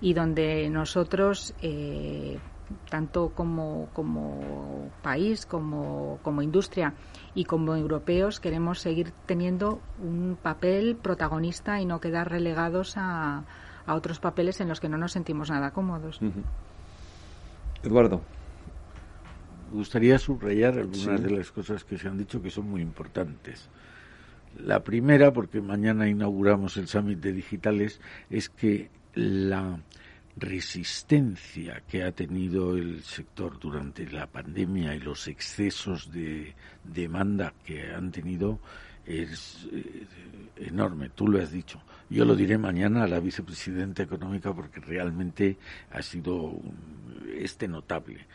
y 0.00 0.14
donde 0.14 0.70
nosotros 0.70 1.52
eh, 1.62 2.38
tanto 2.88 3.30
como, 3.30 3.88
como 3.92 4.88
país, 5.02 5.46
como, 5.46 6.20
como, 6.22 6.42
industria 6.42 6.94
y 7.34 7.44
como 7.44 7.74
europeos, 7.74 8.38
queremos 8.38 8.78
seguir 8.78 9.12
teniendo 9.26 9.80
un 10.00 10.38
papel 10.40 10.94
protagonista 10.94 11.80
y 11.80 11.86
no 11.86 12.00
quedar 12.00 12.30
relegados 12.30 12.94
a, 12.96 13.42
a 13.86 13.94
otros 13.94 14.18
papeles 14.18 14.60
en 14.60 14.68
los 14.68 14.80
que 14.80 14.88
no 14.88 14.96
nos 14.96 15.12
sentimos 15.12 15.50
nada 15.50 15.72
cómodos. 15.72 16.20
Eduardo. 17.82 18.22
Me 19.70 19.78
gustaría 19.78 20.18
subrayar 20.18 20.78
algunas 20.78 21.22
de 21.22 21.30
las 21.30 21.50
cosas 21.50 21.84
que 21.84 21.98
se 21.98 22.08
han 22.08 22.18
dicho 22.18 22.40
que 22.40 22.50
son 22.50 22.68
muy 22.68 22.80
importantes. 22.80 23.68
La 24.58 24.84
primera, 24.84 25.32
porque 25.32 25.60
mañana 25.60 26.08
inauguramos 26.08 26.76
el 26.76 26.86
Summit 26.86 27.18
de 27.18 27.32
Digitales, 27.32 28.00
es 28.30 28.48
que 28.48 28.90
la 29.14 29.80
resistencia 30.36 31.82
que 31.88 32.02
ha 32.02 32.12
tenido 32.12 32.76
el 32.76 33.02
sector 33.02 33.58
durante 33.58 34.08
la 34.10 34.26
pandemia 34.26 34.94
y 34.94 35.00
los 35.00 35.28
excesos 35.28 36.10
de 36.10 36.54
demanda 36.82 37.54
que 37.64 37.92
han 37.92 38.10
tenido 38.10 38.58
es 39.06 39.68
eh, 39.72 40.06
enorme, 40.56 41.10
tú 41.10 41.28
lo 41.28 41.40
has 41.40 41.52
dicho. 41.52 41.80
Yo 42.10 42.24
lo 42.24 42.36
diré 42.36 42.58
mañana 42.58 43.04
a 43.04 43.08
la 43.08 43.18
vicepresidenta 43.18 44.02
económica 44.02 44.52
porque 44.52 44.80
realmente 44.80 45.56
ha 45.90 46.02
sido 46.02 46.60
este 47.34 47.66
notable. 47.66 48.26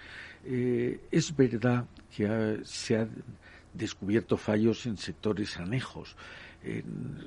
Eh, 0.45 1.01
es 1.11 1.35
verdad 1.35 1.85
que 2.15 2.61
se 2.63 2.97
han 2.97 3.09
descubierto 3.73 4.37
fallos 4.37 4.85
en 4.85 4.97
sectores 4.97 5.57
anejos. 5.57 6.15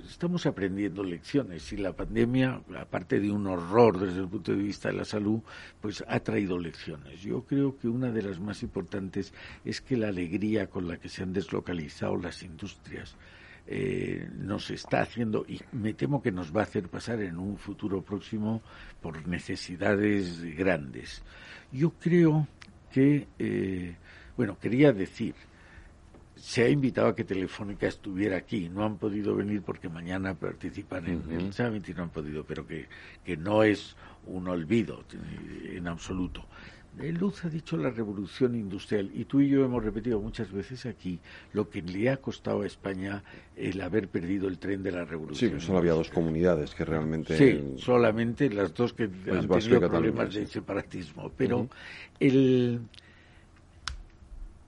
estamos 0.07 0.45
aprendiendo 0.45 1.03
lecciones 1.03 1.73
y 1.73 1.79
la 1.79 1.95
pandemia, 1.95 2.61
aparte 2.79 3.19
de 3.19 3.31
un 3.31 3.47
horror 3.47 3.99
desde 3.99 4.21
el 4.21 4.29
punto 4.29 4.53
de 4.53 4.63
vista 4.63 4.91
de 4.91 4.97
la 4.97 5.07
salud, 5.07 5.41
pues 5.81 6.05
ha 6.07 6.21
traído 6.21 6.59
lecciones. 6.59 7.23
Yo 7.23 7.43
creo 7.45 7.79
que 7.79 7.89
una 7.89 8.11
de 8.11 8.23
las 8.23 8.41
más 8.41 8.63
importantes 8.63 9.33
es 9.65 9.81
que 9.81 9.97
la 9.97 10.09
alegría 10.09 10.67
con 10.69 10.87
la 10.87 10.99
que 10.99 11.09
se 11.09 11.23
han 11.23 11.33
deslocalizado 11.33 12.17
las 12.19 12.43
industrias, 12.43 13.17
eh, 13.67 14.29
nos 14.35 14.71
está 14.71 15.03
haciendo 15.03 15.45
y 15.49 15.61
me 15.73 15.95
temo 15.95 16.23
que 16.23 16.33
nos 16.33 16.55
va 16.55 16.61
a 16.61 16.65
hacer 16.65 16.89
pasar 16.89 17.21
en 17.21 17.39
un 17.39 17.57
futuro 17.57 18.03
próximo 18.03 18.63
por 19.01 19.27
necesidades 19.29 20.43
grandes. 20.57 21.23
Yo 21.71 21.91
creo 21.91 22.49
que, 22.91 23.29
eh, 23.39 23.97
bueno, 24.37 24.59
quería 24.59 24.93
decir, 24.93 25.35
se 26.35 26.65
ha 26.65 26.69
invitado 26.69 27.09
a 27.09 27.15
que 27.15 27.25
Telefónica 27.25 27.87
estuviera 27.87 28.37
aquí. 28.37 28.69
No 28.69 28.85
han 28.85 28.99
podido 28.99 29.37
venir 29.37 29.63
porque 29.63 29.89
mañana 29.89 30.35
participan 30.35 31.07
en 31.07 31.23
el 31.31 31.53
summit 31.53 31.89
y 31.89 31.95
no 31.95 32.03
han 32.03 32.11
podido, 32.11 32.45
pero 32.45 32.67
que, 32.67 32.89
que 33.25 33.37
no 33.37 33.63
es 33.63 33.97
un 34.27 34.49
olvido 34.49 35.05
en 35.65 35.87
absoluto. 35.87 36.45
Luz 36.99 37.45
ha 37.45 37.49
dicho 37.49 37.77
la 37.77 37.91
revolución 37.91 38.55
industrial 38.55 39.11
y 39.15 39.25
tú 39.25 39.41
y 39.41 39.49
yo 39.49 39.65
hemos 39.65 39.83
repetido 39.83 40.21
muchas 40.21 40.53
veces 40.53 40.87
aquí 40.87 41.21
lo 41.53 41.69
que 41.71 41.83
le 41.83 42.11
ha 42.11 42.19
costado 42.19 42.63
a 42.63 42.67
España 42.67 43.25
el 43.57 43.81
haber 43.81 44.09
perdido 44.09 44.47
el 44.49 44.59
tren 44.59 44.83
de 44.83 44.93
la 44.93 45.05
revolución. 45.05 45.51
Sí, 45.51 45.55
pues 45.55 45.65
solo 45.65 45.79
había 45.79 45.93
dos 45.93 46.11
comunidades 46.11 46.75
que 46.75 46.85
realmente. 46.85 47.37
Sí, 47.37 47.75
solamente 47.77 48.51
las 48.51 48.75
dos 48.75 48.93
que 48.93 49.05
han 49.05 49.49
tenido 49.49 49.89
problemas 49.89 50.35
de 50.35 50.47
separatismo. 50.47 51.33
Pero 51.37 51.69
el 52.21 52.81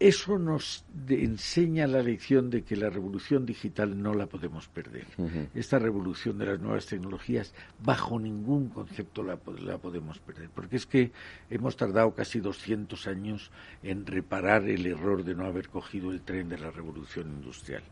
eso 0.05 0.39
nos 0.39 0.85
enseña 1.09 1.87
la 1.87 2.03
lección 2.03 2.51
de 2.51 2.63
que 2.63 2.77
la 2.77 2.91
revolución 2.91 3.47
digital 3.47 4.03
no 4.03 4.13
la 4.13 4.27
podemos 4.27 4.69
perder. 4.69 5.07
Esta 5.55 5.79
revolución 5.79 6.37
de 6.37 6.45
las 6.45 6.61
nuevas 6.61 6.85
tecnologías, 6.85 7.55
bajo 7.83 8.19
ningún 8.21 8.69
concepto 8.69 9.23
la, 9.23 9.39
podemos 9.39 10.19
perder, 10.19 10.51
porque 10.51 10.77
es 10.77 10.85
que 10.85 11.11
hemos 11.49 11.79
tardado 11.79 12.15
casi 12.15 12.41
200 12.41 13.07
años 13.07 13.51
en 13.83 14.05
reparar 14.05 14.69
el 14.69 14.85
error 14.85 15.25
de 15.25 15.35
no 15.35 15.47
haber 15.47 15.71
cogido 15.71 16.11
el 16.11 16.21
tren 16.21 16.51
de 16.51 16.59
la 16.59 16.71
revolución 16.71 17.29
industrial. 17.29 17.83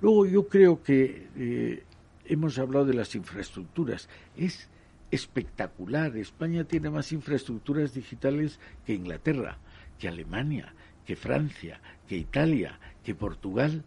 Luego 0.00 0.24
yo 0.24 0.48
creo 0.48 0.82
que 0.82 1.28
eh, 1.36 1.82
hemos 2.24 2.58
hablado 2.58 2.86
de 2.86 2.94
las 2.94 3.14
infraestructuras. 3.14 4.08
Es 4.34 4.70
espectacular. 5.10 6.16
España 6.16 6.64
tiene 6.64 6.88
más 6.88 7.12
infraestructuras 7.12 7.92
digitales 7.92 8.58
que 8.86 8.94
Inglaterra, 8.94 9.58
que 9.98 10.08
Alemania 10.08 10.72
que 11.10 11.16
Francia, 11.16 11.80
que 12.06 12.16
Italia, 12.16 12.78
que 13.02 13.16
Portugal, 13.16 13.82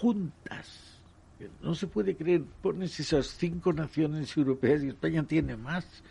juntas. 0.00 1.00
No 1.62 1.76
se 1.76 1.86
puede 1.86 2.16
creer, 2.16 2.42
pones 2.60 2.98
esas 2.98 3.28
cinco 3.28 3.72
naciones 3.72 4.36
europeas 4.36 4.82
y 4.82 4.88
España 4.88 5.22
tiene 5.22 5.56
más. 5.56 6.02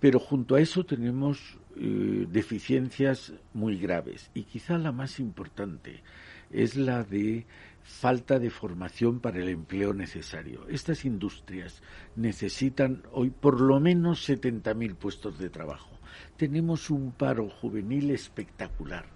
Pero 0.00 0.18
junto 0.18 0.56
a 0.56 0.60
eso 0.60 0.84
tenemos 0.84 1.56
eh, 1.76 2.26
deficiencias 2.30 3.32
muy 3.54 3.78
graves 3.78 4.30
y 4.34 4.42
quizá 4.42 4.76
la 4.76 4.92
más 4.92 5.18
importante 5.18 6.02
es 6.50 6.76
la 6.76 7.02
de 7.02 7.46
falta 7.82 8.38
de 8.38 8.50
formación 8.50 9.18
para 9.18 9.38
el 9.38 9.48
empleo 9.48 9.94
necesario. 9.94 10.68
Estas 10.68 11.06
industrias 11.06 11.80
necesitan 12.16 13.02
hoy 13.12 13.30
por 13.30 13.62
lo 13.62 13.80
menos 13.80 14.28
70.000 14.28 14.94
puestos 14.94 15.38
de 15.38 15.48
trabajo. 15.48 15.88
Tenemos 16.36 16.90
un 16.90 17.12
paro 17.12 17.48
juvenil 17.48 18.10
espectacular 18.10 19.13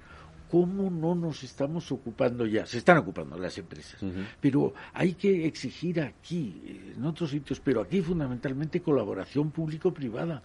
¿cómo 0.50 0.90
no 0.90 1.14
nos 1.14 1.42
estamos 1.44 1.90
ocupando 1.92 2.46
ya? 2.46 2.66
Se 2.66 2.78
están 2.78 2.98
ocupando 2.98 3.38
las 3.38 3.56
empresas, 3.58 4.00
pero 4.40 4.74
hay 4.92 5.14
que 5.14 5.46
exigir 5.46 6.00
aquí, 6.00 6.92
en 6.96 7.04
otros 7.04 7.30
sitios, 7.30 7.60
pero 7.60 7.82
aquí 7.82 8.00
fundamentalmente 8.00 8.80
colaboración 8.80 9.50
público-privada. 9.50 10.42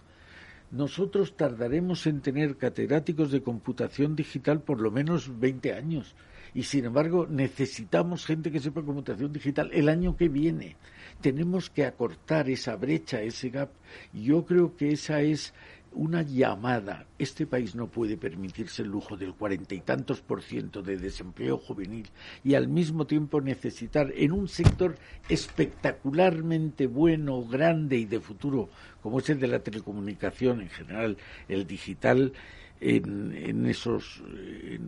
Nosotros 0.70 1.36
tardaremos 1.36 2.06
en 2.06 2.20
tener 2.20 2.56
catedráticos 2.56 3.30
de 3.30 3.42
computación 3.42 4.16
digital 4.16 4.60
por 4.60 4.80
lo 4.80 4.90
menos 4.90 5.38
20 5.38 5.72
años 5.72 6.16
y 6.54 6.62
sin 6.62 6.84
embargo 6.84 7.26
necesitamos 7.28 8.24
gente 8.24 8.50
que 8.50 8.60
sepa 8.60 8.82
computación 8.82 9.32
digital 9.32 9.70
el 9.72 9.88
año 9.88 10.16
que 10.16 10.28
viene. 10.28 10.76
Tenemos 11.20 11.68
que 11.68 11.84
acortar 11.84 12.48
esa 12.48 12.76
brecha, 12.76 13.20
ese 13.20 13.50
gap. 13.50 13.70
Yo 14.12 14.44
creo 14.44 14.76
que 14.76 14.92
esa 14.92 15.20
es 15.20 15.52
una 15.94 16.22
llamada. 16.22 17.06
Este 17.18 17.46
país 17.46 17.74
no 17.74 17.86
puede 17.86 18.16
permitirse 18.16 18.82
el 18.82 18.88
lujo 18.88 19.16
del 19.16 19.34
cuarenta 19.34 19.74
y 19.74 19.80
tantos 19.80 20.20
por 20.20 20.42
ciento 20.42 20.82
de 20.82 20.96
desempleo 20.96 21.58
juvenil 21.58 22.08
y 22.42 22.54
al 22.54 22.68
mismo 22.68 23.06
tiempo 23.06 23.40
necesitar 23.40 24.12
en 24.14 24.32
un 24.32 24.48
sector 24.48 24.96
espectacularmente 25.28 26.86
bueno, 26.86 27.42
grande 27.44 27.96
y 27.96 28.04
de 28.04 28.20
futuro, 28.20 28.68
como 29.02 29.18
es 29.18 29.30
el 29.30 29.40
de 29.40 29.48
la 29.48 29.60
telecomunicación 29.60 30.60
en 30.60 30.68
general, 30.68 31.16
el 31.48 31.66
digital, 31.66 32.32
en, 32.80 33.66
esos, 33.66 34.22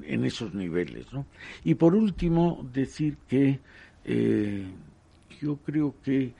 en, 0.04 0.24
esos 0.24 0.54
niveles. 0.54 1.12
¿no? 1.12 1.26
Y 1.64 1.74
por 1.74 1.94
último, 1.94 2.68
decir 2.72 3.16
que 3.28 3.60
eh, 4.04 4.66
yo 5.40 5.56
creo 5.56 5.94
que 6.02 6.32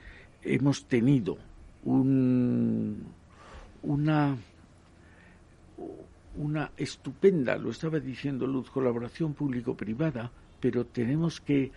hemos 0.43 0.85
tenido 0.85 1.37
un, 1.83 3.03
una 3.81 4.37
una 6.37 6.71
estupenda, 6.77 7.57
lo 7.57 7.71
estaba 7.71 7.99
diciendo 7.99 8.47
Luz, 8.47 8.69
colaboración 8.69 9.33
público-privada, 9.33 10.31
pero 10.59 10.85
tenemos 10.85 11.41
que 11.41 11.71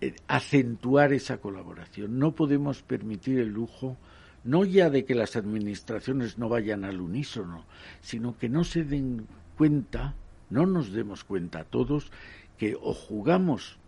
eh, 0.00 0.14
acentuar 0.28 1.12
esa 1.12 1.38
colaboración. 1.38 2.18
No 2.18 2.34
podemos 2.34 2.82
permitir 2.82 3.38
el 3.38 3.48
lujo, 3.48 3.96
no 4.44 4.64
ya 4.64 4.90
de 4.90 5.04
que 5.04 5.14
las 5.14 5.36
administraciones 5.36 6.38
no 6.38 6.48
vayan 6.48 6.84
al 6.84 7.00
unísono, 7.00 7.64
sino 8.00 8.38
que 8.38 8.48
no 8.48 8.64
se 8.64 8.84
den 8.84 9.26
cuenta, 9.56 10.14
no 10.50 10.66
nos 10.66 10.92
demos 10.92 11.24
cuenta 11.24 11.64
todos, 11.64 12.12
que 12.58 12.76
o 12.80 12.94
jugamos 12.94 13.78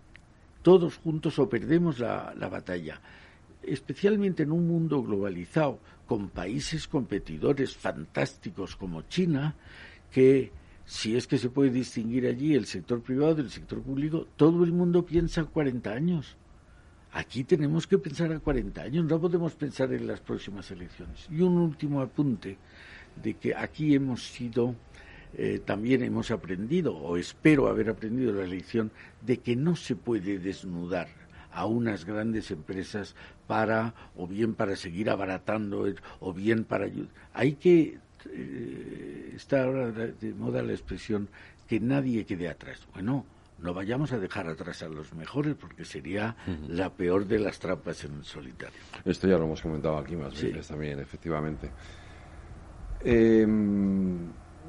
todos 0.63 0.97
juntos 0.97 1.39
o 1.39 1.49
perdemos 1.49 1.99
la 1.99 2.49
batalla 2.51 3.01
especialmente 3.63 4.43
en 4.43 4.53
un 4.53 4.67
mundo 4.67 5.03
globalizado, 5.03 5.79
con 6.07 6.31
países 6.31 6.89
competidores 6.89 7.77
fantásticos 7.77 8.77
como 8.77 9.03
China, 9.03 9.55
que 10.11 10.53
si 10.85 11.17
es 11.17 11.27
que 11.27 11.37
se 11.37 11.51
puede 11.51 11.71
distinguir 11.71 12.27
allí 12.27 12.55
el 12.55 12.65
sector 12.65 13.03
privado 13.03 13.35
del 13.35 13.51
sector 13.51 13.83
público, 13.83 14.27
todo 14.37 14.65
el 14.65 14.73
mundo 14.73 15.05
piensa 15.05 15.43
a 15.43 15.45
40 15.45 15.91
años. 15.93 16.37
Aquí 17.13 17.45
tenemos 17.45 17.87
que 17.87 17.99
pensar 17.99 18.33
a 18.33 18.39
40 18.39 18.83
años, 18.83 19.05
no 19.05 19.21
podemos 19.21 19.55
pensar 19.55 19.93
en 19.93 20.07
las 20.07 20.21
próximas 20.21 20.71
elecciones. 20.71 21.27
Y 21.31 21.43
un 21.43 21.59
último 21.59 22.01
apunte 22.01 22.57
de 23.23 23.35
que 23.35 23.55
aquí 23.55 23.95
hemos 23.95 24.23
sido, 24.29 24.75
eh, 25.35 25.61
también 25.65 26.03
hemos 26.03 26.31
aprendido, 26.31 26.97
o 26.97 27.17
espero 27.17 27.69
haber 27.69 27.91
aprendido 27.91 28.33
la 28.33 28.47
lección, 28.47 28.91
de 29.21 29.39
que 29.39 29.57
no 29.57 29.77
se 29.77 29.95
puede 29.95 30.39
desnudar 30.39 31.09
a 31.51 31.67
unas 31.67 32.05
grandes 32.05 32.51
empresas 32.51 33.15
para, 33.47 33.95
o 34.17 34.27
bien 34.27 34.55
para 34.55 34.77
seguir 34.77 35.11
abaratando, 35.11 35.87
o 36.21 36.33
bien 36.33 36.65
para 36.65 36.85
ayudar. 36.87 37.11
Hay 37.33 37.55
que, 37.55 37.99
eh, 38.33 39.33
está 39.35 39.65
ahora 39.65 39.91
de 39.91 40.35
moda 40.35 40.63
la 40.63 40.73
expresión, 40.73 41.29
que 41.67 41.81
nadie 41.81 42.25
quede 42.25 42.49
atrás. 42.49 42.87
Bueno, 42.93 43.25
no 43.61 43.75
vayamos 43.75 44.13
a 44.13 44.19
dejar 44.19 44.49
atrás 44.49 44.83
a 44.83 44.89
los 44.89 45.13
mejores 45.15 45.55
porque 45.55 45.85
sería 45.85 46.37
la 46.69 46.91
peor 46.91 47.27
de 47.27 47.39
las 47.41 47.59
trampas 47.59 48.05
en 48.05 48.15
el 48.15 48.25
solitario. 48.25 48.79
Esto 49.05 49.27
ya 49.27 49.37
lo 49.37 49.45
hemos 49.45 49.61
comentado 49.61 49.99
aquí 49.99 50.17
más 50.17 50.41
veces 50.41 50.69
también, 50.69 51.01
efectivamente. 51.01 51.71
Eh, 53.05 53.47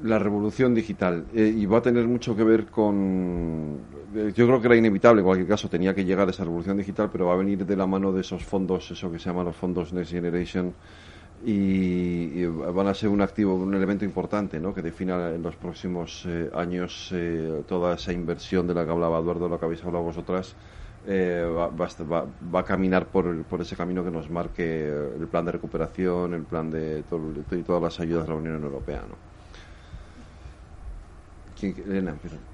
la 0.02 0.18
revolución 0.18 0.74
digital 0.74 1.26
eh, 1.34 1.52
y 1.54 1.66
va 1.66 1.78
a 1.78 1.82
tener 1.82 2.06
mucho 2.06 2.34
que 2.34 2.44
ver 2.44 2.66
con 2.66 3.80
eh, 4.14 4.32
yo 4.34 4.46
creo 4.46 4.60
que 4.60 4.66
era 4.66 4.76
inevitable 4.76 5.20
en 5.20 5.26
cualquier 5.26 5.48
caso 5.48 5.68
tenía 5.68 5.94
que 5.94 6.04
llegar 6.04 6.28
esa 6.28 6.44
revolución 6.44 6.78
digital 6.78 7.10
pero 7.12 7.26
va 7.26 7.34
a 7.34 7.36
venir 7.36 7.66
de 7.66 7.76
la 7.76 7.86
mano 7.86 8.12
de 8.12 8.22
esos 8.22 8.42
fondos 8.44 8.90
eso 8.90 9.10
que 9.12 9.18
se 9.18 9.26
llaman 9.26 9.46
los 9.46 9.56
fondos 9.56 9.92
Next 9.92 10.12
Generation 10.12 10.72
y, 11.44 12.44
van 12.44 12.86
a 12.88 12.94
ser 12.94 13.08
un 13.08 13.22
activo 13.22 13.54
un 13.54 13.74
elemento 13.74 14.04
importante 14.04 14.60
¿no? 14.60 14.74
que 14.74 14.82
defina 14.82 15.30
en 15.30 15.42
los 15.42 15.56
próximos 15.56 16.24
eh, 16.26 16.50
años 16.54 17.14
toda 17.66 17.94
esa 17.94 18.12
inversión 18.12 18.66
de 18.66 18.74
la 18.74 18.84
que 18.84 18.90
hablaba 18.90 19.18
Eduardo 19.18 19.48
lo 19.48 19.58
que 19.58 19.64
habéis 19.64 19.84
hablado 19.84 20.04
vosotras 20.04 20.54
va, 21.08 21.68
va, 21.68 22.26
va, 22.54 22.60
a 22.60 22.64
caminar 22.64 23.06
por, 23.06 23.42
por, 23.44 23.62
ese 23.62 23.74
camino 23.74 24.04
que 24.04 24.10
nos 24.10 24.28
marque 24.28 24.86
el 24.88 25.26
plan 25.28 25.46
de 25.46 25.52
recuperación 25.52 26.34
el 26.34 26.42
plan 26.42 26.70
de, 26.70 27.02
todo, 27.04 27.32
de 27.32 27.62
todas 27.62 27.82
las 27.82 28.00
ayudas 28.00 28.24
de 28.24 28.32
la 28.32 28.38
Unión 28.38 28.62
Europea 28.62 29.02
¿no? 29.08 29.30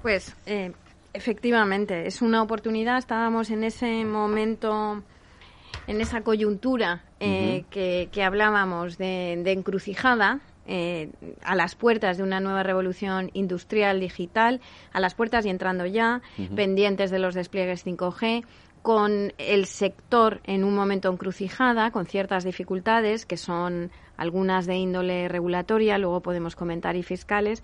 Pues 0.01 0.35
eh, 0.45 0.71
efectivamente, 1.13 2.07
es 2.07 2.21
una 2.21 2.41
oportunidad. 2.41 2.97
Estábamos 2.97 3.49
en 3.49 3.63
ese 3.63 4.03
momento, 4.05 5.01
en 5.87 6.01
esa 6.01 6.21
coyuntura 6.21 7.03
eh, 7.19 7.63
que, 7.71 8.23
hablábamos 8.23 8.97
de, 8.97 9.33
encrucijada. 9.51 10.41
Eh, 10.69 11.11
a 11.43 11.55
las 11.55 11.75
puertas 11.75 12.17
de 12.17 12.23
una 12.23 12.41
nueva 12.41 12.61
revolución 12.61 13.31
industrial 13.33 14.01
digital, 14.01 14.59
a 14.91 14.99
las 14.99 15.15
puertas 15.15 15.45
y 15.45 15.49
entrando 15.49 15.85
ya, 15.85 16.21
pendientes 16.57 17.09
de 17.09 17.19
los 17.19 17.35
despliegues 17.35 17.85
5G, 17.85 18.43
con 18.81 19.33
el 19.37 19.65
sector 19.65 20.41
en 20.43 20.65
un 20.65 20.75
momento 20.75 21.09
encrucijada, 21.09 21.91
con 21.91 22.05
ciertas 22.05 22.43
dificultades, 22.43 23.25
que 23.25 23.37
son 23.37 23.91
algunas 24.17 24.65
de 24.65 24.75
índole 24.75 25.29
regulatoria, 25.29 25.97
luego 25.97 26.21
podemos 26.21 26.55
comentar, 26.55 26.97
y 26.97 27.03
fiscales, 27.03 27.63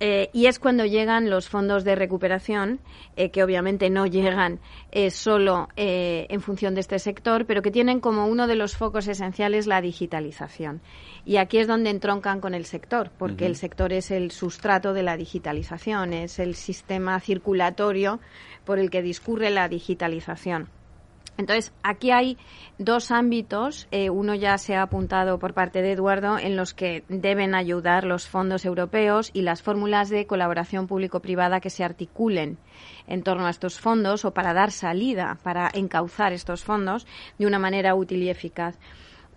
Eh, 0.00 0.30
y 0.32 0.46
es 0.46 0.58
cuando 0.58 0.84
llegan 0.84 1.28
los 1.28 1.48
fondos 1.48 1.84
de 1.84 1.96
recuperación, 1.96 2.78
eh, 3.16 3.30
que 3.30 3.42
obviamente 3.42 3.90
no 3.90 4.06
llegan 4.06 4.60
eh, 4.92 5.10
solo 5.10 5.68
en 5.76 6.40
función 6.40 6.74
de 6.74 6.80
este 6.80 6.98
sector, 6.98 7.46
pero 7.46 7.62
que 7.62 7.70
tienen 7.70 8.00
como 8.00 8.26
uno 8.26 8.46
de 8.46 8.54
los 8.54 8.76
focos 8.76 9.08
esenciales 9.08 9.66
la 9.66 9.80
digitalización. 9.80 10.80
Y 11.24 11.36
aquí 11.36 11.58
es 11.58 11.66
donde 11.66 11.90
entroncan 11.90 12.40
con 12.40 12.54
el 12.54 12.64
sector, 12.64 13.10
porque 13.18 13.46
el 13.46 13.56
sector 13.56 13.92
es 13.92 14.10
el 14.10 14.30
sustrato 14.30 14.92
de 14.92 15.02
la 15.02 15.16
digitalización, 15.16 16.12
es 16.12 16.38
el 16.38 16.54
sistema 16.54 17.20
circulatorio 17.20 18.20
por 18.64 18.78
el 18.78 18.90
que 18.90 19.02
discurre 19.02 19.50
la 19.50 19.68
digitalización. 19.68 20.68
Entonces, 21.38 21.72
aquí 21.84 22.10
hay 22.10 22.36
dos 22.78 23.12
ámbitos, 23.12 23.86
eh, 23.92 24.10
uno 24.10 24.34
ya 24.34 24.58
se 24.58 24.74
ha 24.74 24.82
apuntado 24.82 25.38
por 25.38 25.54
parte 25.54 25.82
de 25.82 25.92
Eduardo, 25.92 26.36
en 26.36 26.56
los 26.56 26.74
que 26.74 27.04
deben 27.08 27.54
ayudar 27.54 28.02
los 28.02 28.26
fondos 28.26 28.64
europeos 28.64 29.30
y 29.32 29.42
las 29.42 29.62
fórmulas 29.62 30.08
de 30.08 30.26
colaboración 30.26 30.88
público-privada 30.88 31.60
que 31.60 31.70
se 31.70 31.84
articulen 31.84 32.58
en 33.06 33.22
torno 33.22 33.46
a 33.46 33.50
estos 33.50 33.78
fondos 33.78 34.24
o 34.24 34.34
para 34.34 34.52
dar 34.52 34.72
salida, 34.72 35.38
para 35.44 35.70
encauzar 35.72 36.32
estos 36.32 36.64
fondos 36.64 37.06
de 37.38 37.46
una 37.46 37.60
manera 37.60 37.94
útil 37.94 38.20
y 38.24 38.30
eficaz. 38.30 38.76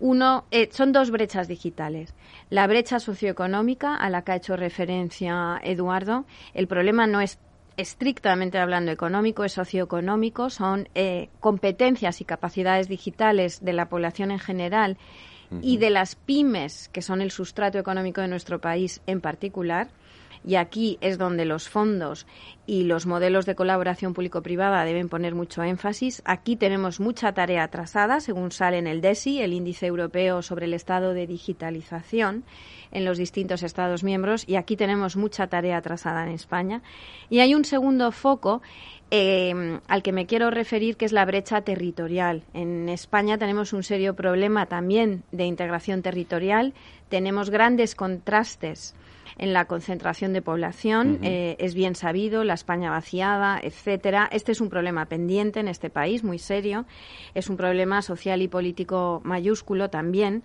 Uno, 0.00 0.46
eh, 0.50 0.70
son 0.72 0.90
dos 0.90 1.12
brechas 1.12 1.46
digitales. 1.46 2.16
La 2.50 2.66
brecha 2.66 2.98
socioeconómica, 2.98 3.94
a 3.94 4.10
la 4.10 4.22
que 4.22 4.32
ha 4.32 4.36
hecho 4.36 4.56
referencia 4.56 5.60
Eduardo, 5.62 6.24
el 6.52 6.66
problema 6.66 7.06
no 7.06 7.20
es 7.20 7.38
estrictamente 7.76 8.58
hablando 8.58 8.92
económico, 8.92 9.44
es 9.44 9.52
socioeconómico, 9.52 10.50
son 10.50 10.88
eh, 10.94 11.28
competencias 11.40 12.20
y 12.20 12.24
capacidades 12.24 12.88
digitales 12.88 13.64
de 13.64 13.72
la 13.72 13.88
población 13.88 14.30
en 14.30 14.38
general 14.38 14.98
y 15.60 15.76
de 15.76 15.90
las 15.90 16.14
pymes, 16.14 16.88
que 16.88 17.02
son 17.02 17.20
el 17.20 17.30
sustrato 17.30 17.78
económico 17.78 18.22
de 18.22 18.28
nuestro 18.28 18.58
país 18.58 19.02
en 19.06 19.20
particular. 19.20 19.88
Y 20.44 20.56
aquí 20.56 20.98
es 21.00 21.18
donde 21.18 21.44
los 21.44 21.68
fondos 21.68 22.26
y 22.66 22.84
los 22.84 23.06
modelos 23.06 23.46
de 23.46 23.54
colaboración 23.54 24.14
público-privada 24.14 24.84
deben 24.84 25.08
poner 25.08 25.34
mucho 25.34 25.62
énfasis. 25.62 26.22
Aquí 26.24 26.56
tenemos 26.56 27.00
mucha 27.00 27.32
tarea 27.32 27.64
atrasada, 27.64 28.20
según 28.20 28.50
sale 28.50 28.78
en 28.78 28.86
el 28.86 29.00
DESI, 29.00 29.40
el 29.40 29.52
Índice 29.52 29.86
Europeo 29.86 30.42
sobre 30.42 30.66
el 30.66 30.74
Estado 30.74 31.14
de 31.14 31.26
Digitalización 31.26 32.44
en 32.90 33.04
los 33.04 33.18
distintos 33.18 33.62
Estados 33.62 34.04
miembros 34.04 34.44
y 34.46 34.56
aquí 34.56 34.76
tenemos 34.76 35.16
mucha 35.16 35.46
tarea 35.46 35.78
atrasada 35.78 36.24
en 36.24 36.32
España. 36.32 36.82
Y 37.30 37.40
hay 37.40 37.54
un 37.54 37.64
segundo 37.64 38.12
foco 38.12 38.62
eh, 39.10 39.78
al 39.88 40.02
que 40.02 40.12
me 40.12 40.26
quiero 40.26 40.50
referir, 40.50 40.96
que 40.96 41.04
es 41.04 41.12
la 41.12 41.24
brecha 41.24 41.62
territorial. 41.62 42.44
En 42.54 42.88
España 42.88 43.38
tenemos 43.38 43.72
un 43.72 43.82
serio 43.82 44.14
problema 44.14 44.66
también 44.66 45.22
de 45.32 45.44
integración 45.44 46.02
territorial. 46.02 46.74
Tenemos 47.08 47.50
grandes 47.50 47.94
contrastes 47.94 48.94
en 49.38 49.52
la 49.52 49.66
concentración 49.66 50.32
de 50.32 50.42
población. 50.42 51.18
Eh, 51.22 51.56
es 51.58 51.74
bien 51.74 51.94
sabido, 51.94 52.44
la 52.44 52.54
España 52.54 52.90
vaciada, 52.90 53.58
etcétera. 53.62 54.28
Este 54.30 54.52
es 54.52 54.60
un 54.60 54.68
problema 54.68 55.06
pendiente 55.06 55.60
en 55.60 55.68
este 55.68 55.90
país, 55.90 56.24
muy 56.24 56.38
serio. 56.38 56.86
Es 57.34 57.48
un 57.48 57.56
problema 57.56 58.02
social 58.02 58.42
y 58.42 58.48
político 58.48 59.20
mayúsculo 59.24 59.90
también. 59.90 60.42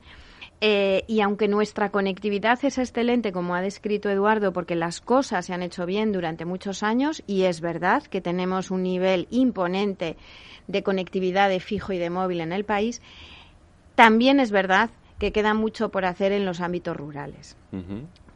Eh, 0.60 1.04
y 1.08 1.22
aunque 1.22 1.48
nuestra 1.48 1.92
conectividad 1.92 2.58
es 2.66 2.80
excelente, 2.80 3.32
como 3.32 3.54
ha 3.54 3.62
descrito 3.62 4.10
Eduardo, 4.10 4.54
porque 4.54 4.76
las 4.76 5.02
cosas 5.02 5.46
se 5.46 5.54
han 5.54 5.62
hecho 5.62 5.86
bien 5.86 6.12
durante 6.12 6.46
muchos 6.46 6.82
años, 6.82 7.22
y 7.28 7.44
es 7.44 7.62
verdad 7.62 8.04
que 8.04 8.22
tenemos 8.22 8.72
un 8.72 8.82
nivel 8.82 9.28
imponente 9.30 10.18
de 10.68 10.84
conectividad 10.84 11.50
de 11.50 11.60
fijo 11.60 11.94
y 11.94 12.00
de 12.00 12.10
móvil 12.10 12.42
en 12.42 12.54
el 12.54 12.66
país, 12.66 13.02
también 13.96 14.40
es 14.40 14.52
verdad 14.52 14.90
que 15.20 15.32
queda 15.32 15.54
mucho 15.54 15.90
por 15.90 16.06
hacer 16.06 16.32
en 16.32 16.46
los 16.46 16.60
ámbitos 16.60 16.98
rurales. 16.98 17.56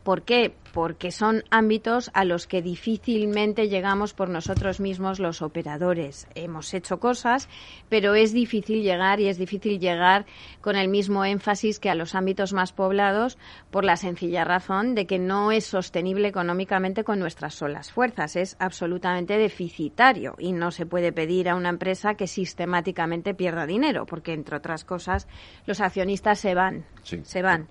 ¿Por 0.03 0.23
qué? 0.23 0.60
Porque 0.73 1.11
son 1.11 1.43
ámbitos 1.49 2.11
a 2.13 2.23
los 2.25 2.47
que 2.47 2.61
difícilmente 2.61 3.67
llegamos 3.67 4.13
por 4.13 4.29
nosotros 4.29 4.79
mismos 4.79 5.19
los 5.19 5.41
operadores. 5.41 6.27
Hemos 6.35 6.73
hecho 6.73 6.99
cosas, 6.99 7.49
pero 7.89 8.15
es 8.15 8.33
difícil 8.33 8.81
llegar 8.81 9.19
y 9.19 9.27
es 9.27 9.37
difícil 9.37 9.79
llegar 9.79 10.25
con 10.61 10.75
el 10.75 10.87
mismo 10.87 11.25
énfasis 11.25 11.79
que 11.79 11.89
a 11.89 11.95
los 11.95 12.15
ámbitos 12.15 12.53
más 12.53 12.71
poblados 12.71 13.37
por 13.69 13.83
la 13.83 13.97
sencilla 13.97 14.45
razón 14.45 14.95
de 14.95 15.05
que 15.05 15.19
no 15.19 15.51
es 15.51 15.65
sostenible 15.65 16.27
económicamente 16.27 17.03
con 17.03 17.19
nuestras 17.19 17.55
solas 17.55 17.91
fuerzas. 17.91 18.35
Es 18.35 18.55
absolutamente 18.59 19.37
deficitario 19.37 20.35
y 20.37 20.53
no 20.53 20.71
se 20.71 20.85
puede 20.85 21.11
pedir 21.11 21.49
a 21.49 21.55
una 21.55 21.69
empresa 21.69 22.15
que 22.15 22.27
sistemáticamente 22.27 23.33
pierda 23.33 23.65
dinero, 23.65 24.05
porque 24.05 24.33
entre 24.33 24.57
otras 24.57 24.85
cosas 24.85 25.27
los 25.65 25.81
accionistas 25.81 26.39
se 26.39 26.55
van, 26.55 26.85
se 27.03 27.41
van. 27.41 27.67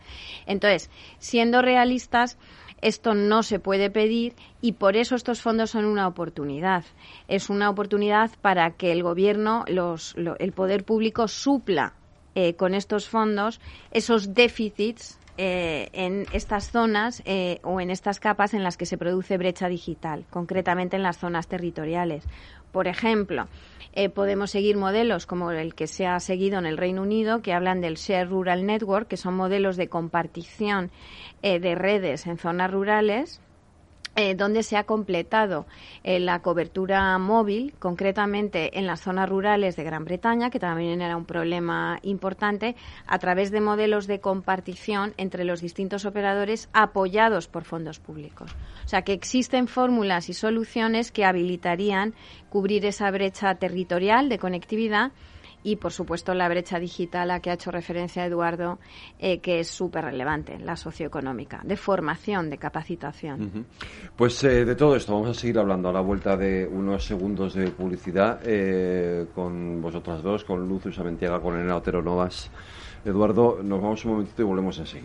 Entonces, 0.47 0.91
siendo 1.19 1.63
realistas 1.63 2.39
esto 2.83 3.15
no 3.15 3.43
se 3.43 3.59
puede 3.59 3.91
pedir 3.91 4.35
y 4.61 4.73
por 4.73 4.97
eso 4.97 5.15
estos 5.15 5.43
fondos 5.43 5.71
son 5.71 5.85
una 5.85 6.07
oportunidad. 6.07 6.85
Es 7.29 7.51
una 7.51 7.71
oportunidad 7.71 8.31
para 8.41 8.71
que 8.73 8.93
el 8.93 9.03
gobierno, 9.03 9.65
el 9.67 10.53
poder 10.53 10.85
público 10.85 11.29
supla 11.29 11.95
eh, 12.35 12.55
con 12.55 12.75
estos 12.75 13.09
fondos 13.09 13.61
esos 13.91 14.35
déficits 14.35 15.19
eh, 15.37 15.89
en 15.93 16.27
estas 16.33 16.71
zonas 16.71 17.23
eh, 17.25 17.61
o 17.63 17.81
en 17.81 17.91
estas 17.91 18.21
capas 18.21 18.53
en 18.53 18.63
las 18.63 18.77
que 18.77 18.85
se 18.85 18.99
produce 18.99 19.39
brecha 19.39 19.69
digital, 19.69 20.27
concretamente 20.31 20.97
en 20.97 21.03
las 21.03 21.19
zonas 21.19 21.49
territoriales. 21.49 22.25
Por 22.73 22.89
ejemplo, 22.89 23.49
eh, 23.93 24.09
podemos 24.09 24.51
seguir 24.51 24.77
modelos 24.77 25.27
como 25.27 25.51
el 25.51 25.75
que 25.75 25.87
se 25.87 26.07
ha 26.07 26.21
seguido 26.21 26.59
en 26.59 26.67
el 26.67 26.77
Reino 26.77 27.03
Unido, 27.03 27.43
que 27.43 27.53
hablan 27.53 27.81
del 27.81 27.97
Share 27.97 28.29
Rural 28.29 28.65
Network, 28.65 29.09
que 29.09 29.17
son 29.17 29.35
modelos 29.35 29.77
de 29.77 29.89
compartición 29.89 30.91
eh, 31.43 31.59
de 31.59 31.75
redes 31.75 32.27
en 32.27 32.39
zonas 32.39 32.71
rurales 32.71 33.41
eh, 34.17 34.35
donde 34.35 34.63
se 34.63 34.77
ha 34.77 34.85
completado 34.85 35.67
eh, 36.03 36.19
la 36.19 36.41
cobertura 36.41 37.17
móvil, 37.19 37.75
concretamente 37.79 38.79
en 38.79 38.87
las 38.87 39.01
zonas 39.01 39.29
rurales 39.29 39.77
de 39.77 39.85
Gran 39.85 40.05
Bretaña, 40.05 40.51
que 40.51 40.59
también 40.59 41.01
era 41.01 41.17
un 41.17 41.25
problema 41.25 41.99
importante, 42.03 42.75
a 43.07 43.19
través 43.19 43.51
de 43.51 43.61
modelos 43.61 44.07
de 44.07 44.21
compartición 44.21 45.15
entre 45.17 45.45
los 45.45 45.61
distintos 45.61 46.05
operadores 46.05 46.69
apoyados 46.73 47.47
por 47.47 47.65
fondos 47.65 48.01
públicos. 48.01 48.57
O 48.85 48.89
sea 48.89 49.03
que 49.03 49.13
existen 49.13 49.69
fórmulas 49.69 50.29
y 50.29 50.35
soluciones 50.35 51.13
que 51.13 51.25
habilitarían 51.25 52.15
cubrir 52.49 52.85
esa 52.87 53.11
brecha 53.11 53.55
territorial 53.55 54.29
de 54.29 54.39
conectividad 54.39 55.13
y, 55.63 55.77
por 55.77 55.93
supuesto, 55.93 56.35
la 56.35 56.49
brecha 56.49 56.79
digital 56.79 57.31
a 57.31 57.41
que 57.41 57.51
ha 57.51 57.55
hecho 57.55 57.71
referencia 57.71 58.25
Eduardo, 58.25 58.79
eh, 59.19 59.41
que 59.41 59.61
es 59.61 59.69
súper 59.69 60.05
relevante, 60.05 60.59
la 60.59 60.77
socioeconómica, 60.77 61.61
de 61.65 61.77
formación, 61.77 62.51
de 62.51 62.59
capacitación. 62.59 63.67
Pues 64.17 64.43
eh, 64.45 64.65
de 64.65 64.75
todo 64.75 64.97
esto 64.97 65.13
vamos 65.13 65.31
a 65.31 65.35
seguir 65.35 65.59
hablando 65.59 65.89
a 65.89 65.93
la 65.93 66.01
vuelta 66.01 66.37
de 66.37 66.67
unos 66.67 67.05
segundos 67.05 67.55
de 67.55 67.71
publicidad 67.71 68.41
eh, 68.45 69.27
con 69.35 69.81
vosotras 69.81 70.23
dos, 70.23 70.45
con 70.45 70.69
Luz 70.69 70.87
Usamentiaga, 70.87 71.41
con 71.41 71.57
Elena 71.57 71.77
Otero 71.77 72.03
Novas. 72.03 72.51
Eduardo, 73.05 73.61
nos 73.63 73.81
vamos 73.81 74.05
un 74.05 74.13
momentito 74.13 74.43
y 74.43 74.45
volvemos 74.45 74.79
así. 74.79 75.01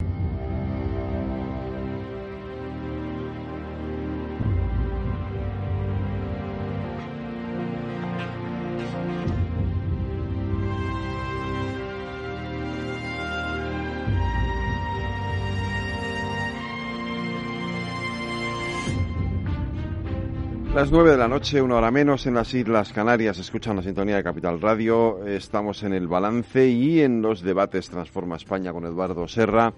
Las 20.76 20.92
nueve 20.92 21.12
de 21.12 21.18
la 21.18 21.30
noche, 21.30 21.62
una 21.62 21.78
hora 21.78 21.90
menos, 21.90 22.28
en 22.28 22.34
las 22.34 22.54
Islas 22.54 22.92
Canarias, 22.92 23.40
escuchan 23.40 23.78
la 23.78 23.82
sintonía 23.82 24.18
de 24.18 24.24
Capital 24.26 24.60
Radio. 24.60 25.26
Estamos 25.26 25.84
en 25.84 25.94
el 25.94 26.06
balance 26.06 26.68
y 26.68 27.00
en 27.00 27.22
los 27.22 27.42
debates 27.42 27.90
Transforma 27.90 28.36
España 28.36 28.74
con 28.74 28.86
Eduardo 28.86 29.26
Serra, 29.26 29.72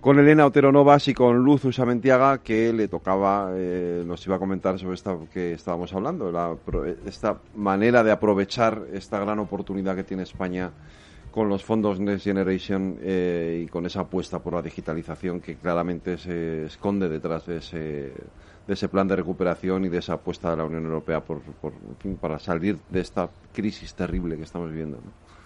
con 0.00 0.20
Elena 0.20 0.46
Otero 0.46 0.70
Novas 0.70 1.08
y 1.08 1.14
con 1.14 1.38
Luz 1.38 1.64
Usamentiaga, 1.64 2.38
que 2.44 2.72
le 2.72 2.86
tocaba, 2.86 3.50
eh, 3.56 4.04
nos 4.06 4.24
iba 4.24 4.36
a 4.36 4.38
comentar 4.38 4.78
sobre 4.78 4.94
esta 4.94 5.16
que 5.34 5.54
estábamos 5.54 5.92
hablando, 5.94 6.30
la, 6.30 6.54
esta 7.06 7.38
manera 7.56 8.04
de 8.04 8.12
aprovechar 8.12 8.84
esta 8.92 9.18
gran 9.18 9.40
oportunidad 9.40 9.96
que 9.96 10.04
tiene 10.04 10.22
España 10.22 10.70
con 11.30 11.48
los 11.48 11.64
fondos 11.64 12.00
Next 12.00 12.24
Generation 12.24 12.98
eh, 13.00 13.64
y 13.64 13.68
con 13.68 13.86
esa 13.86 14.00
apuesta 14.00 14.38
por 14.40 14.54
la 14.54 14.62
digitalización 14.62 15.40
que 15.40 15.56
claramente 15.56 16.18
se 16.18 16.66
esconde 16.66 17.08
detrás 17.08 17.46
de 17.46 17.58
ese 17.58 18.12
de 18.66 18.74
ese 18.74 18.88
plan 18.88 19.08
de 19.08 19.16
recuperación 19.16 19.84
y 19.84 19.88
de 19.88 19.98
esa 19.98 20.12
apuesta 20.12 20.50
de 20.50 20.56
la 20.58 20.64
Unión 20.64 20.84
Europea 20.84 21.20
por, 21.20 21.40
para 22.20 22.38
salir 22.38 22.78
de 22.88 23.00
esta 23.00 23.28
crisis 23.52 23.94
terrible 23.94 24.36
que 24.36 24.44
estamos 24.44 24.70
viviendo. 24.70 24.98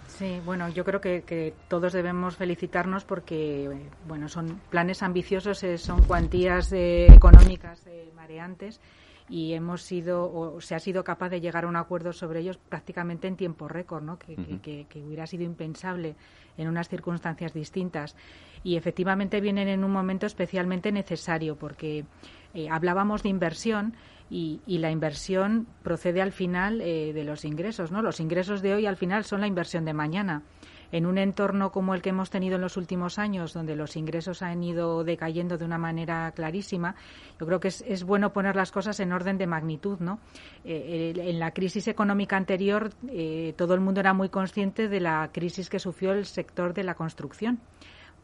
Sí, 0.07 0.39
bueno, 0.45 0.69
yo 0.69 0.85
creo 0.85 1.01
que, 1.01 1.53
todos 1.67 1.91
debemos 1.91 2.37
felicitarnos 2.37 3.03
porque, 3.03 3.89
bueno, 4.07 4.29
son 4.29 4.61
planes 4.69 5.01
ambiciosos, 5.03 5.63
eh, 5.63 5.77
son 5.77 6.03
cuantías 6.03 6.71
eh, 6.71 7.07
económicas 7.07 7.85
eh, 7.87 8.11
mareantes 8.15 8.79
y 9.27 9.53
hemos 9.53 9.81
sido 9.81 10.31
o 10.31 10.61
se 10.61 10.75
ha 10.75 10.79
sido 10.79 11.03
capaz 11.03 11.29
de 11.29 11.41
llegar 11.41 11.65
a 11.65 11.67
un 11.67 11.75
acuerdo 11.75 12.13
sobre 12.13 12.41
ellos 12.41 12.57
prácticamente 12.57 13.27
en 13.27 13.35
tiempo 13.35 13.67
récord, 13.67 14.03
¿no? 14.03 14.19
que, 14.19 14.35
que, 14.61 15.03
hubiera 15.03 15.25
sido 15.25 15.43
impensable 15.43 16.15
en 16.57 16.67
unas 16.67 16.89
circunstancias 16.89 17.53
distintas. 17.53 18.15
Y 18.63 18.75
efectivamente 18.75 19.41
vienen 19.41 19.67
en 19.67 19.83
un 19.83 19.91
momento 19.91 20.25
especialmente 20.25 20.91
necesario 20.91 21.55
porque 21.55 22.05
eh, 22.53 22.69
hablábamos 22.69 23.23
de 23.23 23.29
inversión 23.29 23.95
y, 24.29 24.61
la 24.67 24.91
inversión 24.91 25.67
procede 25.83 26.21
al 26.21 26.31
final 26.31 26.81
eh, 26.81 27.13
de 27.13 27.23
los 27.23 27.45
ingresos, 27.45 27.91
¿no? 27.91 28.01
Los 28.01 28.19
ingresos 28.19 28.61
de 28.61 28.73
hoy 28.73 28.85
al 28.85 28.97
final 28.97 29.23
son 29.23 29.41
la 29.41 29.47
inversión 29.47 29.85
de 29.85 29.93
mañana 29.93 30.43
en 30.91 31.05
un 31.05 31.17
entorno 31.17 31.71
como 31.71 31.93
el 31.93 32.01
que 32.01 32.09
hemos 32.09 32.29
tenido 32.29 32.55
en 32.55 32.61
los 32.61 32.77
últimos 32.77 33.19
años, 33.19 33.53
donde 33.53 33.75
los 33.75 33.95
ingresos 33.95 34.41
han 34.41 34.63
ido 34.63 35.03
decayendo 35.03 35.57
de 35.57 35.65
una 35.65 35.77
manera 35.77 36.31
clarísima, 36.31 36.95
yo 37.39 37.45
creo 37.45 37.59
que 37.59 37.69
es, 37.69 38.03
bueno 38.03 38.33
poner 38.33 38.55
las 38.55 38.71
cosas 38.71 38.99
en 38.99 39.11
orden 39.11 39.37
de 39.37 39.47
magnitud. 39.47 39.99
¿no? 39.99 40.19
Eh, 40.63 41.13
en 41.15 41.39
la 41.39 41.51
crisis 41.51 41.87
económica 41.87 42.37
anterior, 42.37 42.91
eh, 43.09 43.53
todo 43.57 43.73
el 43.73 43.81
mundo 43.81 43.99
era 43.99 44.13
muy 44.13 44.29
consciente 44.29 44.87
de 44.87 44.99
la 44.99 45.29
crisis 45.31 45.69
que 45.69 45.79
sufrió 45.79 46.13
el 46.13 46.25
sector 46.25 46.73
de 46.73 46.83
la 46.83 46.95
construcción 46.95 47.59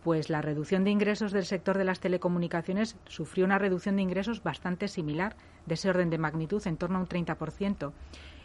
pues 0.04 0.30
la 0.30 0.42
reducción 0.42 0.84
de 0.84 0.92
ingresos 0.92 1.32
del 1.32 1.46
sector 1.46 1.78
de 1.78 1.84
las 1.84 2.00
telecomunicaciones 2.00 2.98
sufrió 3.08 3.46
una 3.46 3.60
reducción 3.60 3.96
de 3.96 4.02
ingresos 4.02 4.42
bastante 4.44 4.88
similar, 4.88 5.36
de 5.66 5.76
ese 5.76 5.90
orden 5.90 6.10
de 6.10 6.18
magnitud, 6.18 6.66
en 6.66 6.78
torno 6.78 6.98
a 6.98 7.02
un 7.02 7.08
30%. 7.08 7.92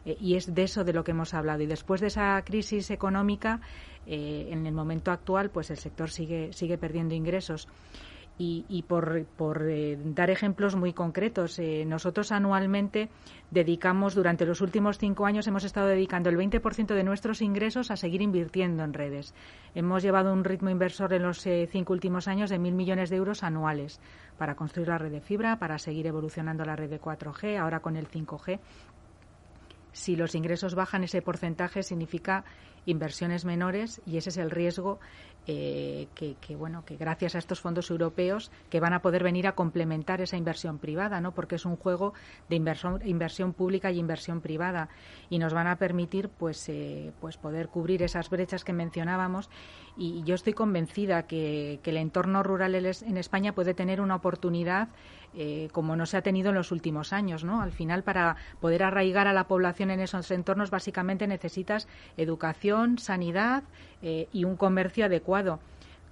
Eh, 0.07 0.16
y 0.21 0.37
es 0.37 0.55
de 0.55 0.62
eso 0.62 0.85
de 0.85 0.92
lo 0.92 1.05
que 1.05 1.11
hemos 1.11 1.35
hablado. 1.35 1.62
Y 1.62 1.66
después 1.66 2.01
de 2.01 2.07
esa 2.07 2.40
crisis 2.42 2.90
económica, 2.90 3.61
eh, 4.07 4.49
en 4.51 4.64
el 4.66 4.73
momento 4.73 5.11
actual, 5.11 5.51
pues 5.51 5.71
el 5.71 5.77
sector 5.77 6.09
sigue, 6.11 6.53
sigue 6.53 6.79
perdiendo 6.79 7.14
ingresos. 7.14 7.69
Y, 8.38 8.85
por, 8.87 9.25
eh, 9.66 9.99
dar 9.99 10.29
ejemplos 10.29 10.77
muy 10.77 10.92
concretos, 10.92 11.59
nosotros 11.87 12.33
anualmente 12.33 13.09
dedicamos, 13.51 14.14
durante 14.14 14.45
los 14.45 14.61
últimos 14.61 14.99
cinco 14.99 15.25
años, 15.25 15.47
hemos 15.47 15.64
estado 15.64 15.87
dedicando 15.87 16.29
el 16.29 16.37
20% 16.37 16.95
de 16.95 17.03
nuestros 17.03 17.40
ingresos 17.40 17.90
a 17.90 17.97
seguir 17.97 18.21
invirtiendo 18.21 18.85
en 18.85 18.92
redes. 18.92 19.35
Hemos 19.75 20.03
llevado 20.03 20.35
un 20.35 20.45
ritmo 20.45 20.69
inversor 20.69 21.14
en 21.14 21.23
los 21.23 21.38
cinco 21.71 21.95
últimos 21.95 22.29
años 22.29 22.51
de 22.51 22.59
mil 22.59 22.75
millones 22.75 23.09
de 23.09 23.16
euros 23.16 23.42
anuales 23.42 24.03
para 24.37 24.55
construir 24.55 24.88
la 24.88 24.99
red 24.99 25.12
de 25.12 25.23
fibra, 25.23 25.59
para 25.59 25.79
seguir 25.79 26.07
evolucionando 26.07 26.62
la 26.66 26.77
red 26.77 26.90
de 26.90 27.01
4G, 27.01 27.59
ahora 27.59 27.81
con 27.81 27.97
el 27.97 28.07
5G 28.07 28.61
si 29.97 30.15
los 30.15 30.35
ingresos 30.35 30.75
bajan 30.75 31.05
ese 31.05 31.23
porcentaje 31.23 31.83
significa 31.83 32.45
inversiones 32.85 33.47
menores 33.47 34.03
y 34.05 34.19
ese 34.19 34.29
es 34.29 34.37
el 34.37 34.51
riesgo 34.51 35.01
eh, 35.49 36.09
que, 36.15 36.57
bueno 36.57 36.85
que 36.85 36.97
gracias 36.97 37.35
a 37.35 37.39
estos 37.39 37.61
fondos 37.61 37.91
europeos 37.91 38.51
que 38.69 38.79
van 38.79 38.93
a 38.93 39.01
poder 39.01 39.23
venir 39.23 39.47
a 39.47 39.55
complementar 39.55 40.21
esa 40.21 40.37
inversión 40.37 40.79
privada 40.79 41.21
no 41.21 41.33
porque 41.33 41.55
es 41.55 41.65
un 41.65 41.77
juego 41.77 42.13
de 42.49 42.57
inversión 42.57 43.01
inversión 43.05 43.55
pública 43.55 43.91
y 43.91 43.99
inversión 43.99 44.41
privada 44.43 44.91
y 45.31 45.39
nos 45.39 45.55
van 45.55 45.67
a 45.67 45.77
permitir 45.77 46.29
pues 46.29 46.69
eh, 46.69 47.13
pues 47.21 47.39
poder 47.39 47.69
cubrir 47.69 48.03
esas 48.03 48.29
brechas 48.29 48.65
que 48.65 48.73
mencionábamos. 48.73 49.49
Y 49.97 50.23
yo 50.25 50.35
estoy 50.35 50.53
convencida 50.53 51.27
que, 51.27 51.81
que 51.83 51.91
el 51.91 51.97
entorno 51.97 52.43
rural 52.43 52.75
en 52.75 53.17
España 53.17 53.55
puede 53.55 53.73
tener 53.73 54.03
una 54.03 54.17
oportunidad 54.17 54.89
eh, 55.37 55.68
como 55.72 55.96
no 55.96 56.07
se 56.07 56.16
ha 56.16 56.22
tenido 56.22 56.49
en 56.49 56.55
los 56.55 56.72
últimos 56.72 57.12
años. 57.12 57.44
¿no? 57.44 57.61
Al 57.61 57.72
final, 57.72 58.03
para 58.03 58.37
poder 58.61 58.83
arraigar 58.83 59.27
a 59.27 59.33
la 59.33 59.44
población 59.44 59.90
en 59.90 60.01
esos 60.01 60.31
entornos, 60.31 60.70
básicamente 60.70 61.27
necesitas 61.27 61.88
educación, 62.16 62.99
sanidad 62.99 63.62
eh, 64.03 64.29
y 64.33 64.44
un 64.44 64.57
comercio 64.57 65.05
adecuado 65.05 65.61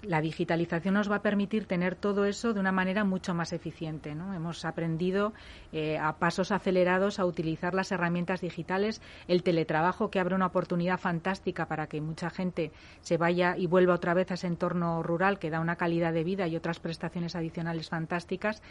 la 0.07 0.21
digitalización 0.21 0.95
nos 0.95 1.11
va 1.11 1.17
a 1.17 1.23
permitir 1.23 1.67
tener 1.67 1.95
todo 1.95 2.25
eso 2.25 2.53
de 2.53 2.61
una 2.61 2.73
manera 2.73 3.05
mucho 3.05 3.35
más 3.35 3.53
eficiente. 3.53 4.15
¿no? 4.15 4.35
Hemos 4.35 4.65
aprendido 4.65 5.33
eh, 5.73 5.99
a 5.99 6.17
pasos 6.19 6.53
acelerados 6.53 7.19
a 7.19 7.27
utilizar 7.27 7.75
las 7.75 7.93
herramientas 7.93 8.41
digitales, 8.41 9.01
el 9.29 9.43
teletrabajo 9.43 10.11
que 10.11 10.21
abre 10.21 10.35
una 10.35 10.47
oportunidad 10.47 10.99
fantástica 10.99 11.67
para 11.67 11.87
que 11.87 12.01
mucha 12.01 12.31
gente 12.31 12.73
se 13.01 13.17
vaya 13.17 13.57
y 13.57 13.67
vuelva 13.67 13.95
otra 13.95 14.15
vez 14.15 14.31
a 14.31 14.35
ese 14.35 14.47
entorno 14.47 15.03
rural 15.03 15.39
que 15.39 15.51
da 15.51 15.61
una 15.61 15.77
calidad 15.77 16.13
de 16.13 16.25
vida 16.25 16.47
y 16.47 16.57
otras 16.57 16.81
prestaciones 16.81 17.37
adicionales 17.37 17.89
fantásticas 17.89 18.63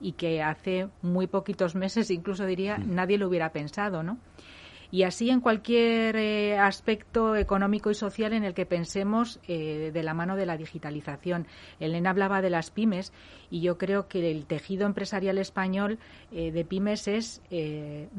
y 0.00 0.12
que 0.12 0.42
hace 0.42 0.88
muy 1.02 1.26
poquitos 1.26 1.74
meses, 1.74 2.10
incluso 2.10 2.46
diría, 2.46 2.78
mm. 2.78 2.94
nadie 2.94 3.18
lo 3.18 3.28
hubiera 3.28 3.52
pensado. 3.52 4.02
¿no? 4.02 4.18
Y 4.92 5.04
así 5.04 5.30
en 5.30 5.40
cualquier 5.40 6.16
eh, 6.16 6.58
aspecto 6.58 7.34
económico 7.34 7.90
y 7.90 7.94
social 7.94 8.34
en 8.34 8.44
el 8.44 8.52
que 8.52 8.66
pensemos 8.66 9.40
eh, 9.48 9.90
de 9.92 10.02
la 10.02 10.12
mano 10.12 10.36
de 10.36 10.44
la 10.44 10.58
digitalización. 10.58 11.46
Elena 11.80 12.10
hablaba 12.10 12.42
de 12.42 12.50
las 12.50 12.70
pymes 12.70 13.10
y 13.50 13.62
yo 13.62 13.78
creo 13.78 14.06
que 14.06 14.30
el 14.30 14.44
tejido 14.44 14.84
empresarial 14.84 15.38
español 15.38 15.98
eh, 16.30 16.52
de 16.52 16.64
pymes 16.66 17.08
es 17.08 17.40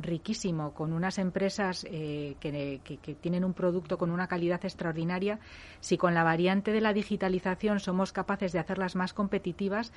riquísimo, 0.01 0.73
con 0.73 0.93
unas 0.93 1.19
empresas 1.19 1.85
que, 1.85 2.81
que 2.83 3.13
tienen 3.15 3.43
un 3.43 3.53
producto 3.53 3.99
con 3.99 4.09
una 4.09 4.27
calidad 4.27 4.65
extraordinaria. 4.65 5.39
Si 5.79 5.97
con 5.97 6.15
la 6.15 6.23
variante 6.23 6.71
de 6.71 6.81
la 6.81 6.93
digitalización 6.93 7.79
somos 7.79 8.11
capaces 8.11 8.51
de 8.51 8.59
hacerlas 8.59 8.95
más 8.95 9.13
competitivas, 9.13 9.93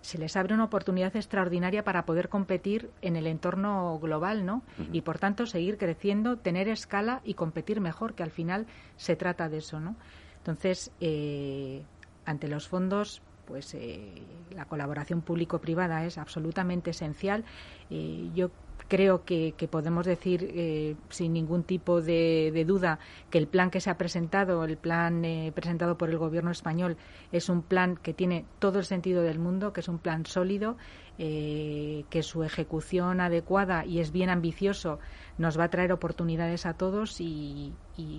se 0.00 0.18
les 0.18 0.36
abre 0.36 0.54
una 0.54 0.64
oportunidad 0.64 1.14
extraordinaria 1.14 1.84
para 1.84 2.04
poder 2.04 2.28
competir 2.28 2.90
en 3.02 3.16
el 3.16 3.26
entorno 3.26 3.98
global, 4.00 4.46
¿no? 4.46 4.62
Y 4.92 5.02
por 5.02 5.18
tanto 5.18 5.46
seguir 5.46 5.78
creciendo, 5.78 6.36
tener 6.38 6.68
escala 6.68 7.20
y 7.24 7.34
competir 7.34 7.80
mejor, 7.80 8.14
que 8.14 8.22
al 8.22 8.30
final 8.30 8.66
se 8.96 9.16
trata 9.16 9.48
de 9.48 9.58
eso, 9.58 9.80
¿no? 9.80 9.96
Entonces, 10.38 10.90
eh, 11.00 11.82
ante 12.24 12.48
los 12.48 12.66
fondos, 12.68 13.22
pues 13.46 13.74
eh, 13.74 14.22
la 14.54 14.64
colaboración 14.64 15.20
público-privada 15.20 16.04
es 16.04 16.18
absolutamente 16.18 16.90
esencial. 16.90 17.44
Eh, 17.90 18.30
yo 18.34 18.50
creo 18.92 19.24
que, 19.24 19.54
podemos 19.70 20.04
decir 20.04 20.50
eh, 20.52 20.96
sin 21.08 21.32
ningún 21.32 21.62
tipo 21.62 22.02
de, 22.02 22.62
duda 22.66 22.98
que 23.30 23.38
el 23.38 23.48
plan 23.48 23.70
que 23.70 23.80
se 23.80 23.88
ha 23.88 23.96
presentado, 23.96 24.64
el 24.64 24.76
plan 24.76 25.24
eh, 25.24 25.50
presentado 25.54 25.96
por 25.96 26.10
el 26.10 26.18
Gobierno 26.18 26.50
español, 26.50 26.98
es 27.32 27.48
un 27.48 27.62
plan 27.62 27.96
que 27.96 28.12
tiene 28.12 28.44
todo 28.58 28.78
el 28.78 28.84
sentido 28.84 29.22
del 29.22 29.38
mundo, 29.38 29.72
que 29.72 29.80
es 29.80 29.88
un 29.88 29.98
plan 29.98 30.26
sólido, 30.26 30.76
eh, 31.18 32.04
que 32.10 32.22
su 32.22 32.44
ejecución 32.44 33.22
adecuada 33.22 33.86
y 33.86 34.00
es 34.00 34.12
bien 34.12 34.28
ambicioso 34.28 34.98
nos 35.38 35.58
va 35.58 35.64
a 35.64 35.70
traer 35.70 35.90
oportunidades 35.90 36.66
a 36.66 36.74
todos 36.74 37.18
y, 37.18 37.72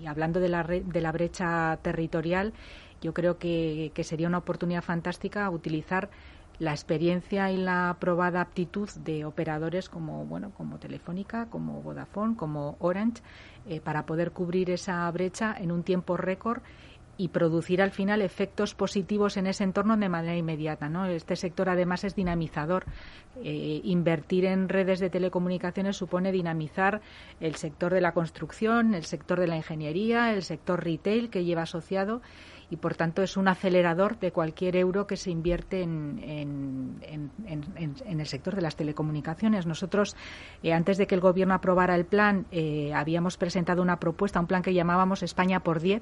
hablando 0.08 0.40
de 0.40 0.50
la, 0.50 0.64
de 0.64 1.02
la 1.02 1.12
brecha 1.12 1.78
territorial, 1.84 2.52
yo 3.00 3.14
creo 3.14 3.38
que, 3.38 3.92
que 3.94 4.04
sería 4.04 4.28
una 4.28 4.40
oportunidad 4.40 4.82
fantástica 4.82 5.48
utilizar 5.52 6.10
la 6.64 6.72
experiencia 6.72 7.52
y 7.52 7.58
la 7.58 7.98
probada 8.00 8.40
aptitud 8.40 8.90
de 9.04 9.26
operadores 9.26 9.90
como 9.90 10.26
bueno 10.26 10.52
como 10.52 10.80
Telefónica, 10.80 11.48
como 11.50 11.82
Vodafone, 11.82 12.38
como 12.38 12.78
Orange 12.80 13.22
eh, 13.68 13.82
para 13.82 14.06
poder 14.06 14.32
cubrir 14.32 14.70
esa 14.70 15.10
brecha 15.12 15.56
en 15.60 15.72
un 15.72 15.84
tiempo 15.84 16.16
récord 16.16 16.62
y 17.16 17.28
producir 17.28 17.82
al 17.82 17.92
final 17.92 18.22
efectos 18.22 18.74
positivos 18.74 19.38
en 19.38 19.46
ese 19.46 19.64
entorno 19.64 19.96
de 19.98 20.10
manera 20.10 20.36
inmediata. 20.36 20.90
¿no? 20.90 21.06
Este 21.06 21.36
sector 21.36 21.70
además 21.70 22.04
es 22.06 22.16
dinamizador. 22.16 22.86
Eh, 23.44 23.82
invertir 23.84 24.46
en 24.46 24.70
redes 24.70 25.00
de 25.00 25.10
telecomunicaciones 25.10 25.98
supone 25.98 26.32
dinamizar 26.32 27.02
el 27.40 27.56
sector 27.56 27.94
de 27.94 28.02
la 28.02 28.14
construcción, 28.14 28.96
el 28.96 29.04
sector 29.04 29.40
de 29.40 29.48
la 29.48 29.58
ingeniería, 29.58 30.34
el 30.34 30.44
sector 30.44 30.84
retail 30.84 31.30
que 31.30 31.44
lleva 31.44 31.64
asociado 31.64 32.22
y 32.74 32.76
por 32.76 32.96
tanto 32.96 33.22
es 33.22 33.38
un 33.38 33.48
acelerador 33.48 34.18
de 34.18 34.32
cualquier 34.32 34.76
euro 34.78 35.06
que 35.06 35.16
se 35.16 35.30
invierte 35.30 35.84
en, 35.84 37.00
el 38.08 38.26
sector 38.26 38.56
de 38.56 38.64
las 38.64 38.76
telecomunicaciones. 38.76 39.68
Nosotros, 39.68 40.16
eh, 40.64 40.74
antes 40.74 40.98
de 40.98 41.06
que 41.06 41.14
el 41.14 41.22
Gobierno 41.22 41.54
aprobara 41.54 41.94
el 41.94 42.06
plan, 42.06 42.48
eh, 42.52 42.92
habíamos 42.96 43.38
presentado 43.38 43.84
una 43.84 44.00
propuesta, 44.00 44.40
un 44.40 44.48
plan 44.48 44.64
que 44.64 44.74
llamábamos 44.74 45.22
España 45.22 45.60
por 45.60 45.82
10 45.82 46.02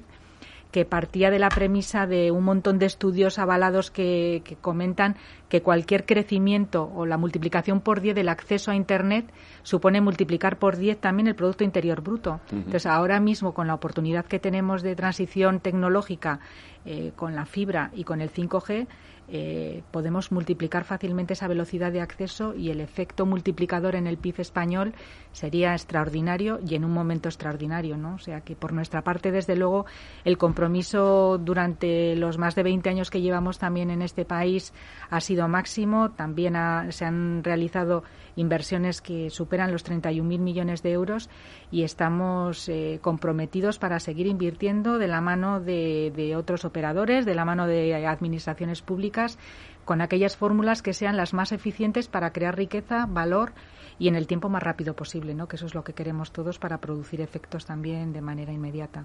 que 0.72 0.86
partía 0.86 1.30
de 1.30 1.38
la 1.38 1.50
premisa 1.50 2.06
de 2.06 2.30
un 2.30 2.44
montón 2.44 2.78
de 2.78 2.86
estudios 2.86 3.38
avalados 3.38 3.90
que, 3.90 4.42
comentan 4.62 5.16
que 5.50 5.60
cualquier 5.60 6.06
crecimiento 6.06 6.90
o 6.94 7.04
la 7.04 7.18
multiplicación 7.18 7.80
por 7.80 8.00
10 8.00 8.16
del 8.16 8.30
acceso 8.30 8.70
a 8.70 8.74
Internet 8.74 9.30
supone 9.62 10.00
multiplicar 10.00 10.58
por 10.58 10.78
10 10.78 10.98
también 10.98 11.28
el 11.28 11.34
Producto 11.34 11.62
Interior 11.62 12.00
Bruto. 12.00 12.40
Entonces, 12.50 12.86
ahora 12.86 13.20
mismo, 13.20 13.52
con 13.52 13.66
la 13.66 13.74
oportunidad 13.74 14.24
que 14.24 14.40
tenemos 14.40 14.82
de 14.82 14.96
transición 14.96 15.60
tecnológica 15.60 16.40
eh, 16.86 17.12
con 17.14 17.36
la 17.36 17.44
fibra 17.44 17.90
y 17.94 18.04
con 18.04 18.22
el 18.22 18.32
5G, 18.32 18.86
eh, 19.34 19.82
podemos 19.90 20.30
multiplicar 20.30 20.84
fácilmente 20.84 21.32
esa 21.32 21.48
velocidad 21.48 21.90
de 21.90 22.02
acceso 22.02 22.54
y 22.54 22.68
el 22.68 22.82
efecto 22.82 23.24
multiplicador 23.24 23.94
en 23.94 24.06
el 24.06 24.18
PIB 24.18 24.40
español 24.40 24.92
sería 25.32 25.72
extraordinario 25.72 26.60
y 26.68 26.74
en 26.74 26.84
un 26.84 26.92
momento 26.92 27.30
extraordinario, 27.30 27.96
¿no? 27.96 28.16
O 28.16 28.18
sea 28.18 28.42
que 28.42 28.54
por 28.54 28.74
nuestra 28.74 29.00
parte, 29.00 29.32
desde 29.32 29.56
luego, 29.56 29.86
el 30.26 30.36
compromiso 30.36 31.38
durante 31.38 32.14
los 32.14 32.36
más 32.36 32.54
de 32.54 32.62
20 32.62 32.90
años 32.90 33.08
que 33.08 33.22
llevamos 33.22 33.58
también 33.58 33.90
en 33.90 34.02
este 34.02 34.26
país 34.26 34.74
ha 35.08 35.22
sido 35.22 35.48
máximo. 35.48 36.10
También 36.10 36.54
se 36.90 37.06
han 37.06 37.42
realizado 37.42 38.04
inversiones 38.36 39.00
que 39.00 39.30
superan 39.30 39.72
los 39.72 39.82
31.000 39.86 40.38
millones 40.40 40.82
de 40.82 40.92
euros 40.92 41.30
y 41.70 41.84
estamos 41.84 42.68
eh, 42.68 42.98
comprometidos 43.00 43.78
para 43.78 43.98
seguir 43.98 44.26
invirtiendo 44.26 44.98
de 44.98 45.08
la 45.08 45.22
mano 45.22 45.58
de, 45.60 46.12
de 46.14 46.36
otros 46.36 46.66
operadores, 46.66 47.24
de 47.24 47.34
la 47.34 47.46
mano 47.46 47.66
de 47.66 48.06
administraciones 48.06 48.82
públicas 48.82 49.21
públicas 49.22 49.38
con 49.84 50.00
aquellas 50.00 50.36
fórmulas 50.36 50.80
que 50.80 50.92
sean 50.92 51.16
las 51.16 51.34
más 51.34 51.50
eficientes 51.50 52.06
para 52.06 52.32
crear 52.32 52.56
riqueza, 52.56 53.06
valor 53.06 53.52
y 53.98 54.06
en 54.06 54.14
el 54.14 54.28
tiempo 54.28 54.48
más 54.48 54.62
rápido 54.62 54.94
posible, 54.94 55.34
¿no? 55.34 55.48
que 55.48 55.56
eso 55.56 55.66
es 55.66 55.74
lo 55.74 55.82
que 55.82 55.92
queremos 55.92 56.30
todos 56.30 56.58
para 56.58 56.78
producir 56.78 57.20
efectos 57.20 57.66
también 57.66 58.12
de 58.12 58.20
manera 58.20 58.52
inmediata. 58.52 59.04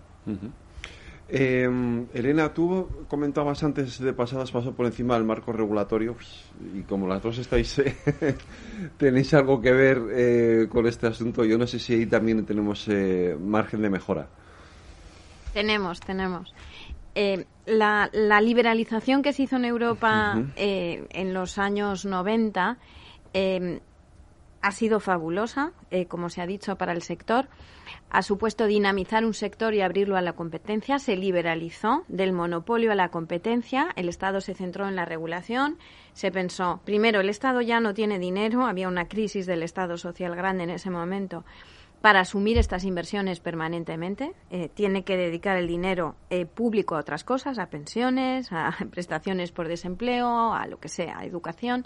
Eh, 1.29 1.67
Elena, 2.13 2.53
tú 2.53 2.87
comentabas 3.09 3.63
antes 3.63 3.99
de 3.99 4.13
pasadas 4.13 4.51
paso 4.51 4.73
por 4.73 4.85
encima 4.85 5.15
del 5.15 5.23
marco 5.23 5.51
regulatorio 5.51 6.15
y 6.75 6.83
como 6.83 7.07
las 7.07 7.21
dos 7.21 7.39
estáis 7.39 7.79
eh, 7.79 7.95
tenéis 8.97 9.33
algo 9.33 9.59
que 9.59 9.71
ver 9.71 10.01
eh, 10.11 10.67
con 10.69 10.85
este 10.85 11.07
asunto, 11.07 11.43
yo 11.43 11.57
no 11.57 11.65
sé 11.65 11.79
si 11.79 11.95
ahí 11.95 12.05
también 12.05 12.45
tenemos 12.45 12.87
margen 13.41 13.81
de 13.81 13.89
mejora. 13.89 14.27
Tenemos, 15.53 15.99
tenemos. 16.01 16.53
La, 17.65 18.41
liberalización 18.41 19.21
que 19.21 19.33
se 19.33 19.43
hizo 19.43 19.55
en 19.55 19.65
Europa 19.65 20.35
en 20.55 21.33
los 21.33 21.57
años 21.57 22.05
90 22.05 22.77
ha 24.61 24.71
sido 24.71 24.99
fabulosa, 24.99 25.71
como 26.07 26.29
se 26.29 26.41
ha 26.41 26.45
dicho, 26.45 26.75
para 26.75 26.93
el 26.93 27.01
sector. 27.01 27.47
Ha 28.09 28.21
supuesto 28.21 28.65
dinamizar 28.65 29.25
un 29.25 29.33
sector 29.33 29.73
y 29.73 29.81
abrirlo 29.81 30.17
a 30.17 30.21
la 30.21 30.33
competencia, 30.33 30.99
se 30.99 31.15
liberalizó 31.15 32.03
del 32.07 32.33
monopolio 32.33 32.91
a 32.91 32.95
la 32.95 33.09
competencia, 33.09 33.89
el 33.95 34.09
Estado 34.09 34.41
se 34.41 34.53
centró 34.53 34.87
en 34.87 34.95
la 34.95 35.05
regulación, 35.05 35.77
se 36.13 36.31
pensó, 36.31 36.81
primero, 36.85 37.21
el 37.21 37.29
Estado 37.29 37.61
ya 37.61 37.79
no 37.79 37.93
tiene 37.93 38.19
dinero, 38.19 38.65
había 38.65 38.87
una 38.87 39.07
crisis 39.07 39.45
del 39.45 39.63
Estado 39.63 39.97
social 39.97 40.35
grande 40.35 40.63
en 40.63 40.71
ese 40.71 40.89
momento, 40.89 41.45
para 42.01 42.19
asumir 42.21 42.57
estas 42.57 42.83
inversiones 42.83 43.39
permanentemente, 43.39 44.33
eh, 44.51 44.69
tiene 44.73 45.03
que 45.03 45.17
dedicar 45.17 45.57
el 45.57 45.67
dinero 45.67 46.15
eh, 46.29 46.45
público 46.45 46.95
a 46.95 46.99
otras 46.99 47.23
cosas, 47.23 47.57
a 47.57 47.69
pensiones, 47.69 48.51
a 48.51 48.75
prestaciones 48.91 49.51
por 49.51 49.67
desempleo, 49.67 50.53
a 50.53 50.67
lo 50.67 50.79
que 50.79 50.89
sea, 50.89 51.19
a 51.19 51.25
educación. 51.25 51.85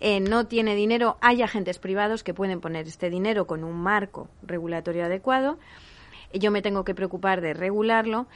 Eh, 0.00 0.20
no 0.20 0.46
tiene 0.46 0.74
dinero, 0.74 1.18
hay 1.20 1.42
agentes 1.42 1.78
privados 1.78 2.24
que 2.24 2.34
pueden 2.34 2.60
poner 2.60 2.86
este 2.86 3.10
dinero 3.10 3.46
con 3.46 3.64
un 3.64 3.76
marco 3.76 4.28
regulatorio 4.42 5.04
adecuado. 5.04 5.58
Yo 6.34 6.50
me 6.50 6.62
tengo 6.62 6.84
que 6.84 6.94
preocupar 6.94 7.40
de 7.40 7.54
regularlo 7.54 8.26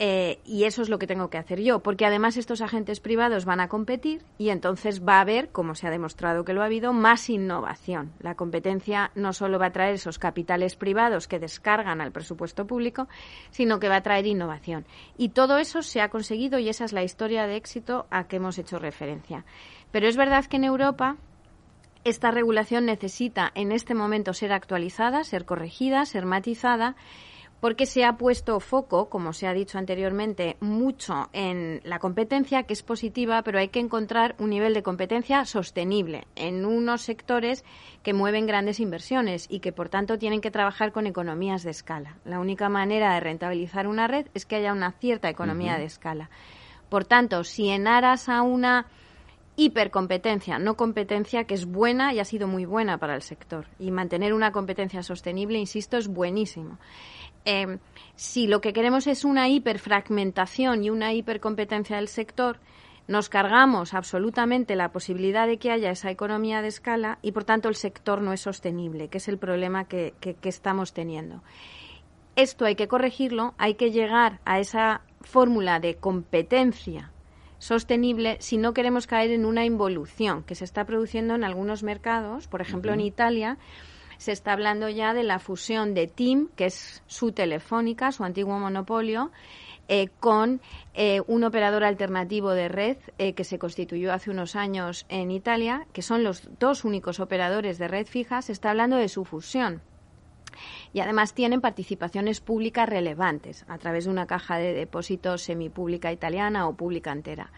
eh, 0.00 0.40
y 0.44 0.64
eso 0.64 0.82
es 0.82 0.88
lo 0.88 0.98
que 0.98 1.06
tengo 1.06 1.30
que 1.30 1.38
hacer 1.38 1.60
yo, 1.60 1.78
porque 1.80 2.04
además 2.04 2.36
estos 2.36 2.60
agentes 2.60 2.98
privados 2.98 3.44
van 3.44 3.60
a 3.60 3.68
competir 3.68 4.22
y 4.38 4.48
entonces 4.48 5.06
va 5.06 5.18
a 5.18 5.20
haber, 5.20 5.50
como 5.50 5.76
se 5.76 5.86
ha 5.86 5.90
demostrado 5.90 6.44
que 6.44 6.52
lo 6.52 6.62
ha 6.62 6.66
habido, 6.66 6.92
más 6.92 7.30
innovación. 7.30 8.12
La 8.18 8.34
competencia 8.34 9.12
no 9.14 9.32
solo 9.32 9.58
va 9.58 9.66
a 9.66 9.72
traer 9.72 9.94
esos 9.94 10.18
capitales 10.18 10.74
privados 10.74 11.28
que 11.28 11.38
descargan 11.38 12.00
al 12.00 12.10
presupuesto 12.10 12.66
público, 12.66 13.08
sino 13.50 13.78
que 13.78 13.88
va 13.88 13.96
a 13.96 14.02
traer 14.02 14.26
innovación. 14.26 14.84
Y 15.16 15.28
todo 15.28 15.58
eso 15.58 15.82
se 15.82 16.00
ha 16.00 16.08
conseguido 16.08 16.58
y 16.58 16.68
esa 16.68 16.84
es 16.84 16.92
la 16.92 17.04
historia 17.04 17.46
de 17.46 17.56
éxito 17.56 18.06
a 18.10 18.24
que 18.24 18.36
hemos 18.36 18.58
hecho 18.58 18.80
referencia. 18.80 19.44
Pero 19.92 20.08
es 20.08 20.16
verdad 20.16 20.44
que 20.46 20.56
en 20.56 20.64
Europa 20.64 21.16
esta 22.02 22.30
regulación 22.30 22.84
necesita 22.84 23.52
en 23.54 23.70
este 23.72 23.94
momento 23.94 24.34
ser 24.34 24.52
actualizada, 24.52 25.22
ser 25.24 25.44
corregida, 25.44 26.04
ser 26.04 26.26
matizada 26.26 26.96
porque 27.60 27.86
se 27.86 28.04
ha 28.04 28.16
puesto 28.16 28.60
foco, 28.60 29.08
como 29.08 29.32
se 29.32 29.46
ha 29.46 29.54
dicho 29.54 29.78
anteriormente, 29.78 30.56
mucho 30.60 31.30
en 31.32 31.80
la 31.84 31.98
competencia, 31.98 32.64
que 32.64 32.74
es 32.74 32.82
positiva, 32.82 33.42
pero 33.42 33.58
hay 33.58 33.68
que 33.68 33.80
encontrar 33.80 34.34
un 34.38 34.50
nivel 34.50 34.74
de 34.74 34.82
competencia 34.82 35.44
sostenible 35.46 36.26
en 36.36 36.66
unos 36.66 37.02
sectores 37.02 37.64
que 38.02 38.12
mueven 38.12 38.46
grandes 38.46 38.80
inversiones 38.80 39.46
y 39.48 39.60
que, 39.60 39.72
por 39.72 39.88
tanto, 39.88 40.18
tienen 40.18 40.40
que 40.40 40.50
trabajar 40.50 40.92
con 40.92 41.06
economías 41.06 41.62
de 41.62 41.70
escala. 41.70 42.18
La 42.24 42.38
única 42.38 42.68
manera 42.68 43.14
de 43.14 43.20
rentabilizar 43.20 43.86
una 43.86 44.08
red 44.08 44.26
es 44.34 44.44
que 44.44 44.56
haya 44.56 44.72
una 44.72 44.92
cierta 44.92 45.30
economía 45.30 45.78
de 45.78 45.84
escala. 45.84 46.28
Por 46.88 47.04
tanto, 47.04 47.44
si 47.44 47.70
en 47.70 47.86
aras 47.88 48.28
a 48.28 48.42
una 48.42 48.86
hipercompetencia, 49.56 50.58
no 50.58 50.76
competencia 50.76 51.44
que 51.44 51.54
es 51.54 51.64
buena 51.66 52.12
y 52.12 52.18
ha 52.18 52.24
sido 52.24 52.48
muy 52.48 52.64
buena 52.64 52.98
para 52.98 53.14
el 53.14 53.22
sector. 53.22 53.66
Y 53.78 53.90
mantener 53.90 54.34
una 54.34 54.52
competencia 54.52 55.02
sostenible, 55.02 55.58
insisto, 55.58 55.96
es 55.96 56.08
buenísimo. 56.08 56.78
Em, 57.44 57.78
si 58.16 58.46
lo 58.46 58.60
que 58.60 58.72
queremos 58.72 59.06
es 59.06 59.24
una 59.24 59.48
hiperfragmentación 59.48 60.84
y 60.84 60.90
una 60.90 61.12
hipercompetencia 61.12 61.96
del 61.96 62.08
sector, 62.08 62.58
nos 63.06 63.28
cargamos 63.28 63.92
absolutamente 63.92 64.76
la 64.76 64.92
posibilidad 64.92 65.46
de 65.46 65.58
que 65.58 65.70
haya 65.70 65.90
esa 65.90 66.10
economía 66.10 66.62
de 66.62 66.68
escala 66.68 67.18
y, 67.20 67.32
por 67.32 67.44
tanto, 67.44 67.68
el 67.68 67.74
sector 67.74 68.22
no 68.22 68.32
es 68.32 68.40
sostenible, 68.40 69.08
que 69.08 69.18
es 69.18 69.28
el 69.28 69.36
problema 69.36 69.84
que, 69.84 70.14
que 70.20 70.48
estamos 70.48 70.94
teniendo. 70.94 71.42
Esto 72.34 72.64
hay 72.64 72.76
que 72.76 72.88
corregirlo, 72.88 73.54
hay 73.58 73.74
que 73.74 73.92
llegar 73.92 74.40
a 74.44 74.58
esa 74.58 75.02
fórmula 75.20 75.80
de 75.80 75.96
competencia 75.96 77.12
sostenible 77.58 78.36
si 78.40 78.58
no 78.58 78.74
queremos 78.74 79.06
caer 79.06 79.30
en 79.30 79.46
una 79.46 79.64
involución 79.64 80.42
que 80.42 80.54
se 80.54 80.64
está 80.64 80.84
produciendo 80.84 81.34
en 81.34 81.44
algunos 81.44 81.82
mercados, 81.82 82.46
por 82.46 82.60
ejemplo 82.60 82.92
en 82.92 83.00
Italia, 83.00 83.56
se 84.24 84.32
está 84.32 84.54
hablando 84.54 84.88
ya 84.88 85.12
de 85.12 85.22
la 85.22 85.38
fusión 85.38 85.92
de 85.92 86.06
TIM, 86.06 86.48
que 86.56 86.64
es 86.64 87.02
su 87.06 87.32
telefónica, 87.32 88.10
su 88.10 88.24
antiguo 88.24 88.58
monopolio, 88.58 89.30
eh, 89.86 90.08
con 90.18 90.62
eh, 90.94 91.20
un 91.26 91.44
operador 91.44 91.84
alternativo 91.84 92.52
de 92.52 92.68
red 92.68 92.96
eh, 93.18 93.34
que 93.34 93.44
se 93.44 93.58
constituyó 93.58 94.14
hace 94.14 94.30
unos 94.30 94.56
años 94.56 95.04
en 95.10 95.30
Italia, 95.30 95.86
que 95.92 96.00
son 96.00 96.24
los 96.24 96.48
dos 96.58 96.86
únicos 96.86 97.20
operadores 97.20 97.76
de 97.76 97.86
red 97.86 98.06
fija, 98.06 98.40
se 98.40 98.52
está 98.52 98.70
hablando 98.70 98.96
de 98.96 99.10
su 99.10 99.26
fusión. 99.26 99.82
Y 100.94 101.00
además 101.00 101.34
tienen 101.34 101.60
participaciones 101.60 102.40
públicas 102.40 102.88
relevantes 102.88 103.66
a 103.68 103.76
través 103.76 104.06
de 104.06 104.10
una 104.10 104.26
caja 104.26 104.56
de 104.56 104.72
depósitos 104.72 105.42
semipública 105.42 106.12
italiana 106.12 106.66
o 106.66 106.74
pública 106.74 107.12
entera. 107.12 107.52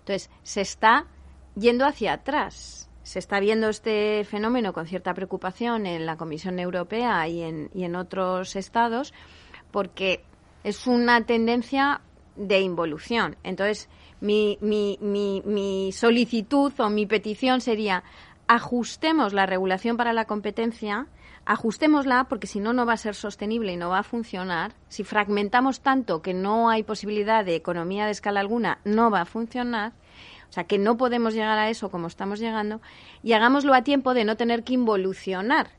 Entonces, 0.00 0.28
se 0.42 0.60
está 0.60 1.06
yendo 1.54 1.86
hacia 1.86 2.12
atrás 2.12 2.89
se 3.02 3.18
está 3.18 3.40
viendo 3.40 3.68
este 3.68 4.24
fenómeno 4.24 4.72
con 4.72 4.86
cierta 4.86 5.14
preocupación 5.14 5.86
en 5.86 6.06
la 6.06 6.16
Comisión 6.16 6.58
Europea 6.58 7.26
y 7.28 7.42
en, 7.42 7.70
y 7.74 7.84
en 7.84 7.96
otros 7.96 8.56
estados 8.56 9.12
porque 9.70 10.22
es 10.64 10.86
una 10.86 11.24
tendencia 11.24 12.00
de 12.36 12.60
involución. 12.60 13.36
Entonces, 13.42 13.88
mi, 14.20 14.58
mi, 14.60 14.98
mi, 15.00 15.42
mi 15.44 15.92
solicitud 15.92 16.72
o 16.78 16.90
mi 16.90 17.06
petición 17.06 17.60
sería 17.60 18.04
ajustemos 18.46 19.32
la 19.32 19.46
regulación 19.46 19.96
para 19.96 20.12
la 20.12 20.24
competencia, 20.24 21.06
ajustémosla 21.44 22.24
porque 22.24 22.48
si 22.48 22.58
no, 22.60 22.72
no 22.72 22.84
va 22.84 22.94
a 22.94 22.98
ser 22.98 23.14
sostenible 23.14 23.72
y 23.72 23.76
no 23.76 23.90
va 23.90 24.00
a 24.00 24.02
funcionar. 24.02 24.74
Si 24.88 25.04
fragmentamos 25.04 25.80
tanto 25.80 26.20
que 26.20 26.34
no 26.34 26.68
hay 26.68 26.82
posibilidad 26.82 27.44
de 27.44 27.54
economía 27.54 28.06
de 28.06 28.10
escala 28.10 28.40
alguna, 28.40 28.80
no 28.84 29.10
va 29.10 29.20
a 29.20 29.26
funcionar. 29.26 29.92
O 30.50 30.52
sea, 30.52 30.64
que 30.64 30.78
no 30.78 30.96
podemos 30.96 31.32
llegar 31.32 31.58
a 31.58 31.70
eso 31.70 31.90
como 31.90 32.08
estamos 32.08 32.40
llegando 32.40 32.80
y 33.22 33.32
hagámoslo 33.34 33.72
a 33.72 33.84
tiempo 33.84 34.14
de 34.14 34.24
no 34.24 34.36
tener 34.36 34.64
que 34.64 34.74
involucionar, 34.74 35.70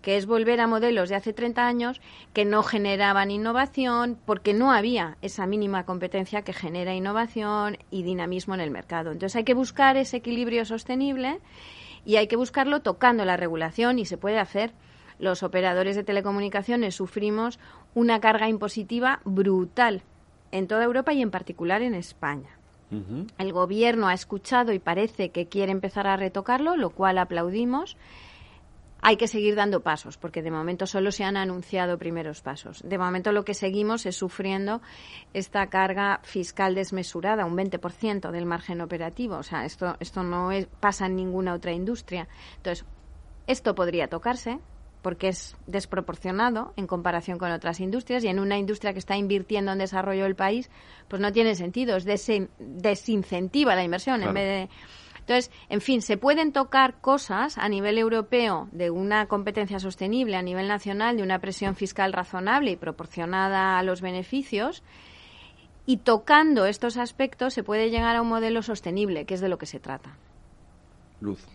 que 0.00 0.16
es 0.16 0.24
volver 0.24 0.58
a 0.60 0.66
modelos 0.66 1.10
de 1.10 1.16
hace 1.16 1.34
30 1.34 1.66
años 1.66 2.00
que 2.32 2.46
no 2.46 2.62
generaban 2.62 3.30
innovación 3.30 4.18
porque 4.24 4.54
no 4.54 4.72
había 4.72 5.18
esa 5.20 5.46
mínima 5.46 5.84
competencia 5.84 6.42
que 6.42 6.54
genera 6.54 6.94
innovación 6.94 7.76
y 7.90 8.04
dinamismo 8.04 8.54
en 8.54 8.60
el 8.60 8.70
mercado. 8.70 9.12
Entonces 9.12 9.36
hay 9.36 9.44
que 9.44 9.52
buscar 9.52 9.98
ese 9.98 10.16
equilibrio 10.16 10.64
sostenible 10.64 11.40
y 12.06 12.16
hay 12.16 12.26
que 12.26 12.36
buscarlo 12.36 12.80
tocando 12.80 13.26
la 13.26 13.36
regulación 13.36 13.98
y 13.98 14.06
se 14.06 14.16
puede 14.16 14.38
hacer. 14.38 14.72
Los 15.18 15.42
operadores 15.42 15.94
de 15.94 16.04
telecomunicaciones 16.04 16.94
sufrimos 16.94 17.58
una 17.94 18.20
carga 18.20 18.48
impositiva 18.48 19.20
brutal 19.24 20.02
en 20.52 20.68
toda 20.68 20.84
Europa 20.84 21.12
y 21.12 21.20
en 21.20 21.30
particular 21.30 21.82
en 21.82 21.94
España. 21.94 22.55
El 22.90 23.52
gobierno 23.52 24.08
ha 24.08 24.14
escuchado 24.14 24.72
y 24.72 24.78
parece 24.78 25.30
que 25.30 25.46
quiere 25.46 25.72
empezar 25.72 26.06
a 26.06 26.16
retocarlo, 26.16 26.76
lo 26.76 26.90
cual 26.90 27.18
aplaudimos. 27.18 27.96
Hay 29.02 29.16
que 29.16 29.28
seguir 29.28 29.54
dando 29.54 29.82
pasos, 29.82 30.16
porque 30.16 30.42
de 30.42 30.50
momento 30.50 30.86
solo 30.86 31.12
se 31.12 31.22
han 31.22 31.36
anunciado 31.36 31.98
primeros 31.98 32.40
pasos. 32.40 32.82
De 32.82 32.98
momento 32.98 33.30
lo 33.30 33.44
que 33.44 33.54
seguimos 33.54 34.06
es 34.06 34.16
sufriendo 34.16 34.80
esta 35.34 35.66
carga 35.68 36.20
fiscal 36.22 36.74
desmesurada, 36.74 37.44
un 37.44 37.56
20% 37.56 38.30
del 38.30 38.46
margen 38.46 38.80
operativo. 38.80 39.36
O 39.36 39.42
sea, 39.42 39.64
esto, 39.64 39.96
esto 40.00 40.22
no 40.22 40.50
pasa 40.80 41.06
en 41.06 41.16
ninguna 41.16 41.54
otra 41.54 41.72
industria. 41.72 42.26
Entonces, 42.56 42.84
esto 43.46 43.74
podría 43.74 44.08
tocarse, 44.08 44.58
porque 45.06 45.28
es 45.28 45.56
desproporcionado 45.68 46.72
en 46.74 46.88
comparación 46.88 47.38
con 47.38 47.52
otras 47.52 47.78
industrias 47.78 48.24
y 48.24 48.26
en 48.26 48.40
una 48.40 48.58
industria 48.58 48.92
que 48.92 48.98
está 48.98 49.16
invirtiendo 49.16 49.70
en 49.70 49.78
desarrollo 49.78 50.24
del 50.24 50.34
país, 50.34 50.68
pues 51.06 51.22
no 51.22 51.30
tiene 51.30 51.54
sentido, 51.54 51.96
es 51.96 52.04
desincentiva 52.58 53.76
la 53.76 53.84
inversión 53.84 54.24
en 54.24 54.34
vez 54.34 54.44
de 54.44 54.68
entonces, 55.20 55.52
en 55.68 55.80
fin, 55.80 56.02
se 56.02 56.16
pueden 56.16 56.50
tocar 56.50 57.00
cosas 57.00 57.56
a 57.56 57.68
nivel 57.68 57.98
europeo 57.98 58.68
de 58.72 58.90
una 58.90 59.26
competencia 59.26 59.78
sostenible, 59.78 60.36
a 60.36 60.42
nivel 60.42 60.66
nacional 60.66 61.16
de 61.16 61.22
una 61.22 61.38
presión 61.38 61.76
fiscal 61.76 62.12
razonable 62.12 62.72
y 62.72 62.76
proporcionada 62.76 63.78
a 63.78 63.84
los 63.84 64.00
beneficios, 64.00 64.82
y 65.86 65.98
tocando 65.98 66.66
estos 66.66 66.96
aspectos 66.96 67.54
se 67.54 67.62
puede 67.62 67.90
llegar 67.90 68.16
a 68.16 68.22
un 68.22 68.28
modelo 68.28 68.60
sostenible, 68.60 69.24
que 69.24 69.34
es 69.34 69.40
de 69.40 69.48
lo 69.48 69.58
que 69.58 69.66
se 69.66 69.78
trata. 69.78 70.16
Luz. 71.20 71.46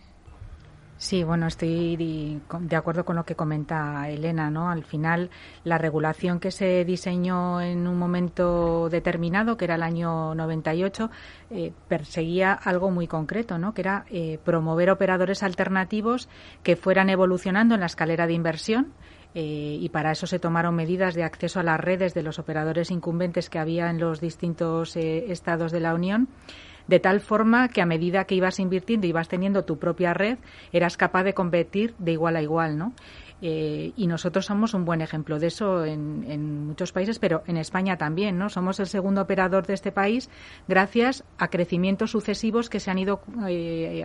Sí, 1.02 1.24
bueno, 1.24 1.48
estoy 1.48 1.96
de 1.96 2.76
acuerdo 2.76 3.04
con 3.04 3.16
lo 3.16 3.24
que 3.24 3.34
comenta 3.34 4.08
Elena, 4.08 4.50
¿no? 4.50 4.70
Al 4.70 4.84
final, 4.84 5.30
la 5.64 5.76
regulación 5.76 6.38
que 6.38 6.52
se 6.52 6.84
diseñó 6.84 7.60
en 7.60 7.88
un 7.88 7.98
momento 7.98 8.88
determinado, 8.88 9.56
que 9.56 9.64
era 9.64 9.74
el 9.74 9.82
año 9.82 10.32
98, 10.36 11.10
eh, 11.50 11.72
perseguía 11.88 12.52
algo 12.52 12.92
muy 12.92 13.08
concreto, 13.08 13.58
¿no? 13.58 13.74
Que 13.74 13.80
era 13.80 14.04
eh, 14.10 14.38
promover 14.44 14.90
operadores 14.90 15.42
alternativos 15.42 16.28
que 16.62 16.76
fueran 16.76 17.10
evolucionando 17.10 17.74
en 17.74 17.80
la 17.80 17.86
escalera 17.86 18.28
de 18.28 18.34
inversión, 18.34 18.92
eh, 19.34 19.78
y 19.80 19.88
para 19.88 20.12
eso 20.12 20.28
se 20.28 20.38
tomaron 20.38 20.76
medidas 20.76 21.16
de 21.16 21.24
acceso 21.24 21.58
a 21.58 21.64
las 21.64 21.80
redes 21.80 22.14
de 22.14 22.22
los 22.22 22.38
operadores 22.38 22.92
incumbentes 22.92 23.50
que 23.50 23.58
había 23.58 23.90
en 23.90 23.98
los 23.98 24.20
distintos 24.20 24.94
estados 24.94 25.72
de 25.72 25.80
la 25.80 25.94
Unión 25.94 26.28
de 26.86 27.00
tal 27.00 27.20
forma 27.20 27.68
que 27.68 27.82
a 27.82 27.86
medida 27.86 28.24
que 28.24 28.34
ibas 28.34 28.58
invirtiendo 28.58 29.06
y 29.06 29.10
ibas 29.10 29.28
teniendo 29.28 29.64
tu 29.64 29.78
propia 29.78 30.14
red, 30.14 30.38
eras 30.72 30.96
capaz 30.96 31.24
de 31.24 31.34
competir 31.34 31.94
de 31.98 32.12
igual 32.12 32.36
a 32.36 32.42
igual, 32.42 32.78
¿no? 32.78 32.92
Eh, 33.44 33.92
y 33.96 34.06
nosotros 34.06 34.46
somos 34.46 34.72
un 34.72 34.84
buen 34.84 35.00
ejemplo 35.00 35.40
de 35.40 35.48
eso 35.48 35.84
en, 35.84 36.66
muchos 36.66 36.92
países, 36.92 37.18
pero 37.18 37.42
en 37.48 37.56
España 37.56 37.98
también, 37.98 38.38
¿no? 38.38 38.48
Somos 38.48 38.78
el 38.78 38.86
segundo 38.86 39.20
operador 39.20 39.66
de 39.66 39.74
este 39.74 39.90
país 39.90 40.30
gracias 40.68 41.24
a 41.38 41.48
crecimientos 41.48 42.12
sucesivos 42.12 42.70
que 42.70 42.78
se 42.78 42.92
han 42.92 42.98
ido, 42.98 43.20
eh, 43.48 44.04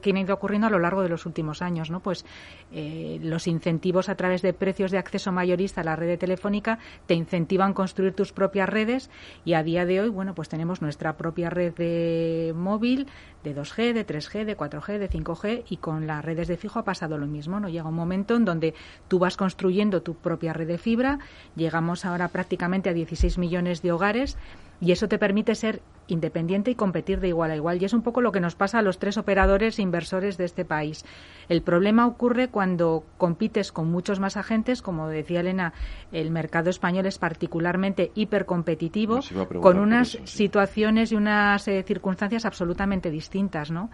que 0.00 0.10
han 0.10 0.16
ido 0.16 0.34
ocurriendo 0.34 0.68
a 0.68 0.70
lo 0.70 0.78
largo 0.78 1.02
de 1.02 1.08
los 1.08 1.26
últimos 1.26 1.62
años, 1.62 1.90
¿no? 1.90 1.98
Pues 1.98 2.24
eh, 2.70 3.18
los 3.20 3.48
incentivos 3.48 4.08
a 4.08 4.14
través 4.14 4.40
de 4.40 4.52
precios 4.52 4.92
de 4.92 4.98
acceso 4.98 5.32
mayorista 5.32 5.80
a 5.80 5.84
la 5.84 5.96
red 5.96 6.16
telefónica 6.16 6.78
te 7.06 7.14
incentivan 7.14 7.74
construir 7.74 8.14
tus 8.14 8.32
propias 8.32 8.68
redes 8.68 9.10
y 9.44 9.54
a 9.54 9.64
día 9.64 9.84
de 9.84 10.00
hoy, 10.00 10.10
bueno, 10.10 10.34
pues 10.36 10.48
tenemos 10.48 10.80
nuestra 10.80 11.16
propia 11.16 11.50
red 11.50 11.74
de 11.74 12.52
móvil, 12.54 13.08
de 13.42 13.56
2G, 13.56 13.94
de 13.94 14.06
3G, 14.06 14.44
de 14.44 14.56
4G, 14.56 14.98
de 14.98 15.10
5G 15.10 15.64
y 15.68 15.78
con 15.78 16.06
las 16.06 16.24
redes 16.24 16.46
de 16.46 16.56
fijo 16.56 16.78
ha 16.78 16.84
pasado 16.84 17.18
lo 17.18 17.26
mismo, 17.26 17.58
¿no? 17.58 17.68
Llega 17.68 17.88
un 17.88 17.94
momento 17.94 18.36
en 18.36 18.44
donde 18.44 18.59
tú 19.08 19.18
vas 19.18 19.36
construyendo 19.36 20.02
tu 20.02 20.14
propia 20.14 20.52
red 20.52 20.68
de 20.68 20.78
fibra, 20.78 21.18
llegamos 21.56 22.04
ahora 22.04 22.28
prácticamente 22.28 22.90
a 22.90 22.94
16 22.94 23.38
millones 23.38 23.82
de 23.82 23.92
hogares 23.92 24.36
y 24.80 24.92
eso 24.92 25.08
te 25.08 25.18
permite 25.18 25.54
ser 25.54 25.82
independiente 26.12 26.70
y 26.70 26.74
competir 26.74 27.20
de 27.20 27.28
igual 27.28 27.50
a 27.50 27.56
igual. 27.56 27.80
Y 27.80 27.84
es 27.84 27.92
un 27.92 28.02
poco 28.02 28.20
lo 28.20 28.32
que 28.32 28.40
nos 28.40 28.54
pasa 28.54 28.78
a 28.78 28.82
los 28.82 28.98
tres 28.98 29.16
operadores 29.16 29.78
e 29.78 29.82
inversores 29.82 30.36
de 30.36 30.44
este 30.44 30.64
país. 30.64 31.04
El 31.48 31.62
problema 31.62 32.06
ocurre 32.06 32.48
cuando 32.48 33.04
compites 33.18 33.72
con 33.72 33.90
muchos 33.90 34.20
más 34.20 34.36
agentes, 34.36 34.82
como 34.82 35.08
decía 35.08 35.40
Elena, 35.40 35.72
el 36.12 36.30
mercado 36.30 36.70
español 36.70 37.06
es 37.06 37.18
particularmente 37.18 38.10
hipercompetitivo, 38.14 39.20
con 39.60 39.78
unas 39.78 40.18
situaciones 40.24 41.12
y 41.12 41.16
unas 41.16 41.66
eh, 41.68 41.82
circunstancias 41.86 42.44
absolutamente 42.44 43.10
distintas, 43.10 43.70
¿no? 43.70 43.90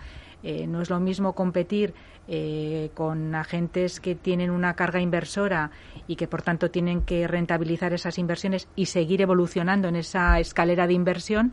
Eh, 0.48 0.68
no 0.68 0.80
es 0.80 0.90
lo 0.90 1.00
mismo 1.00 1.32
competir 1.32 1.92
eh, 2.28 2.90
con 2.94 3.34
agentes 3.34 3.98
que 3.98 4.14
tienen 4.14 4.50
una 4.50 4.74
carga 4.74 5.00
inversora 5.00 5.72
y 6.06 6.14
que 6.14 6.28
por 6.28 6.42
tanto 6.42 6.70
tienen 6.70 7.02
que 7.02 7.26
rentabilizar 7.26 7.92
esas 7.92 8.16
inversiones 8.16 8.68
y 8.76 8.86
seguir 8.86 9.22
evolucionando 9.22 9.88
en 9.88 9.96
esa 9.96 10.38
escalera 10.38 10.86
de 10.86 10.92
inversión 10.92 11.52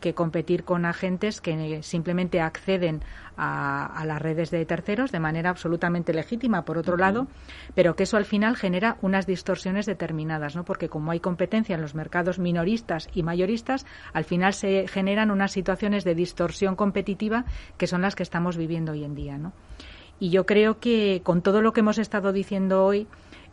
que 0.00 0.14
competir 0.14 0.64
con 0.64 0.84
agentes 0.84 1.40
que 1.40 1.82
simplemente 1.82 2.40
acceden 2.40 3.02
a, 3.36 4.04
las 4.06 4.20
redes 4.20 4.50
de 4.50 4.64
terceros 4.66 5.12
de 5.12 5.20
manera 5.20 5.50
absolutamente 5.50 6.12
legítima, 6.12 6.64
por 6.64 6.76
otro 6.76 6.96
lado, 6.96 7.26
pero 7.74 7.96
que 7.96 8.02
eso 8.02 8.16
al 8.16 8.24
final 8.24 8.56
genera 8.56 8.98
unas 9.00 9.26
distorsiones 9.26 9.86
determinadas, 9.86 10.56
¿no? 10.56 10.64
Porque 10.64 10.88
como 10.88 11.10
hay 11.10 11.20
competencia 11.20 11.74
en 11.74 11.80
los 11.80 11.94
mercados 11.94 12.38
minoristas 12.38 13.08
y 13.14 13.22
mayoristas, 13.22 13.86
al 14.12 14.24
final 14.24 14.52
se 14.52 14.88
generan 14.88 15.30
unas 15.30 15.52
situaciones 15.52 16.04
de 16.04 16.14
distorsión 16.14 16.76
competitiva 16.76 17.44
que 17.78 17.86
son 17.86 18.02
las 18.02 18.14
que 18.14 18.22
estamos 18.22 18.56
viviendo 18.56 18.92
hoy 18.92 19.04
en 19.04 19.14
día, 19.14 19.38
¿no? 19.38 19.52
Y 20.18 20.28
yo 20.28 20.44
creo 20.44 20.80
que 20.80 21.22
con 21.24 21.40
todo 21.40 21.62
lo 21.62 21.72
que 21.72 21.80
hemos 21.80 21.96
estado 21.96 22.32
diciendo 22.32 22.84
hoy, 22.84 23.06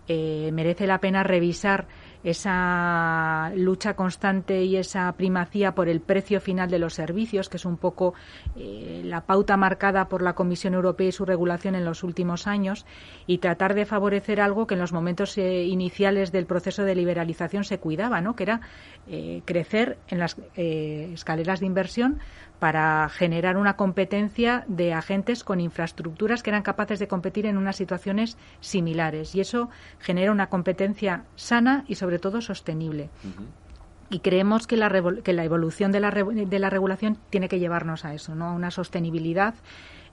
eh, 0.10 0.52
merece 0.54 0.88
la 0.88 1.00
pena 1.00 1.24
revisar 1.24 1.88
esa 2.30 3.52
lucha 3.56 3.96
constante 3.96 4.64
y 4.64 4.76
esa 4.76 5.12
primacía 5.14 5.74
por 5.74 5.88
el 5.88 6.02
precio 6.02 6.42
final 6.42 6.70
de 6.70 6.80
los 6.80 6.94
servicios, 6.94 7.48
que 7.48 7.56
es 7.56 7.66
un 7.66 7.78
poco 7.78 8.14
eh, 8.58 9.02
la 9.06 9.22
pauta 9.22 9.56
marcada 9.56 10.10
por 10.10 10.22
la 10.22 10.34
Comisión 10.34 10.74
Europea 10.74 11.08
y 11.08 11.12
su 11.14 11.24
regulación 11.24 11.76
en 11.76 11.86
los 11.86 12.04
últimos 12.04 12.46
años, 12.46 12.86
y 13.28 13.38
tratar 13.38 13.76
de 13.76 13.86
favorecer 13.86 14.42
algo 14.42 14.68
que 14.68 14.74
en 14.74 14.82
los 14.82 14.92
momentos 14.92 15.38
eh, 15.38 15.64
iniciales 15.64 16.34
del 16.34 16.46
proceso 16.46 16.84
de 16.84 16.96
liberalización 16.96 17.64
se 17.64 17.80
cuidaba, 17.80 18.20
¿no? 18.20 18.36
que 18.36 18.44
era 18.44 18.62
eh, 19.08 19.42
crecer 19.46 19.98
en 20.10 20.20
las 20.20 20.36
escaleras 20.56 21.62
de 21.62 21.66
inversión 21.66 22.20
para 22.60 23.08
generar 23.10 23.58
una 23.58 23.76
competencia 23.76 24.64
de 24.68 24.94
agentes 24.94 25.44
con 25.44 25.60
infraestructuras 25.60 26.42
que 26.42 26.50
eran 26.50 26.64
capaces 26.64 27.00
de 27.00 27.08
competir 27.08 27.46
en 27.46 27.58
unas 27.58 27.76
situaciones 27.76 28.38
similares. 28.60 29.36
Y 29.36 29.42
eso 29.42 29.70
genera 30.00 30.32
una 30.32 30.48
competencia 30.48 31.24
sana 31.36 31.86
y, 31.88 31.96
sobre 31.96 32.20
todo, 32.20 32.42
sostenible. 32.42 33.10
Y 34.10 34.20
creemos 34.20 34.68
que 34.68 34.78
la, 34.78 34.90
que 35.24 35.34
la 35.34 35.44
evolución 35.44 35.92
de 35.92 36.00
la, 36.00 36.12
de 36.12 36.60
la 36.60 36.70
regulación 36.70 37.18
tiene 37.30 37.50
que 37.50 37.60
llevarnos 37.60 38.06
a 38.06 38.14
eso, 38.14 38.36
¿no? 38.36 38.46
a 38.46 38.54
una 38.54 38.72
sostenibilidad 38.72 39.54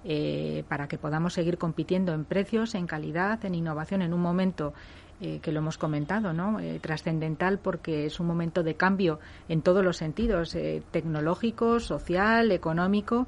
eh, 0.04 0.64
para 0.68 0.88
que 0.88 0.98
podamos 0.98 1.34
seguir 1.34 1.58
compitiendo 1.58 2.12
en 2.12 2.24
precios, 2.24 2.74
en 2.74 2.86
calidad, 2.86 3.44
en 3.44 3.54
innovación 3.54 4.02
en 4.02 4.12
un 4.12 4.20
momento 4.20 4.74
eh, 5.20 5.38
que 5.40 5.52
lo 5.52 5.60
hemos 5.60 5.78
comentado, 5.78 6.32
¿no? 6.32 6.58
Eh, 6.58 6.80
trascendental 6.80 7.60
porque 7.60 8.04
es 8.04 8.18
un 8.18 8.26
momento 8.26 8.64
de 8.64 8.74
cambio 8.74 9.20
en 9.48 9.62
todos 9.62 9.84
los 9.84 9.96
sentidos, 9.96 10.56
eh, 10.56 10.82
tecnológico, 10.90 11.78
social, 11.78 12.50
económico, 12.50 13.26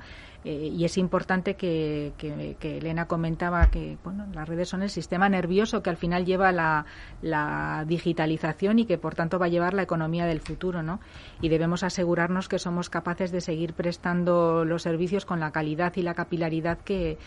y 0.49 0.85
es 0.85 0.97
importante 0.97 1.55
que, 1.55 2.12
que, 2.16 2.79
Elena 2.79 3.09
comentaba 3.09 3.68
que 3.68 3.99
bueno, 4.05 4.27
las 4.33 4.49
redes 4.49 4.68
son 4.68 4.85
el 4.85 4.91
sistema 4.91 5.29
nervioso 5.29 5.83
que 5.83 5.91
al 5.91 5.97
final 5.97 6.24
lleva 6.24 6.53
la, 6.53 6.87
la, 7.20 7.85
digitalización 7.85 8.79
y 8.79 8.87
que 8.87 8.97
por 8.97 9.16
tanto 9.16 9.41
va 9.41 9.47
a 9.47 9.49
llevar 9.49 9.74
la 9.74 9.83
economía 9.83 10.24
del 10.24 10.39
futuro, 10.41 10.85
¿no? 10.85 11.01
Y 11.41 11.49
debemos 11.49 11.83
asegurarnos 11.83 12.47
que 12.47 12.61
somos 12.61 12.91
capaces 12.91 13.33
de 13.33 13.41
seguir 13.41 13.74
prestando 13.74 14.64
los 14.64 14.83
servicios 14.83 15.24
con 15.24 15.41
la 15.41 15.51
calidad 15.51 15.93
y 15.97 16.03
la 16.03 16.14
capilaridad 16.14 16.66
que, 16.75 17.19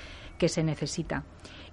se 0.48 0.64
necesita. 0.64 1.24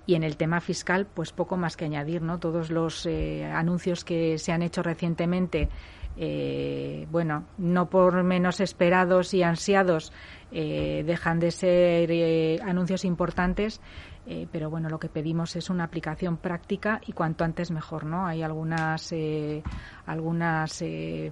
Y 0.06 0.14
en 0.14 0.22
el 0.22 0.36
tema 0.36 0.60
fiscal, 0.60 1.06
pues 1.06 1.32
poco 1.32 1.56
más 1.56 1.76
que 1.76 1.84
añadir, 1.84 2.22
¿no? 2.22 2.38
Todos 2.38 2.70
los 2.70 3.06
eh, 3.06 3.44
anuncios 3.44 4.04
que 4.04 4.38
se 4.38 4.52
han 4.52 4.62
hecho 4.62 4.82
recientemente, 4.82 5.68
eh, 6.16 7.06
bueno, 7.10 7.44
no 7.58 7.90
por 7.90 8.22
menos 8.22 8.60
esperados 8.60 9.34
y 9.34 9.42
ansiados, 9.42 10.12
eh, 10.52 11.02
dejan 11.04 11.40
de 11.40 11.50
ser 11.50 12.62
anuncios 12.62 13.04
importantes. 13.04 13.80
pero 14.50 14.68
bueno, 14.70 14.88
lo 14.88 14.98
que 14.98 15.08
pedimos 15.08 15.54
es 15.54 15.70
una 15.70 15.84
aplicación 15.84 16.36
práctica 16.36 17.00
y 17.06 17.12
cuanto 17.12 17.44
antes 17.44 17.70
mejor, 17.70 18.04
¿no? 18.04 18.26
Hay 18.26 18.42
algunas 18.42 19.14
algunas 20.04 20.82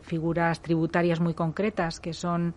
figuras 0.02 0.60
tributarias 0.62 1.18
muy 1.18 1.34
concretas 1.34 1.98
que 1.98 2.12
son, 2.12 2.54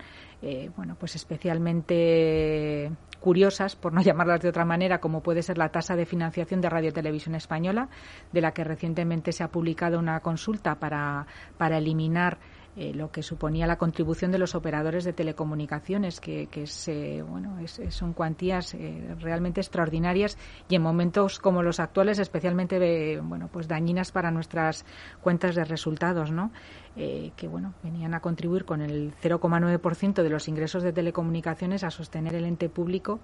bueno, 0.75 0.95
pues 0.99 1.15
especialmente 1.15 2.91
curiosas, 3.19 3.75
por 3.75 3.93
no 3.93 4.01
llamarlas 4.03 4.41
de 4.41 4.49
otra 4.49 4.65
manera, 4.65 4.99
como 4.99 5.21
puede 5.21 5.41
ser 5.41 5.57
la 5.57 5.69
tasa 5.69 5.95
de 5.95 6.05
financiación 6.05 6.61
de 6.61 6.69
Radio 6.69 6.93
Televisión 6.93 7.35
Española, 7.35 7.89
de 8.31 8.41
la 8.41 8.51
que 8.51 8.63
recientemente 8.63 9.31
se 9.31 9.43
ha 9.43 9.49
publicado 9.49 9.99
una 9.99 10.19
consulta 10.21 10.75
para, 10.75 11.27
para 11.57 11.77
eliminar 11.77 12.37
eh, 12.79 12.93
lo 12.93 13.09
que 13.09 13.23
suponía 13.23 13.65
la 13.65 13.79
contribución 13.79 14.31
de 14.31 14.37
los 14.37 14.53
operadores 14.53 15.03
de 15.03 15.11
telecomunicaciones, 15.11 16.19
que, 16.19 16.47
es, 16.53 16.87
eh, 16.87 17.23
bueno, 17.27 17.57
son 17.89 18.13
cuantías 18.13 18.75
eh, 18.75 19.15
realmente 19.19 19.61
extraordinarias 19.61 20.37
y 20.69 20.75
en 20.75 20.83
momentos 20.83 21.39
como 21.39 21.63
los 21.63 21.79
actuales 21.79 22.19
especialmente 22.19 23.19
bueno, 23.19 23.49
pues 23.51 23.67
dañinas 23.67 24.11
para 24.11 24.29
nuestras 24.29 24.85
cuentas 25.21 25.55
de 25.55 25.63
resultados, 25.63 26.31
¿no? 26.31 26.51
que 26.95 27.47
bueno, 27.47 27.75
venían 27.83 28.15
a 28.15 28.21
contribuir 28.21 28.65
con 28.65 28.81
el 28.81 29.13
0,9% 29.21 30.23
de 30.23 30.29
los 30.29 30.47
ingresos 30.47 30.81
de 30.81 30.91
telecomunicaciones 30.91 31.83
a 31.83 31.91
sostener 31.91 32.33
el 32.33 32.45
ente 32.45 32.69
público 32.69 33.19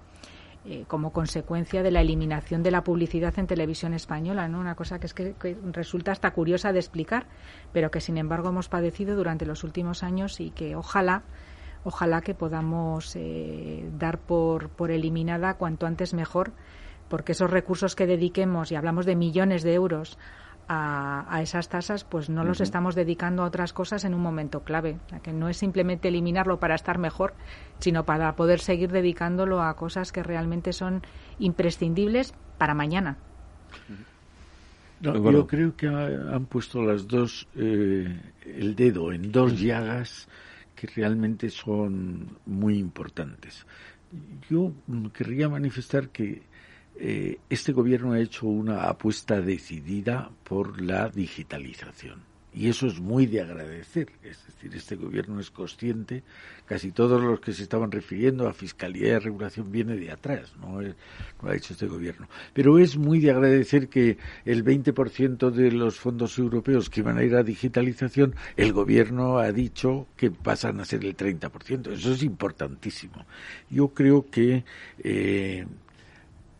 eh, 0.66 0.86
como 0.88 1.11
consecuencia 1.11 1.84
de 1.84 1.91
la 1.91 1.99
eliminación 1.99 2.64
de 2.64 2.72
la 2.72 2.84
publicidad 2.84 3.38
en 3.38 3.47
televisión 3.47 3.93
española, 3.93 4.47
¿no? 4.47 4.59
Una 4.59 4.76
cosa 4.76 4.97
que 4.97 5.07
es 5.07 5.14
que, 5.14 5.36
resulta 5.72 6.14
hasta 6.14 6.32
curiosa 6.32 6.72
de 6.72 6.80
explicar, 6.80 7.28
pero 7.74 7.91
que 7.91 7.99
sin 7.99 8.18
embargo 8.18 8.49
hemos 8.49 8.70
padecido 8.70 9.16
durante 9.18 9.45
los 9.45 9.66
últimos 9.66 10.03
años 10.03 10.39
y 10.39 10.51
que 10.51 10.76
ojalá 10.76 11.24
ojalá 11.84 12.22
que 12.22 12.34
podamos 12.34 13.14
eh, 13.18 13.89
dar 13.99 14.20
por, 14.20 14.70
por 14.70 14.89
eliminada 14.89 15.55
cuanto 15.55 15.86
antes 15.86 16.14
mejor, 16.14 16.53
porque 17.09 17.34
esos 17.34 17.51
recursos 17.51 17.95
que 17.95 18.07
dediquemos, 18.07 18.72
y 18.72 18.76
hablamos 18.76 19.05
de 19.05 19.18
millones 19.18 19.64
de 19.64 19.74
euros, 19.74 20.18
a, 20.68 21.39
esas 21.41 21.70
tasas, 21.70 22.03
pues 22.03 22.30
no 22.30 22.43
los 22.43 22.61
estamos 22.61 22.95
dedicando 22.95 23.43
a 23.43 23.45
otras 23.45 23.74
cosas 23.74 24.05
en 24.05 24.14
un 24.14 24.22
momento 24.22 24.64
clave. 24.64 24.97
que 25.22 25.34
no 25.34 25.49
es 25.49 25.57
simplemente 25.57 26.07
eliminarlo 26.07 26.59
para 26.59 26.76
estar 26.76 26.97
mejor, 26.97 27.34
sino 27.80 28.05
para 28.05 28.36
poder 28.36 28.59
seguir 28.59 28.91
dedicándolo 28.91 29.61
a 29.61 29.76
cosas 29.76 30.11
que 30.11 30.24
realmente 30.24 30.74
son 30.74 31.01
imprescindibles 31.39 32.34
para 32.57 32.74
mañana. 32.74 33.18
yo 35.01 35.47
creo 35.47 35.76
que 35.76 35.88
han 35.88 36.45
puesto 36.45 36.82
las 36.82 37.07
dos 37.07 37.47
eh, 37.55 38.22
el 38.45 38.76
dedo 38.76 39.11
en 39.11 39.32
dos 39.32 39.59
llagas 39.59 40.28
que 40.76 40.88
realmente 40.88 41.49
son 41.49 42.38
muy 42.45 42.78
importantes. 42.78 43.66
Yo 44.49 44.74
querría 45.14 45.49
manifestar 45.49 46.09
que 46.09 46.43
eh, 47.00 47.39
este 47.50 47.72
gobierno 47.72 48.14
ha 48.14 48.20
hecho 48.20 48.48
una 48.48 48.84
apuesta 48.84 49.41
decidida 49.41 50.30
por 50.44 50.82
la 50.82 51.10
digitalización 51.10 52.34
y 52.56 52.70
eso 52.70 52.88
es 52.88 53.00
muy 53.00 53.26
de 53.26 53.41
agradecer. 53.41 54.12
Es 54.22 54.46
decir, 54.46 54.76
este 54.76 54.96
gobierno 54.96 55.39
es 55.39 55.50
consciente, 55.50 56.24
casi 56.66 56.91
todos 56.91 57.22
los 57.22 57.39
que 57.39 57.52
se 57.52 57.64
estaban 57.64 57.91
refiriendo 57.91 58.48
a 58.48 58.54
fiscalía 58.54 59.08
y 59.08 59.12
a 59.12 59.20
regulación 59.20 59.72
viene 59.72 59.96
de 59.96 60.12
atrás, 60.12 60.54
no, 60.62 60.80
lo 60.82 61.50
ha 61.50 61.56
hecho 61.56 61.74
este 61.74 61.88
gobierno. 61.88 62.28
Pero 62.54 62.78
es 62.78 62.96
muy 62.98 63.20
de 63.20 63.32
agradecer 63.32 63.89
que 63.89 64.18
el 64.46 64.64
20% 64.64 65.50
de 65.50 65.72
los 65.72 66.00
fondos 66.00 66.38
europeos 66.38 66.89
que 66.89 67.02
van 67.02 67.18
a 67.18 67.24
ir 67.24 67.36
a 67.36 67.44
digitalización, 67.44 68.36
el 68.56 68.72
gobierno 68.72 69.39
ha 69.39 69.52
dicho 69.52 70.08
que 70.16 70.30
pasan 70.30 70.80
a 70.80 70.86
ser 70.86 71.04
el 71.06 71.18
30%. 71.18 71.91
Eso 71.91 72.14
es 72.14 72.24
importantísimo. 72.24 73.26
Yo 73.70 73.89
creo 73.89 74.30
que 74.30 74.64
eh, 75.00 75.66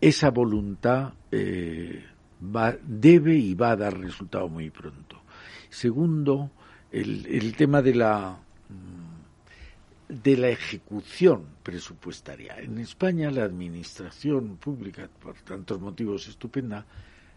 esa 0.08 0.32
voluntad 0.32 1.14
eh, 1.32 2.04
va, 2.43 2.76
debe 2.84 3.36
y 3.36 3.56
va 3.56 3.72
a 3.72 3.76
dar 3.78 3.97
resultado 3.97 4.49
muy 4.49 4.70
pronto. 4.70 5.22
Segundo, 5.70 6.51
el, 6.91 7.26
el 7.26 7.56
tema 7.56 7.82
de 7.82 7.95
la 7.95 8.38
mm, 8.70 10.14
de 10.22 10.38
la 10.38 10.49
ejecución 10.49 11.45
presupuestaria. 11.64 12.60
En 12.60 12.78
España 12.80 13.32
la 13.32 13.45
administración 13.45 14.58
pública, 14.58 15.10
por 15.22 15.36
tantos 15.36 15.80
motivos 15.80 16.28
estupenda, 16.28 16.86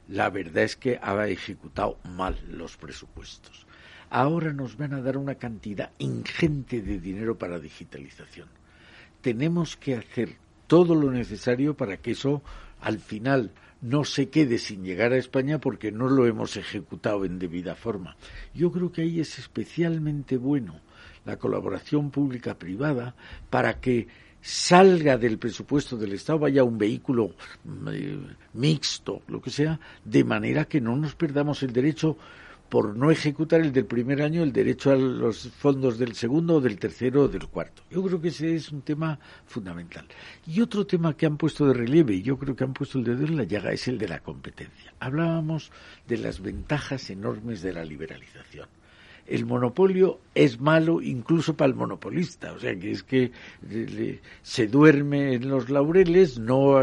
la 0.09 0.29
verdad 0.31 0.65
es 0.65 0.77
que 0.77 0.99
ha 1.01 1.27
ejecutado 1.29 1.99
mal 2.05 2.37
los 2.51 2.77
presupuestos. 2.77 3.67
Ahora 4.11 4.53
nos 4.53 4.77
van 4.77 4.95
a 4.95 5.01
dar 5.01 5.17
una 5.17 5.37
cantidad 5.37 5.91
ingente 5.99 6.83
de 6.83 6.99
dinero 6.99 7.39
para 7.39 7.59
digitalización. 7.59 8.49
Tenemos 9.21 9.77
que 9.77 9.95
hacer 9.95 10.37
todo 10.67 10.95
lo 10.95 11.11
necesario 11.11 11.77
para 11.77 11.99
que 11.99 12.13
eso 12.13 12.43
al 12.81 12.99
final 12.99 13.53
no 13.81 14.05
se 14.05 14.29
quede 14.29 14.59
sin 14.59 14.85
llegar 14.85 15.13
a 15.13 15.19
España 15.19 15.61
porque 15.61 15.93
no 15.93 16.09
lo 16.09 16.27
hemos 16.27 16.57
ejecutado 16.57 17.25
en 17.25 17.39
debida 17.39 17.75
forma. 17.75 18.17
Yo 18.55 18.73
creo 18.73 18.91
que 18.91 19.03
ahí 19.03 19.21
es 19.21 19.39
especialmente 19.39 20.37
bueno 20.37 20.81
la 21.25 21.37
colaboración 21.37 22.11
pública-privada 22.11 23.15
para 23.51 23.81
que 23.81 24.07
salga 24.41 25.19
del 25.19 25.39
presupuesto 25.39 25.97
del 25.97 26.13
Estado, 26.13 26.39
vaya 26.39 26.63
un 26.63 26.79
vehículo 26.79 27.35
eh, 27.91 28.19
mixto, 28.55 29.23
lo 29.27 29.43
que 29.43 29.51
sea, 29.51 29.81
de 30.05 30.23
manera 30.23 30.67
que 30.67 30.81
no 30.81 30.95
nos 30.97 31.17
perdamos 31.17 31.65
el 31.65 31.73
derecho 31.73 32.17
por 32.69 32.97
no 32.97 33.11
ejecutar 33.11 33.61
el 33.61 33.73
del 33.73 33.87
primer 33.87 34.23
año 34.23 34.43
el 34.43 34.53
derecho 34.53 34.91
a 34.91 34.97
los 34.97 35.49
fondos 35.51 35.99
del 35.99 36.15
segundo, 36.15 36.61
del 36.61 36.79
tercero 36.79 37.23
o 37.23 37.29
del 37.29 37.47
cuarto. 37.47 37.83
Yo 37.91 38.03
creo 38.03 38.21
que 38.21 38.29
ese 38.29 38.55
es 38.55 38.73
un 38.73 38.83
tema 38.83 39.19
fundamental. 39.47 40.07
Y 40.47 40.61
otro 40.61 40.87
tema 40.87 41.17
que 41.17 41.27
han 41.27 41.37
puesto 41.37 41.67
de 41.67 41.75
relieve, 41.75 42.15
y 42.15 42.23
yo 42.23 42.37
creo 42.39 42.57
que 42.57 42.65
han 42.65 42.73
puesto 42.73 42.99
el 42.99 43.05
dedo 43.05 43.25
en 43.25 43.37
la 43.37 43.45
llaga, 43.45 43.73
es 43.73 43.87
el 43.89 43.99
de 43.99 44.09
la 44.09 44.21
competencia. 44.21 44.93
Hablábamos 44.99 45.71
de 46.09 46.19
las 46.19 46.41
ventajas 46.41 47.09
enormes 47.11 47.63
de 47.63 47.73
la 47.73 47.85
liberalización. 47.85 48.69
El 49.27 49.45
monopolio 49.45 50.21
es 50.35 50.61
malo 50.61 51.01
incluso 51.03 51.57
para 51.57 51.69
el 51.69 51.75
monopolista, 51.75 52.53
o 52.53 52.61
sea 52.61 52.79
que 52.79 52.93
es 52.93 53.03
que 53.03 53.33
se 54.43 54.69
duerme 54.69 55.35
en 55.35 55.49
los 55.49 55.69
laureles, 55.69 56.39
no 56.39 56.81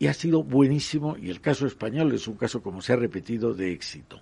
y 0.00 0.06
ha 0.06 0.14
sido 0.14 0.44
buenísimo 0.44 1.16
y 1.16 1.30
el 1.30 1.40
caso 1.40 1.66
español 1.66 2.12
es 2.12 2.28
un 2.28 2.36
caso 2.36 2.62
como 2.62 2.80
se 2.80 2.92
ha 2.92 2.96
repetido 2.96 3.52
de 3.52 3.72
éxito 3.72 4.20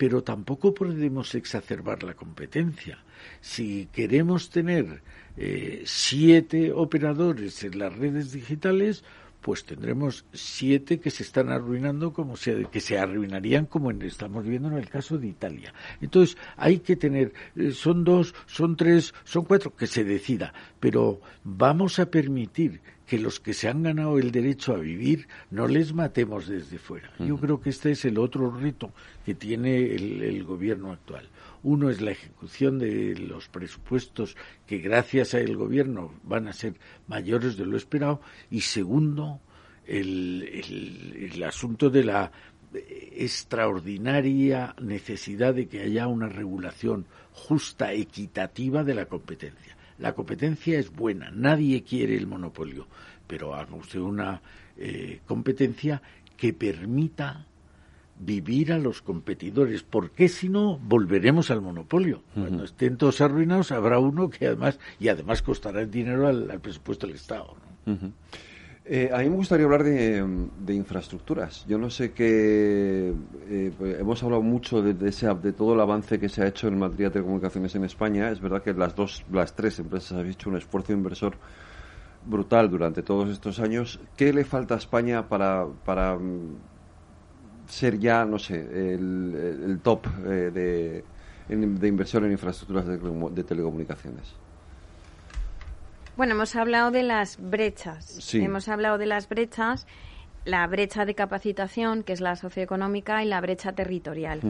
pero 0.00 0.22
tampoco 0.22 0.72
podemos 0.72 1.34
exacerbar 1.34 2.02
la 2.04 2.14
competencia. 2.14 3.04
Si 3.42 3.86
queremos 3.92 4.48
tener 4.48 5.02
eh, 5.36 5.82
siete 5.84 6.72
operadores 6.72 7.62
en 7.64 7.78
las 7.78 7.94
redes 7.94 8.32
digitales, 8.32 9.04
pues 9.42 9.62
tendremos 9.66 10.24
siete 10.32 11.00
que 11.00 11.10
se 11.10 11.22
están 11.22 11.50
arruinando 11.50 12.14
como 12.14 12.38
se, 12.38 12.64
que 12.72 12.80
se 12.80 12.98
arruinarían 12.98 13.66
como 13.66 13.90
estamos 13.90 14.46
viendo 14.46 14.68
en 14.68 14.78
el 14.78 14.88
caso 14.88 15.18
de 15.18 15.26
Italia. 15.26 15.74
Entonces 16.00 16.38
hay 16.56 16.78
que 16.78 16.96
tener, 16.96 17.34
eh, 17.54 17.72
son 17.72 18.02
dos, 18.02 18.34
son 18.46 18.76
tres, 18.76 19.12
son 19.24 19.44
cuatro, 19.44 19.76
que 19.76 19.86
se 19.86 20.02
decida, 20.02 20.54
pero 20.80 21.20
vamos 21.44 21.98
a 21.98 22.10
permitir 22.10 22.80
que 23.10 23.18
los 23.18 23.40
que 23.40 23.54
se 23.54 23.66
han 23.66 23.82
ganado 23.82 24.20
el 24.20 24.30
derecho 24.30 24.72
a 24.72 24.78
vivir 24.78 25.26
no 25.50 25.66
les 25.66 25.92
matemos 25.92 26.46
desde 26.46 26.78
fuera. 26.78 27.10
Yo 27.18 27.38
creo 27.38 27.60
que 27.60 27.70
este 27.70 27.90
es 27.90 28.04
el 28.04 28.18
otro 28.18 28.52
reto 28.52 28.92
que 29.26 29.34
tiene 29.34 29.96
el, 29.96 30.44
gobierno 30.44 30.92
actual. 30.92 31.28
Uno 31.64 31.90
es 31.90 32.00
la 32.00 32.12
ejecución 32.12 32.78
de 32.78 33.16
los 33.16 33.48
presupuestos 33.48 34.36
que 34.64 34.78
gracias 34.78 35.34
al 35.34 35.56
gobierno 35.56 36.14
van 36.22 36.46
a 36.46 36.52
ser 36.52 36.74
mayores 37.08 37.56
de 37.56 37.66
lo 37.66 37.76
esperado 37.76 38.20
y 38.48 38.60
segundo 38.60 39.40
el, 39.88 41.32
el 41.32 41.42
asunto 41.42 41.90
de 41.90 42.04
la 42.04 42.30
extraordinaria 42.72 44.76
necesidad 44.80 45.52
de 45.52 45.66
que 45.66 45.80
haya 45.80 46.06
una 46.06 46.28
regulación 46.28 47.06
justa, 47.32 47.92
equitativa 47.92 48.84
de 48.84 48.94
la 48.94 49.06
competencia. 49.06 49.79
La 50.00 50.14
competencia 50.14 50.78
es 50.78 50.90
buena, 50.90 51.30
nadie 51.30 51.82
quiere 51.82 52.16
el 52.16 52.26
monopolio, 52.26 52.86
pero 53.26 53.54
haga 53.54 53.74
usted 53.74 54.00
una 54.00 54.40
eh, 54.78 55.20
competencia 55.26 56.00
que 56.38 56.54
permita 56.54 57.46
vivir 58.18 58.72
a 58.72 58.78
los 58.78 59.02
competidores, 59.02 59.82
porque 59.82 60.28
si 60.28 60.48
no 60.48 60.78
volveremos 60.78 61.50
al 61.50 61.60
monopolio. 61.60 62.22
Cuando 62.34 62.64
estén 62.64 62.96
todos 62.96 63.20
arruinados 63.20 63.72
habrá 63.72 63.98
uno 63.98 64.30
que 64.30 64.46
además 64.46 64.78
y 64.98 65.08
además 65.08 65.42
costará 65.42 65.82
el 65.82 65.90
dinero 65.90 66.28
al, 66.28 66.60
presupuesto 66.60 67.06
del 67.06 67.16
Estado. 67.16 67.56
Eh, 68.92 69.08
a 69.14 69.18
mí 69.18 69.30
me 69.30 69.36
gustaría 69.36 69.66
hablar 69.66 69.84
de, 69.84 70.74
infraestructuras. 70.74 71.64
Yo 71.68 71.78
no 71.78 71.90
sé 71.90 72.12
qué. 72.12 73.14
Eh, 73.48 73.72
pues 73.78 74.00
hemos 74.00 74.20
hablado 74.24 74.42
mucho 74.42 74.82
de, 74.82 75.08
ese, 75.08 75.32
de 75.32 75.52
todo 75.52 75.74
el 75.74 75.80
avance 75.80 76.18
que 76.18 76.28
se 76.28 76.42
ha 76.42 76.48
hecho 76.48 76.66
en 76.66 76.76
materia 76.76 77.06
de 77.06 77.12
telecomunicaciones 77.12 77.72
en 77.76 77.84
España. 77.84 78.30
Es 78.32 78.40
verdad 78.40 78.64
que 78.64 78.74
las 78.74 78.96
dos, 78.96 79.24
las 79.30 79.54
tres 79.54 79.78
empresas 79.78 80.18
han 80.18 80.26
hecho 80.26 80.50
un 80.50 80.56
esfuerzo 80.56 80.92
inversor 80.92 81.36
brutal 82.26 82.68
durante 82.68 83.04
todos 83.04 83.30
estos 83.30 83.60
años. 83.60 84.00
¿Qué 84.16 84.32
le 84.32 84.44
falta 84.44 84.74
a 84.74 84.78
España 84.78 85.28
para, 85.28 85.66
para 85.84 86.16
mm, 86.16 86.56
ser 87.68 87.96
ya, 87.96 88.24
no 88.24 88.40
sé, 88.40 88.56
el, 88.94 89.78
top 89.84 90.04
eh, 90.26 90.50
de, 90.52 91.04
de 91.48 91.88
inversión 91.88 92.24
en 92.24 92.32
infraestructuras 92.32 92.88
de 92.88 93.44
telecomunicaciones? 93.44 94.39
Bueno, 96.20 96.34
hemos 96.34 96.54
hablado 96.54 96.90
de 96.90 97.02
las 97.02 97.38
brechas. 97.40 98.34
Hemos 98.34 98.68
hablado 98.68 98.98
de 98.98 99.06
las 99.06 99.26
brechas, 99.26 99.86
la 100.44 100.66
brecha 100.66 101.06
de 101.06 101.14
capacitación, 101.14 102.02
que 102.02 102.12
es 102.12 102.20
la 102.20 102.36
socioeconómica, 102.36 103.24
y 103.24 103.26
la 103.26 103.40
brecha 103.40 103.72
territorial. 103.72 104.42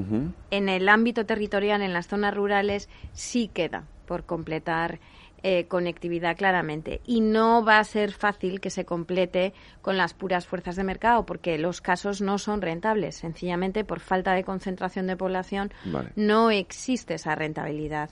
En 0.50 0.68
el 0.68 0.88
ámbito 0.88 1.26
territorial, 1.26 1.80
en 1.82 1.92
las 1.92 2.08
zonas 2.08 2.34
rurales, 2.34 2.88
sí 3.12 3.46
queda 3.54 3.84
por 4.04 4.24
completar 4.24 4.98
eh, 5.42 5.66
conectividad 5.68 6.36
claramente. 6.36 7.00
Y 7.06 7.20
no 7.20 7.64
va 7.64 7.78
a 7.78 7.84
ser 7.84 8.12
fácil 8.12 8.60
que 8.60 8.70
se 8.70 8.84
complete 8.84 9.54
con 9.80 9.96
las 9.96 10.12
puras 10.12 10.46
fuerzas 10.46 10.76
de 10.76 10.84
mercado, 10.84 11.24
porque 11.24 11.56
los 11.58 11.80
casos 11.80 12.20
no 12.20 12.38
son 12.38 12.60
rentables. 12.60 13.16
Sencillamente, 13.16 13.84
por 13.84 14.00
falta 14.00 14.34
de 14.34 14.44
concentración 14.44 15.06
de 15.06 15.16
población, 15.16 15.72
no 16.16 16.50
existe 16.50 17.14
esa 17.14 17.34
rentabilidad. 17.34 18.10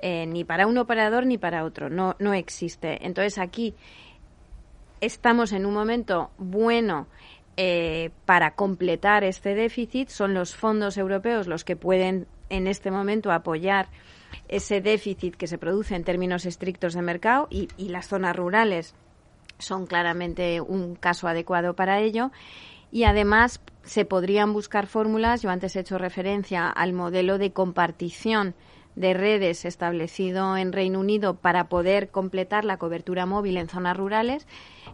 Eh, 0.00 0.26
ni 0.26 0.44
para 0.44 0.66
un 0.66 0.78
operador 0.78 1.26
ni 1.26 1.38
para 1.38 1.64
otro. 1.64 1.90
No, 1.90 2.16
no 2.18 2.32
existe. 2.32 3.04
Entonces, 3.04 3.38
aquí 3.38 3.74
estamos 5.00 5.52
en 5.52 5.66
un 5.66 5.74
momento 5.74 6.30
bueno. 6.38 7.06
Eh, 7.58 8.12
para 8.24 8.54
completar 8.54 9.24
este 9.24 9.54
déficit 9.54 10.08
son 10.08 10.32
los 10.32 10.56
fondos 10.56 10.96
europeos 10.96 11.46
los 11.46 11.64
que 11.64 11.76
pueden 11.76 12.26
en 12.48 12.66
este 12.66 12.90
momento 12.90 13.30
apoyar 13.30 13.88
ese 14.48 14.80
déficit 14.80 15.36
que 15.36 15.46
se 15.46 15.58
produce 15.58 15.94
en 15.94 16.04
términos 16.04 16.46
estrictos 16.46 16.94
de 16.94 17.02
mercado 17.02 17.48
y, 17.50 17.68
las 17.78 18.08
zonas 18.08 18.36
rurales 18.36 18.94
son 19.58 19.86
claramente 19.86 20.60
un 20.60 20.94
caso 20.94 21.28
adecuado 21.28 21.74
para 21.74 22.00
ello. 22.00 22.30
Y 22.90 23.04
además 23.04 23.60
se 23.84 24.04
podrían 24.04 24.52
buscar 24.52 24.86
fórmulas, 24.86 25.42
yo 25.42 25.50
antes 25.50 25.76
he 25.76 25.80
hecho 25.80 25.98
referencia 25.98 26.68
al 26.68 26.92
modelo 26.92 27.38
de 27.38 27.52
compartición 27.52 28.54
de 28.96 29.14
redes 29.14 29.64
establecido 29.64 30.56
en 30.56 30.72
Reino 30.72 31.00
Unido 31.00 31.34
para 31.34 31.68
poder 31.68 32.10
completar 32.10 32.64
la 32.64 32.76
cobertura 32.76 33.24
móvil 33.24 33.56
en 33.56 33.68
zonas 33.68 33.96
rurales, 33.96 34.46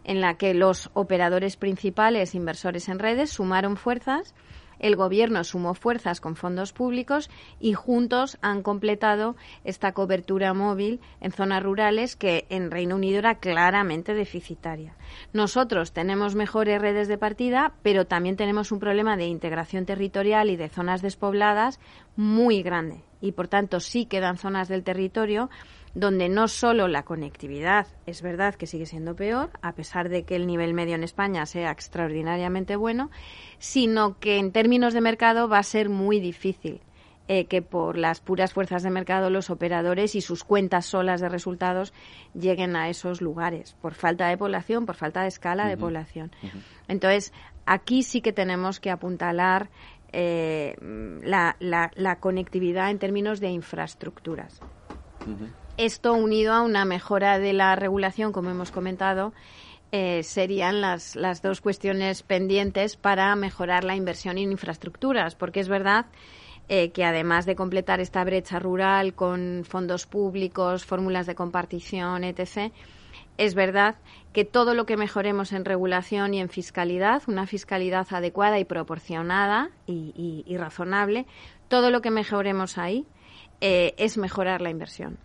en 0.05 0.21
la 0.21 0.35
que 0.35 0.55
los 0.55 0.91
operadores 0.95 1.57
principales, 1.57 2.35
inversores 2.35 2.89
en 2.89 3.01
redes, 3.01 3.31
sumaron 3.31 3.77
fuerzas 3.77 4.35
el 4.79 4.97
Gobierno 4.97 5.45
sumó 5.45 5.75
fuerzas 5.75 6.21
con 6.21 6.37
fondos 6.37 6.73
públicos 6.73 7.31
y 7.61 7.75
juntos 7.75 8.39
han 8.43 8.63
completado 8.63 9.37
esta 9.65 9.93
cobertura 9.93 10.55
móvil 10.55 11.01
en 11.21 11.33
zonas 11.33 11.63
rurales 11.63 12.17
que 12.17 12.47
en 12.51 12.71
Reino 12.71 12.97
Unido 12.97 13.19
era 13.19 13.37
claramente 13.37 14.15
deficitaria. 14.15 14.95
Nosotros 15.33 15.93
tenemos 15.93 16.35
mejores 16.35 16.81
redes 16.81 17.09
de 17.09 17.19
partida, 17.19 17.73
pero 17.83 18.07
también 18.07 18.37
tenemos 18.37 18.73
un 18.73 18.79
problema 18.79 19.17
de 19.17 19.27
integración 19.27 19.87
territorial 19.87 20.51
y 20.51 20.57
de 20.57 20.69
zonas 20.69 21.03
despobladas 21.03 21.81
muy 22.17 22.63
grande. 22.63 23.03
Y 23.21 23.33
por 23.33 23.49
tanto 23.49 23.81
sí 23.81 24.07
quedan 24.07 24.37
zonas 24.37 24.69
del 24.69 24.85
territorio 24.85 25.51
donde 25.95 26.29
no 26.29 26.49
solo 26.49 26.89
la 26.89 27.05
conectividad 27.05 27.87
es 28.07 28.23
verdad 28.23 28.55
que 28.55 28.67
sigue 28.67 28.87
siendo 28.87 29.17
peor, 29.17 29.51
a 29.63 29.73
pesar 29.75 30.09
de 30.09 30.25
que 30.25 30.37
el 30.37 30.47
nivel 30.47 30.75
medio 30.75 30.95
en 30.95 31.05
España 31.05 31.47
sea 31.47 31.71
extraordinariamente 31.71 32.77
bueno, 32.77 33.11
sino 33.59 34.19
que 34.19 34.39
en 34.39 34.53
términos 34.53 34.95
de 34.95 35.01
mercado 35.01 35.49
va 35.49 35.59
a 35.59 35.63
ser 35.63 35.89
muy 35.89 36.21
difícil 36.21 36.81
eh, 37.31 37.45
que 37.45 37.61
por 37.61 37.99
las 37.99 38.21
puras 38.21 38.55
fuerzas 38.55 38.83
de 38.83 38.89
mercado 38.89 39.29
los 39.29 39.51
operadores 39.51 40.15
y 40.15 40.23
sus 40.23 40.45
cuentas 40.45 40.87
solas 40.87 41.21
de 41.21 41.29
resultados 41.29 41.93
lleguen 42.33 42.75
a 42.75 42.89
esos 42.89 43.21
lugares, 43.21 43.77
por 43.83 43.93
falta 43.93 44.29
de 44.29 44.39
población, 44.39 44.87
por 44.87 44.95
falta 44.95 45.21
de 45.21 45.29
escala 45.29 45.69
de 45.69 45.77
población. 45.77 46.33
Entonces, 46.89 47.35
aquí 47.67 48.03
sí 48.03 48.23
que 48.23 48.33
tenemos 48.33 48.81
que 48.81 48.91
apuntalar 48.91 49.69
eh, 50.11 50.75
la, 51.23 51.55
la, 51.61 52.17
conectividad 52.17 52.91
en 52.91 52.99
términos 52.99 53.41
de 53.41 53.51
infraestructuras. 53.51 54.63
Esto 55.79 56.13
unido 56.15 56.55
a 56.55 56.63
una 56.63 56.85
mejora 56.85 57.39
de 57.39 57.53
la 57.53 57.77
regulación, 57.77 58.33
como 58.33 58.51
hemos 58.51 58.73
comentado, 58.73 59.33
eh, 59.93 60.25
serían 60.25 60.81
las, 60.81 61.15
las 61.15 61.41
dos 61.41 61.61
cuestiones 61.61 62.25
pendientes 62.25 62.97
para 62.97 63.37
mejorar 63.37 63.85
la 63.85 63.95
inversión 63.95 64.39
en 64.39 64.51
infraestructuras, 64.51 65.37
porque 65.37 65.61
es 65.61 65.69
verdad 65.69 66.07
eh, 66.69 66.91
que 66.91 67.05
además 67.05 67.47
de 67.47 67.55
completar 67.55 68.01
esta 68.01 68.25
brecha 68.25 68.59
rural 68.59 69.15
con 69.15 69.63
fondos 69.65 70.07
públicos, 70.07 70.85
fórmulas 70.85 71.27
de 71.27 71.37
compartición, 71.37 72.25
etc., 72.25 72.73
es 73.37 73.55
verdad 73.55 73.95
que 74.33 74.45
todo 74.45 74.75
lo 74.75 74.85
que 74.85 74.97
mejoremos 74.97 75.53
en 75.53 75.65
regulación 75.65 76.35
y 76.35 76.41
en 76.41 76.49
fiscalidad, 76.49 77.23
una 77.29 77.47
fiscalidad 77.47 78.09
adecuada 78.11 78.59
y 78.59 78.65
proporcionada 78.65 79.71
y, 79.87 80.57
razonable, 80.59 81.25
todo 81.69 81.91
lo 81.91 82.03
que 82.03 82.11
mejoremos 82.11 82.79
ahí 82.79 83.07
eh, 83.61 83.95
es 83.97 84.19
mejorar 84.19 84.61
la 84.61 84.71
inversión. 84.71 85.19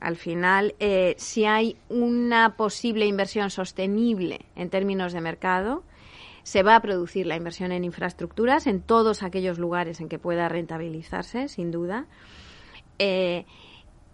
Al 0.00 0.16
final, 0.16 0.74
eh, 0.80 1.14
si 1.18 1.44
hay 1.44 1.76
una 1.88 2.56
posible 2.56 3.06
inversión 3.06 3.50
sostenible 3.50 4.40
en 4.56 4.70
términos 4.70 5.12
de 5.12 5.20
mercado, 5.20 5.82
se 6.42 6.62
va 6.62 6.76
a 6.76 6.80
producir 6.80 7.26
la 7.26 7.36
inversión 7.36 7.72
en 7.72 7.84
infraestructuras 7.84 8.66
en 8.66 8.80
todos 8.80 9.22
aquellos 9.22 9.58
lugares 9.58 10.00
en 10.00 10.08
que 10.08 10.18
pueda 10.18 10.48
rentabilizarse, 10.48 11.48
sin 11.48 11.70
duda. 11.70 12.06
Eh, 12.98 13.44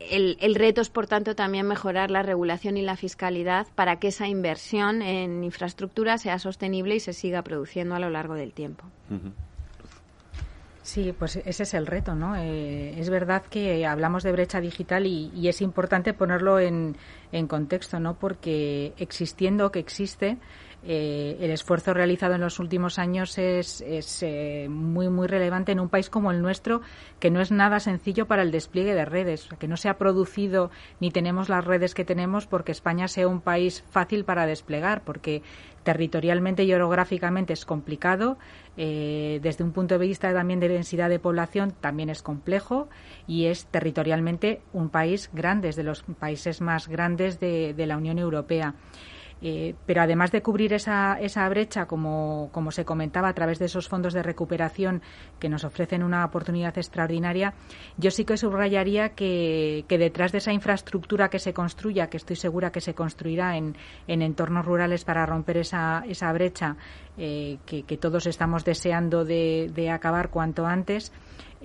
el, 0.00 0.54
reto 0.54 0.80
es, 0.80 0.90
por 0.90 1.06
tanto, 1.06 1.34
también 1.34 1.66
mejorar 1.66 2.10
la 2.10 2.22
regulación 2.22 2.76
y 2.76 2.82
la 2.82 2.96
fiscalidad 2.96 3.66
para 3.74 3.98
que 3.98 4.08
esa 4.08 4.26
inversión 4.26 5.00
en 5.00 5.44
infraestructura 5.44 6.18
sea 6.18 6.38
sostenible 6.38 6.96
y 6.96 7.00
se 7.00 7.12
siga 7.12 7.42
produciendo 7.42 7.94
a 7.94 8.00
lo 8.00 8.10
largo 8.10 8.34
del 8.34 8.52
tiempo. 8.52 8.84
Sí, 10.84 11.14
pues 11.18 11.36
ese 11.36 11.62
es 11.62 11.72
el 11.72 11.86
reto, 11.86 12.14
¿no? 12.14 12.36
Eh, 12.36 13.00
es 13.00 13.08
verdad 13.08 13.42
que 13.48 13.86
hablamos 13.86 14.22
de 14.22 14.32
brecha 14.32 14.60
digital 14.60 15.06
y, 15.06 15.30
y 15.34 15.48
es 15.48 15.62
importante 15.62 16.12
ponerlo 16.12 16.60
en, 16.60 16.98
en, 17.32 17.48
contexto, 17.48 17.98
¿no? 18.00 18.18
Porque 18.18 18.92
existiendo 18.98 19.72
que 19.72 19.78
existe, 19.78 20.36
eh, 20.86 21.38
el 21.40 21.50
esfuerzo 21.50 21.94
realizado 21.94 22.34
en 22.34 22.42
los 22.42 22.58
últimos 22.58 22.98
años 22.98 23.38
es, 23.38 23.82
eh, 24.20 24.66
muy, 24.68 25.08
muy 25.08 25.26
relevante 25.26 25.72
en 25.72 25.80
un 25.80 25.88
país 25.88 26.10
como 26.10 26.30
el 26.30 26.42
nuestro, 26.42 26.82
que 27.20 27.30
no 27.30 27.40
es 27.40 27.50
nada 27.50 27.80
sencillo 27.80 28.26
para 28.26 28.42
el 28.42 28.50
despliegue 28.50 28.94
de 28.94 29.06
redes, 29.06 29.48
que 29.58 29.66
no 29.66 29.78
se 29.78 29.88
ha 29.88 29.96
producido 29.96 30.70
ni 31.00 31.10
tenemos 31.10 31.48
las 31.48 31.64
redes 31.64 31.94
que 31.94 32.04
tenemos 32.04 32.46
porque 32.46 32.72
España 32.72 33.08
sea 33.08 33.28
un 33.28 33.40
país 33.40 33.82
fácil 33.90 34.26
para 34.26 34.44
desplegar, 34.44 35.02
porque 35.04 35.42
territorialmente 35.84 36.64
y 36.64 36.74
orográficamente 36.74 37.52
es 37.52 37.64
complicado, 37.64 38.36
eh, 38.76 39.38
desde 39.42 39.62
un 39.62 39.72
punto 39.72 39.98
de 39.98 40.06
vista 40.06 40.32
también 40.32 40.58
de 40.58 40.68
densidad 40.68 41.08
de 41.08 41.20
población 41.20 41.72
también 41.80 42.10
es 42.10 42.22
complejo 42.22 42.88
y 43.28 43.46
es 43.46 43.66
territorialmente 43.66 44.60
un 44.72 44.88
país 44.88 45.30
grande, 45.32 45.68
es 45.68 45.76
de 45.76 45.84
los 45.84 46.02
países 46.18 46.60
más 46.60 46.88
grandes 46.88 47.38
de 47.38 47.84
la 47.86 47.96
Unión 47.96 48.18
Europea. 48.18 48.74
Eh, 49.46 49.74
pero 49.84 50.00
además 50.00 50.32
de 50.32 50.40
cubrir 50.40 50.72
esa, 50.72 51.20
esa 51.20 51.46
brecha, 51.50 51.84
como, 51.84 52.48
como, 52.50 52.70
se 52.70 52.86
comentaba, 52.86 53.28
a 53.28 53.34
través 53.34 53.58
de 53.58 53.66
esos 53.66 53.88
fondos 53.88 54.14
de 54.14 54.22
recuperación 54.22 55.02
que 55.38 55.50
nos 55.50 55.64
ofrecen 55.64 56.02
una 56.02 56.24
oportunidad 56.24 56.78
extraordinaria, 56.78 57.52
yo 57.98 58.10
sí 58.10 58.24
que 58.24 58.38
subrayaría 58.38 59.10
que, 59.10 59.84
detrás 59.86 60.32
de 60.32 60.38
esa 60.38 60.54
infraestructura 60.54 61.28
que 61.28 61.38
se 61.38 61.52
construya, 61.52 62.08
que 62.08 62.16
estoy 62.16 62.36
segura 62.36 62.72
que 62.72 62.80
se 62.80 62.94
construirá 62.94 63.58
en, 63.58 63.76
en 64.06 64.22
entornos 64.22 64.64
rurales 64.64 65.04
para 65.04 65.26
romper 65.26 65.58
esa, 65.58 66.04
esa 66.08 66.32
brecha 66.32 66.78
eh, 67.18 67.58
que, 67.66 67.98
todos 67.98 68.26
estamos 68.26 68.64
deseando 68.64 69.26
de, 69.26 69.70
de 69.74 69.90
acabar 69.90 70.30
cuanto 70.30 70.64
antes, 70.64 71.12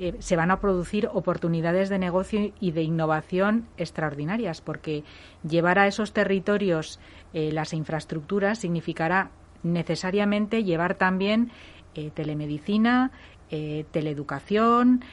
eh, 0.01 0.15
se 0.19 0.37
van 0.37 0.49
a 0.49 0.61
producir 0.61 1.09
oportunidades 1.11 1.89
de 1.89 1.99
negocio 1.99 2.53
y 2.61 2.71
de 2.71 2.83
innovación 2.83 3.67
extraordinarias, 3.75 4.61
porque 4.61 5.03
llevar 5.45 5.77
a 5.77 5.87
esos 5.87 6.13
territorios 6.13 7.01
eh, 7.33 7.51
las 7.51 7.73
infraestructuras 7.73 8.59
significará 8.59 9.31
necesariamente 9.61 10.63
llevar 10.63 10.95
también 10.95 11.51
eh, 11.95 12.11
telemedicina, 12.13 13.11
teleeducación, 13.49 15.03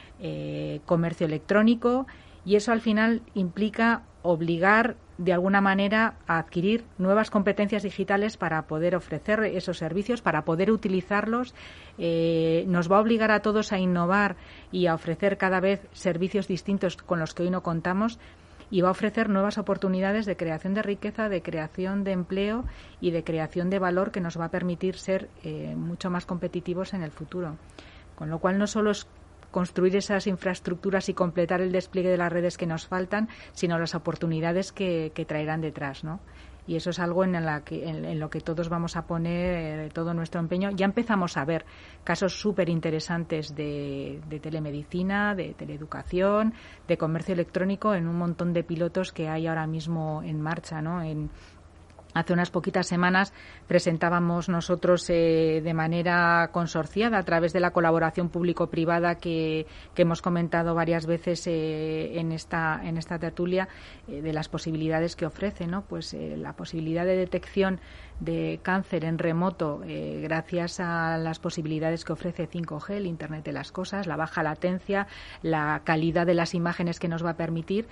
comercio 0.85 1.25
electrónico, 1.25 2.05
y 2.45 2.55
eso 2.55 2.71
al 2.71 2.81
final 2.81 3.23
implica 3.33 4.03
obligar 4.21 4.95
de 5.17 5.33
alguna 5.33 5.61
manera 5.61 6.15
a 6.27 6.37
adquirir 6.37 6.85
nuevas 6.97 7.31
competencias 7.31 7.83
digitales 7.83 8.37
para 8.37 8.67
poder 8.67 8.95
ofrecer 8.95 9.43
esos 9.43 9.77
servicios, 9.77 10.21
para 10.21 10.45
poder 10.45 10.71
utilizarlos. 10.71 11.55
Eh, 11.97 12.65
nos 12.67 12.91
va 12.91 12.97
a 12.97 13.01
obligar 13.01 13.31
a 13.31 13.41
todos 13.41 13.71
a 13.71 13.79
innovar 13.79 14.35
y 14.71 14.87
a 14.87 14.93
ofrecer 14.93 15.37
cada 15.37 15.59
vez 15.59 15.87
servicios 15.93 16.47
distintos 16.47 16.97
con 16.97 17.19
los 17.19 17.33
que 17.33 17.43
hoy 17.43 17.49
no 17.49 17.63
contamos 17.63 18.19
y 18.69 18.81
va 18.81 18.89
a 18.89 18.91
ofrecer 18.91 19.29
nuevas 19.29 19.57
oportunidades 19.57 20.25
de 20.25 20.35
creación 20.35 20.73
de 20.73 20.81
riqueza, 20.81 21.29
de 21.29 21.41
creación 21.41 22.03
de 22.03 22.11
empleo 22.11 22.65
y 22.99 23.11
de 23.11 23.23
creación 23.23 23.69
de 23.69 23.79
valor 23.79 24.11
que 24.11 24.21
nos 24.21 24.39
va 24.39 24.45
a 24.45 24.51
permitir 24.51 24.97
ser 24.97 25.29
eh, 25.43 25.73
mucho 25.75 26.09
más 26.09 26.25
competitivos 26.25 26.93
en 26.93 27.01
el 27.01 27.11
futuro. 27.11 27.55
Con 28.15 28.29
lo 28.29 28.39
cual 28.39 28.57
no 28.57 28.67
solo 28.67 28.91
es 28.91 29.07
construir 29.51 29.95
esas 29.95 30.27
infraestructuras 30.27 31.09
y 31.09 31.13
completar 31.13 31.61
el 31.61 31.71
despliegue 31.71 32.09
de 32.09 32.17
las 32.17 32.31
redes 32.31 32.57
que 32.57 32.65
nos 32.65 32.87
faltan, 32.87 33.29
sino 33.53 33.79
las 33.79 33.95
oportunidades 33.95 34.71
que, 34.71 35.11
traerán 35.27 35.61
detrás, 35.61 36.03
¿no? 36.03 36.19
y 36.67 36.75
eso 36.75 36.89
es 36.89 36.99
algo 36.99 37.23
en, 37.23 37.31
la 37.31 37.61
que, 37.63 37.87
en, 37.87 38.19
lo 38.19 38.29
que 38.29 38.41
todos 38.41 38.67
vamos 38.67 38.97
a 38.97 39.07
poner 39.07 39.85
eh, 39.85 39.89
todo 39.89 40.13
nuestro 40.13 40.41
empeño. 40.41 40.69
Ya 40.71 40.85
empezamos 40.85 41.37
a 41.37 41.45
ver 41.45 41.65
casos 42.03 42.37
súper 42.37 42.67
interesantes 42.67 43.55
de, 43.55 44.19
de, 44.27 44.39
telemedicina, 44.41 45.33
de 45.33 45.53
teleeducación, 45.53 46.53
de 46.85 46.97
comercio 46.97 47.33
electrónico 47.33 47.93
en 47.93 48.05
un 48.05 48.17
montón 48.17 48.51
de 48.51 48.65
pilotos 48.65 49.13
que 49.13 49.29
hay 49.29 49.47
ahora 49.47 49.65
mismo 49.65 50.21
en 50.23 50.41
marcha, 50.41 50.81
¿no? 50.81 51.01
En, 51.01 51.29
Hace 52.17 52.33
unas 52.33 52.49
poquitas 52.49 52.87
semanas 52.87 53.31
presentábamos 53.67 54.49
nosotros 54.49 55.07
eh, 55.11 55.61
de 55.63 55.73
manera 55.75 56.49
consorciada 56.51 57.19
a 57.19 57.23
través 57.23 57.53
de 57.53 57.59
la 57.59 57.69
colaboración 57.69 58.29
público-privada 58.29 59.19
que, 59.19 59.67
hemos 59.95 60.23
comentado 60.23 60.73
varias 60.73 61.05
veces 61.05 61.45
eh, 61.45 62.19
en, 62.19 62.31
esta, 62.31 62.81
en 62.83 62.97
esta 62.97 63.19
tertulia 63.19 63.67
eh, 64.07 64.23
de 64.23 64.33
las 64.33 64.49
posibilidades 64.49 65.15
que 65.15 65.27
ofrece, 65.27 65.67
¿no? 65.67 65.83
Pues 65.83 66.15
la 66.15 66.53
posibilidad 66.53 67.05
de 67.05 67.17
detección 67.17 67.79
de 68.19 68.59
cáncer 68.63 69.05
en 69.05 69.19
remoto 69.19 69.81
gracias 69.85 70.79
a 70.79 71.17
las 71.17 71.37
posibilidades 71.37 72.03
que 72.03 72.13
ofrece 72.13 72.49
5G, 72.49 72.95
el 72.95 73.05
Internet 73.05 73.45
de 73.45 73.51
las 73.51 73.71
Cosas, 73.71 74.07
la 74.07 74.15
baja 74.15 74.41
latencia, 74.41 75.07
la 75.43 75.81
calidad 75.83 76.25
de 76.25 76.33
las 76.33 76.55
imágenes 76.55 76.99
que 76.99 77.07
nos 77.07 77.23
va 77.23 77.31
a 77.31 77.37
permitir 77.37 77.87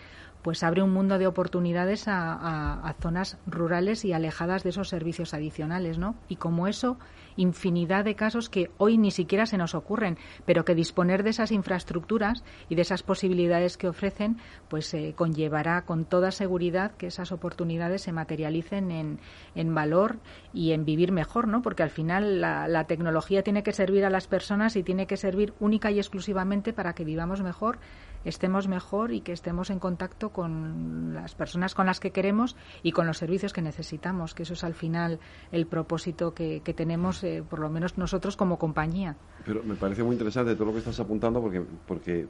pues 0.46 0.62
abre 0.62 0.84
un 0.84 0.93
mundo 0.93 1.18
de 1.18 1.26
oportunidades 1.26 2.04
a, 2.08 2.93
zonas 3.02 3.39
rurales 3.48 4.06
y 4.06 4.14
alejadas 4.14 4.62
de 4.62 4.70
esos 4.70 4.89
servicios 4.89 5.34
adicionales, 5.34 5.98
¿no? 5.98 6.14
Y 6.30 6.36
como 6.36 6.68
eso, 6.68 7.00
infinidad 7.36 8.06
de 8.06 8.14
casos 8.14 8.48
que 8.48 8.70
hoy 8.78 9.00
ni 9.00 9.10
siquiera 9.10 9.48
se 9.48 9.58
nos 9.58 9.74
ocurren, 9.74 10.20
pero 10.46 10.64
que 10.64 10.76
disponer 10.76 11.24
de 11.24 11.32
esas 11.32 11.52
infraestructuras 11.52 12.43
y 12.70 12.76
de 12.76 12.84
esas 12.84 13.02
posibilidades 13.02 13.76
que 13.76 13.88
ofrecen, 13.88 14.38
pues 14.70 14.93
eh, 14.93 15.16
conllevará 15.18 15.82
con 15.82 16.06
toda 16.06 16.30
seguridad 16.30 16.91
que 16.91 17.08
esas 17.08 17.32
oportunidades 17.32 18.04
se 18.04 18.12
materialicen 18.12 18.91
en, 18.91 19.20
en 19.56 19.74
valor 19.74 20.20
y 20.54 20.74
en 20.74 20.86
vivir 20.86 21.12
mejor, 21.12 21.48
¿no? 21.48 21.64
Porque 21.64 21.82
al 21.82 21.89
final 21.89 22.39
la, 22.39 22.68
la 22.68 22.84
tecnología 22.84 23.41
tiene 23.41 23.64
que 23.64 23.74
servir 23.74 24.06
a 24.06 24.12
las 24.12 24.28
personas 24.28 24.76
y 24.76 24.84
tiene 24.84 25.08
que 25.08 25.18
servir 25.18 25.56
única 25.60 25.89
y 25.89 25.98
exclusivamente 25.98 26.72
para 26.72 26.93
que 26.93 27.04
vivamos 27.04 27.41
mejor 27.41 27.80
estemos 28.26 28.67
mejor 28.67 29.13
y 29.13 29.21
que 29.21 29.32
estemos 29.32 29.69
en 29.69 29.80
contacto 29.80 30.30
con 30.32 31.13
las 31.13 31.36
personas 31.36 31.73
con 31.73 31.86
las 31.86 31.99
que 31.99 32.11
queremos 32.11 32.55
y 32.84 32.91
con 32.91 33.07
los 33.07 33.17
servicios 33.17 33.53
que 33.53 33.61
necesitamos, 33.61 34.34
que 34.34 34.43
eso 34.43 34.53
es 34.53 34.63
al 34.63 34.73
final 34.73 35.19
el 35.51 35.67
propósito 35.67 36.34
que, 36.34 36.61
tenemos, 36.76 37.23
eh, 37.23 37.43
por 37.47 37.59
lo 37.59 37.69
menos 37.69 37.97
nosotros 37.97 38.36
como 38.36 38.57
compañía. 38.57 39.15
Pero 39.45 39.63
me 39.63 39.76
parece 39.76 40.03
muy 40.03 40.13
interesante 40.13 40.55
todo 40.55 40.65
lo 40.65 40.73
que 40.73 40.80
estás 40.80 40.99
apuntando 40.99 41.39
porque, 41.41 41.63
porque 41.88 42.28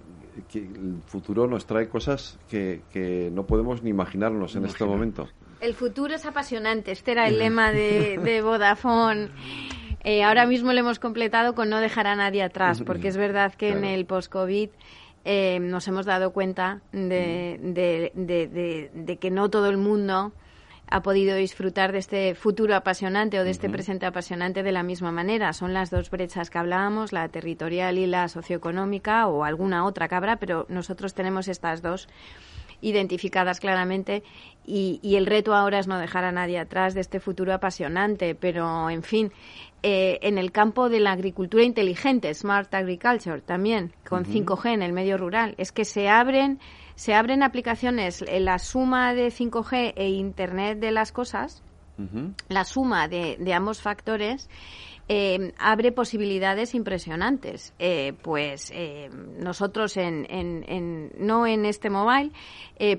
el 0.54 1.02
futuro 1.08 1.48
nos 1.48 1.66
trae 1.66 1.88
cosas 1.88 2.38
que, 2.50 2.84
que 2.92 3.32
no 3.34 3.46
podemos 3.46 3.82
ni 3.82 3.90
imaginarnos 3.90 4.56
en 4.56 4.66
este 4.66 4.86
momento. 4.86 5.28
El 5.62 5.74
futuro 5.74 6.14
es 6.14 6.26
apasionante. 6.26 6.92
Este 6.92 7.14
era 7.14 7.28
el 7.28 7.40
lema 7.40 7.72
de, 7.72 8.18
de 8.18 8.42
Vodafone. 8.44 9.30
Eh, 10.04 10.24
ahora 10.24 10.46
mismo 10.46 10.72
lo 10.72 10.80
hemos 10.80 11.00
completado 11.00 11.56
con 11.56 11.70
no 11.70 11.80
dejar 11.80 12.06
a 12.06 12.16
nadie 12.16 12.44
atrás, 12.44 12.84
porque 12.86 13.08
es 13.08 13.18
verdad 13.18 13.56
que 13.56 13.70
en 13.70 13.84
el 13.84 14.06
post-COVID 14.06 14.70
eh, 15.26 15.60
nos 15.60 15.88
hemos 15.88 16.06
dado 16.06 16.32
cuenta 16.32 16.82
de, 16.92 17.60
de, 18.94 19.18
que 19.18 19.32
no 19.32 19.50
todo 19.50 19.70
el 19.70 19.78
mundo 19.78 20.34
ha 20.88 21.02
podido 21.02 21.36
disfrutar 21.36 21.92
de 21.92 21.98
este 21.98 22.36
futuro 22.36 22.76
apasionante 22.76 23.40
o 23.40 23.44
de 23.44 23.50
este 23.50 23.68
presente 23.68 24.06
apasionante 24.06 24.62
de 24.62 24.72
la 24.72 24.84
misma 24.84 25.12
manera. 25.12 25.52
Son 25.54 25.74
las 25.74 25.90
dos 25.90 26.12
brechas 26.12 26.52
que 26.52 26.60
hablábamos, 26.60 27.12
la 27.12 27.28
territorial 27.30 27.98
y 27.98 28.06
la 28.06 28.28
socioeconómica 28.28 29.28
o 29.28 29.44
alguna 29.44 29.86
otra 29.86 30.08
cabra, 30.08 30.38
pero 30.38 30.68
nosotros 30.70 31.16
tenemos 31.16 31.48
estas 31.48 31.82
dos 31.82 32.08
identificadas 32.86 33.60
claramente 33.60 34.24
y, 34.66 35.00
y, 35.04 35.16
el 35.16 35.26
reto 35.26 35.54
ahora 35.54 35.80
es 35.80 35.88
no 35.88 36.00
dejar 36.00 36.24
a 36.24 36.32
nadie 36.32 36.58
atrás 36.60 36.94
de 36.96 37.02
este 37.02 37.20
futuro 37.20 37.54
apasionante, 37.54 38.34
pero 38.34 38.90
en 38.90 39.04
fin, 39.04 39.32
eh, 39.84 40.18
en 40.24 40.40
el 40.40 40.52
campo 40.52 40.90
de 40.90 41.00
la 41.00 41.12
agricultura 41.12 41.64
inteligente, 41.64 42.34
Smart 42.34 42.74
Agriculture 42.74 43.42
también, 43.42 43.94
con 44.10 44.26
5G 44.26 44.74
en 44.74 44.82
el 44.82 44.94
medio 44.94 45.18
rural. 45.18 45.54
Es 45.60 45.72
que 45.72 45.86
se 45.86 46.10
abren, 46.10 46.60
se 46.96 47.14
abren 47.14 47.44
aplicaciones, 47.44 48.24
eh, 48.24 48.40
la 48.40 48.58
suma 48.58 49.14
de 49.14 49.28
5G 49.28 49.94
e 49.96 50.10
Internet 50.10 50.80
de 50.80 50.92
las 50.92 51.12
cosas, 51.12 51.62
la 52.50 52.66
suma 52.66 53.08
de, 53.08 53.38
de 53.40 53.54
ambos 53.54 53.82
factores, 53.82 54.50
eh, 55.08 55.54
abre 55.60 55.92
posibilidades 55.92 56.74
impresionantes. 56.74 57.74
Eh, 57.78 58.14
pues 58.24 58.72
eh, 58.74 59.10
nosotros, 59.38 59.98
en, 59.98 60.26
en, 60.30 61.12
no 61.18 61.46
en 61.46 61.66
este 61.66 61.90
mobile, 61.90 62.32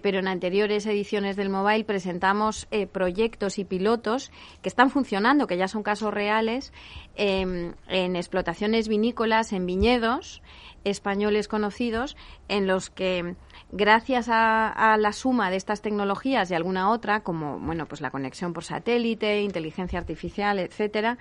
pero 0.03 0.21
en 0.21 0.29
anteriores 0.29 0.87
ediciones 0.87 1.37
del 1.37 1.51
mobile, 1.51 1.85
presentamos 1.85 2.67
proyectos 2.93 3.59
y 3.59 3.65
pilotos 3.65 4.31
que 4.63 4.69
están 4.69 4.91
funcionando, 4.91 5.47
que 5.47 5.59
ya 5.59 5.69
son 5.69 5.83
casos 5.83 6.15
reales, 6.15 6.73
em, 7.15 7.75
en 7.89 8.17
explotaciones 8.17 8.89
vinícolas, 8.89 9.53
en 9.53 9.67
viñedos 9.67 10.43
españoles 10.85 11.49
conocidos, 11.49 12.17
en 12.49 12.69
los 12.69 12.91
que 12.91 13.35
gracias 13.73 14.29
a, 14.29 14.69
a, 14.69 14.97
la 14.97 15.13
suma 15.13 15.51
de 15.51 15.57
estas 15.57 15.83
tecnologías 15.83 16.51
y 16.51 16.55
alguna 16.55 16.91
otra, 16.91 17.25
como 17.25 17.59
bueno, 17.59 17.87
pues 17.87 18.01
la 18.01 18.13
conexión 18.13 18.53
por 18.53 18.63
satélite, 18.63 19.43
inteligencia 19.43 19.99
artificial, 19.99 20.61
etcétera, 20.61 21.19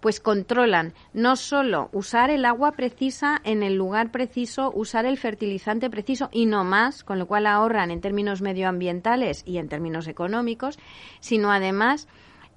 pues 0.00 0.20
controlan 0.20 0.92
no 1.12 1.36
solo 1.36 1.88
usar 1.92 2.30
el 2.30 2.44
agua 2.44 2.72
precisa 2.72 3.40
en 3.44 3.62
el 3.62 3.74
lugar 3.74 4.10
preciso, 4.10 4.72
usar 4.74 5.06
el 5.06 5.18
fertilizante 5.18 5.90
preciso 5.90 6.28
y 6.32 6.46
no 6.46 6.64
más, 6.64 7.04
con 7.04 7.18
lo 7.18 7.26
cual 7.26 7.46
ahorran 7.46 7.90
en 7.90 8.00
términos 8.00 8.42
medioambientales 8.42 9.42
y 9.46 9.58
en 9.58 9.68
términos 9.68 10.08
económicos, 10.08 10.78
sino 11.20 11.50
además 11.50 12.08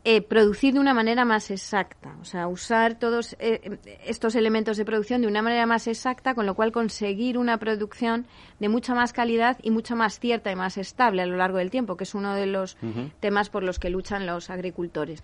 eh, 0.05 0.21
producir 0.21 0.73
de 0.73 0.79
una 0.79 0.93
manera 0.93 1.25
más 1.25 1.51
exacta, 1.51 2.15
o 2.21 2.25
sea, 2.25 2.47
usar 2.47 2.97
todos 2.97 3.35
eh, 3.39 3.79
estos 4.05 4.35
elementos 4.35 4.77
de 4.77 4.85
producción 4.85 5.21
de 5.21 5.27
una 5.27 5.41
manera 5.41 5.65
más 5.65 5.87
exacta, 5.87 6.35
con 6.35 6.45
lo 6.45 6.55
cual 6.55 6.71
conseguir 6.71 7.37
una 7.37 7.57
producción 7.57 8.25
de 8.59 8.69
mucha 8.69 8.95
más 8.95 9.11
calidad 9.11 9.57
y 9.61 9.71
mucha 9.71 9.95
más 9.95 10.17
cierta 10.19 10.53
y 10.53 10.55
más 10.55 10.77
estable 10.77 11.21
a 11.21 11.25
lo 11.25 11.35
largo 11.35 11.57
del 11.57 11.69
tiempo, 11.69 11.97
que 11.97 12.05
es 12.05 12.15
uno 12.15 12.33
de 12.33 12.45
los 12.45 12.77
temas 13.19 13.49
por 13.49 13.63
los 13.63 13.77
que 13.77 13.89
luchan 13.89 14.25
los 14.25 14.49
agricultores. 14.49 15.21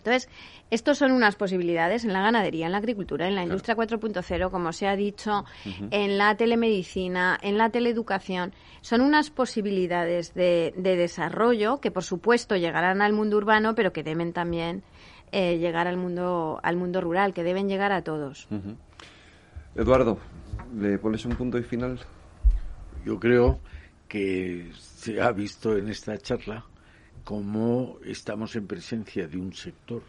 Entonces, 0.00 0.30
estos 0.70 0.96
son 0.96 1.12
unas 1.12 1.36
posibilidades 1.36 2.04
en 2.04 2.14
la 2.14 2.22
ganadería, 2.22 2.66
en 2.66 2.72
la 2.72 2.78
agricultura, 2.78 3.28
en 3.28 3.34
la 3.34 3.42
industria 3.42 3.76
4.0, 3.76 4.50
como 4.50 4.72
se 4.72 4.88
ha 4.88 4.96
dicho, 4.96 5.44
en 5.90 6.16
la 6.16 6.34
telemedicina, 6.36 7.38
en 7.42 7.58
la 7.58 7.68
teleeducación. 7.68 8.52
Son 8.80 9.02
unas 9.02 9.30
posibilidades 9.30 10.32
de, 10.32 10.72
desarrollo 10.74 11.80
que, 11.80 11.90
por 11.90 12.02
supuesto, 12.02 12.56
llegarán 12.56 13.02
al 13.02 13.12
mundo 13.12 13.36
urbano, 13.36 13.74
pero 13.74 13.92
que 13.92 14.02
deben 14.02 14.32
también 14.32 14.82
eh, 15.32 15.58
llegar 15.58 15.86
al 15.86 15.98
mundo, 15.98 16.60
al 16.62 16.76
mundo 16.76 17.02
rural, 17.02 17.34
que 17.34 17.42
deben 17.42 17.68
llegar 17.68 17.92
a 17.92 18.02
todos. 18.02 18.48
Eduardo, 19.74 20.18
¿le 20.78 20.98
pones 20.98 21.26
un 21.26 21.32
punto 21.32 21.58
y 21.58 21.62
final? 21.62 22.00
Yo 23.04 23.20
creo 23.20 23.60
que 24.08 24.70
se 24.78 25.20
ha 25.20 25.30
visto 25.30 25.76
en 25.76 25.88
esta 25.88 26.16
charla 26.16 26.64
cómo 27.24 27.98
estamos 28.04 28.56
en 28.56 28.66
presencia 28.66 29.26
de 29.28 29.38
un 29.38 29.52
sector 29.52 30.02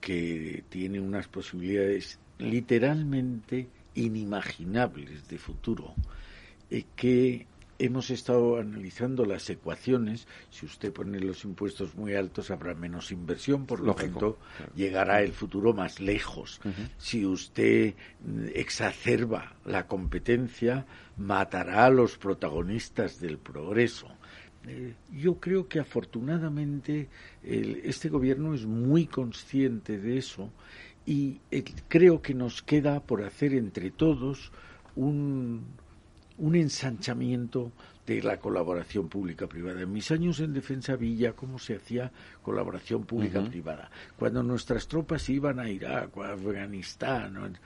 que 0.00 0.64
tiene 0.68 1.00
unas 1.00 1.28
posibilidades 1.28 2.18
literalmente 2.38 3.68
inimaginables 3.94 5.28
de 5.28 5.38
futuro, 5.38 5.94
eh, 6.70 6.84
que 6.94 7.46
hemos 7.78 8.10
estado 8.10 8.58
analizando 8.58 9.24
las 9.24 9.48
ecuaciones. 9.50 10.26
Si 10.50 10.66
usted 10.66 10.92
pone 10.92 11.20
los 11.20 11.44
impuestos 11.44 11.94
muy 11.94 12.14
altos, 12.14 12.50
habrá 12.50 12.74
menos 12.74 13.12
inversión, 13.12 13.66
por 13.66 13.80
lo 13.80 13.94
tanto, 13.94 14.38
llegará 14.74 15.22
el 15.22 15.32
futuro 15.32 15.72
más 15.72 16.00
lejos. 16.00 16.60
Si 16.98 17.24
usted 17.24 17.94
mm, 18.24 18.48
exacerba 18.54 19.54
la 19.64 19.86
competencia, 19.86 20.86
matará 21.16 21.86
a 21.86 21.90
los 21.90 22.18
protagonistas 22.18 23.20
del 23.20 23.38
progreso. 23.38 24.08
Eh, 24.68 24.94
yo 25.12 25.40
creo 25.40 25.66
que 25.66 25.80
afortunadamente 25.80 27.08
este 27.42 28.08
gobierno 28.08 28.54
es 28.54 28.66
muy 28.66 29.06
consciente 29.06 29.98
de 29.98 30.18
eso 30.18 30.50
y 31.06 31.40
eh, 31.50 31.64
creo 31.88 32.20
que 32.20 32.34
nos 32.34 32.62
queda 32.62 33.00
por 33.00 33.22
hacer 33.24 33.54
entre 33.54 33.90
todos 33.90 34.52
un, 34.94 35.64
un 36.36 36.54
ensanchamiento 36.54 37.72
de 38.06 38.22
la 38.22 38.38
colaboración 38.38 39.08
pública-privada. 39.08 39.82
En 39.82 39.92
mis 39.92 40.10
años 40.10 40.40
en 40.40 40.52
Defensa 40.52 40.96
Villa, 40.96 41.32
¿cómo 41.32 41.58
se 41.58 41.76
hacía 41.76 42.10
colaboración 42.42 43.04
pública-privada? 43.04 43.90
Cuando 44.18 44.42
nuestras 44.42 44.88
tropas 44.88 45.28
iban 45.28 45.58
a 45.58 45.68
Irak 45.68 46.16
o 46.16 46.22
a 46.22 46.32
Afganistán, 46.32 47.58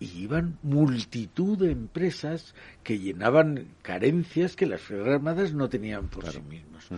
y 0.00 0.06
iban 0.18 0.58
multitud 0.62 1.58
de 1.58 1.70
empresas 1.70 2.54
que 2.82 2.98
llenaban 2.98 3.68
carencias 3.82 4.56
que 4.56 4.66
las 4.66 4.80
Fuerzas 4.80 5.14
Armadas 5.14 5.54
no 5.54 5.68
tenían 5.68 6.08
por 6.08 6.30
sí 6.30 6.40
mismas. 6.40 6.88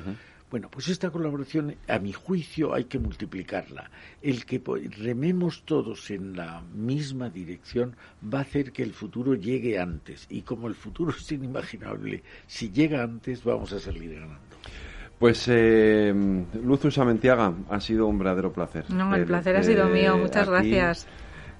Bueno, 0.51 0.71
pues 0.71 0.89
esta 0.89 1.11
colaboración, 1.11 1.77
a 1.89 1.99
mi 1.99 2.13
juicio, 2.13 2.73
hay 2.73 2.85
que 2.85 2.99
multiplicarla. 2.99 3.91
El 4.23 4.47
que 4.47 4.63
rememos 4.99 5.63
todos 5.65 6.11
en 6.11 6.37
la 6.37 6.63
misma 6.75 7.29
dirección 7.29 7.95
va 8.23 8.39
a 8.39 8.43
hacer 8.43 8.73
que 8.73 8.83
el 8.83 8.95
futuro 8.95 9.35
llegue 9.35 9.79
antes. 9.79 10.27
Y 10.31 10.41
como 10.43 10.69
el 10.69 10.75
futuro 10.75 11.11
es 11.11 11.31
inimaginable, 11.31 12.23
si 12.47 12.71
llega 12.71 13.03
antes 13.03 13.45
vamos 13.45 13.73
a 13.75 13.79
salir 13.79 14.15
ganando. 14.15 14.41
Pues 15.19 15.47
eh, 15.49 16.15
Luzus 16.63 16.97
Amentiaga, 16.97 17.53
ha 17.69 17.81
sido 17.81 18.07
un 18.07 18.19
verdadero 18.19 18.53
placer. 18.53 18.91
No, 18.91 19.15
el 19.15 19.27
placer 19.27 19.57
ha 19.57 19.63
sido 19.63 19.89
mío. 19.89 20.17
Muchas 20.17 20.49
gracias. 20.49 21.07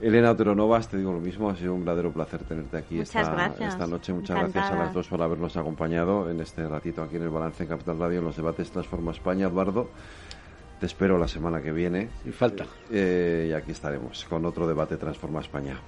Elena 0.01 0.31
Otero 0.31 0.55
Novas, 0.55 0.89
te 0.89 0.97
digo 0.97 1.13
lo 1.13 1.19
mismo, 1.19 1.51
ha 1.51 1.57
sido 1.57 1.75
un 1.75 1.81
verdadero 1.81 2.13
placer 2.13 2.45
tenerte 2.45 2.77
aquí 2.77 3.01
esta, 3.01 3.21
esta, 3.59 3.87
noche. 3.87 4.13
Muchas 4.13 4.39
gracias 4.39 4.71
a 4.71 4.77
las 4.77 4.95
dos 4.95 5.09
por 5.09 5.21
habernos 5.21 5.57
acompañado 5.57 6.31
en 6.31 6.41
este 6.41 6.67
ratito 6.69 7.03
aquí 7.03 7.17
en 7.17 7.23
el 7.23 7.31
Balance 7.31 7.65
en 7.65 7.69
Capital 7.69 7.99
Radio 7.99 8.21
en 8.21 8.25
los 8.25 8.37
debates 8.37 8.71
Transforma 8.71 9.11
España. 9.11 9.49
Eduardo, 9.49 9.91
te 10.79 10.87
espero 10.87 11.19
la 11.19 11.27
semana 11.27 11.61
que 11.61 11.73
viene. 11.73 12.09
Y 12.25 12.31
falta. 12.31 12.65
Eh, 12.91 13.49
y 13.51 13.53
aquí 13.53 13.73
estaremos 13.73 14.25
con 14.27 14.45
otro 14.47 14.69
debate 14.69 14.97
Transforma 14.97 15.41
España. 15.41 15.81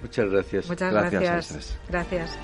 Muchas 0.00 0.30
gracias. 0.30 0.68
Muchas 0.68 0.92
gracias. 0.92 1.78
Gracias. 1.88 2.38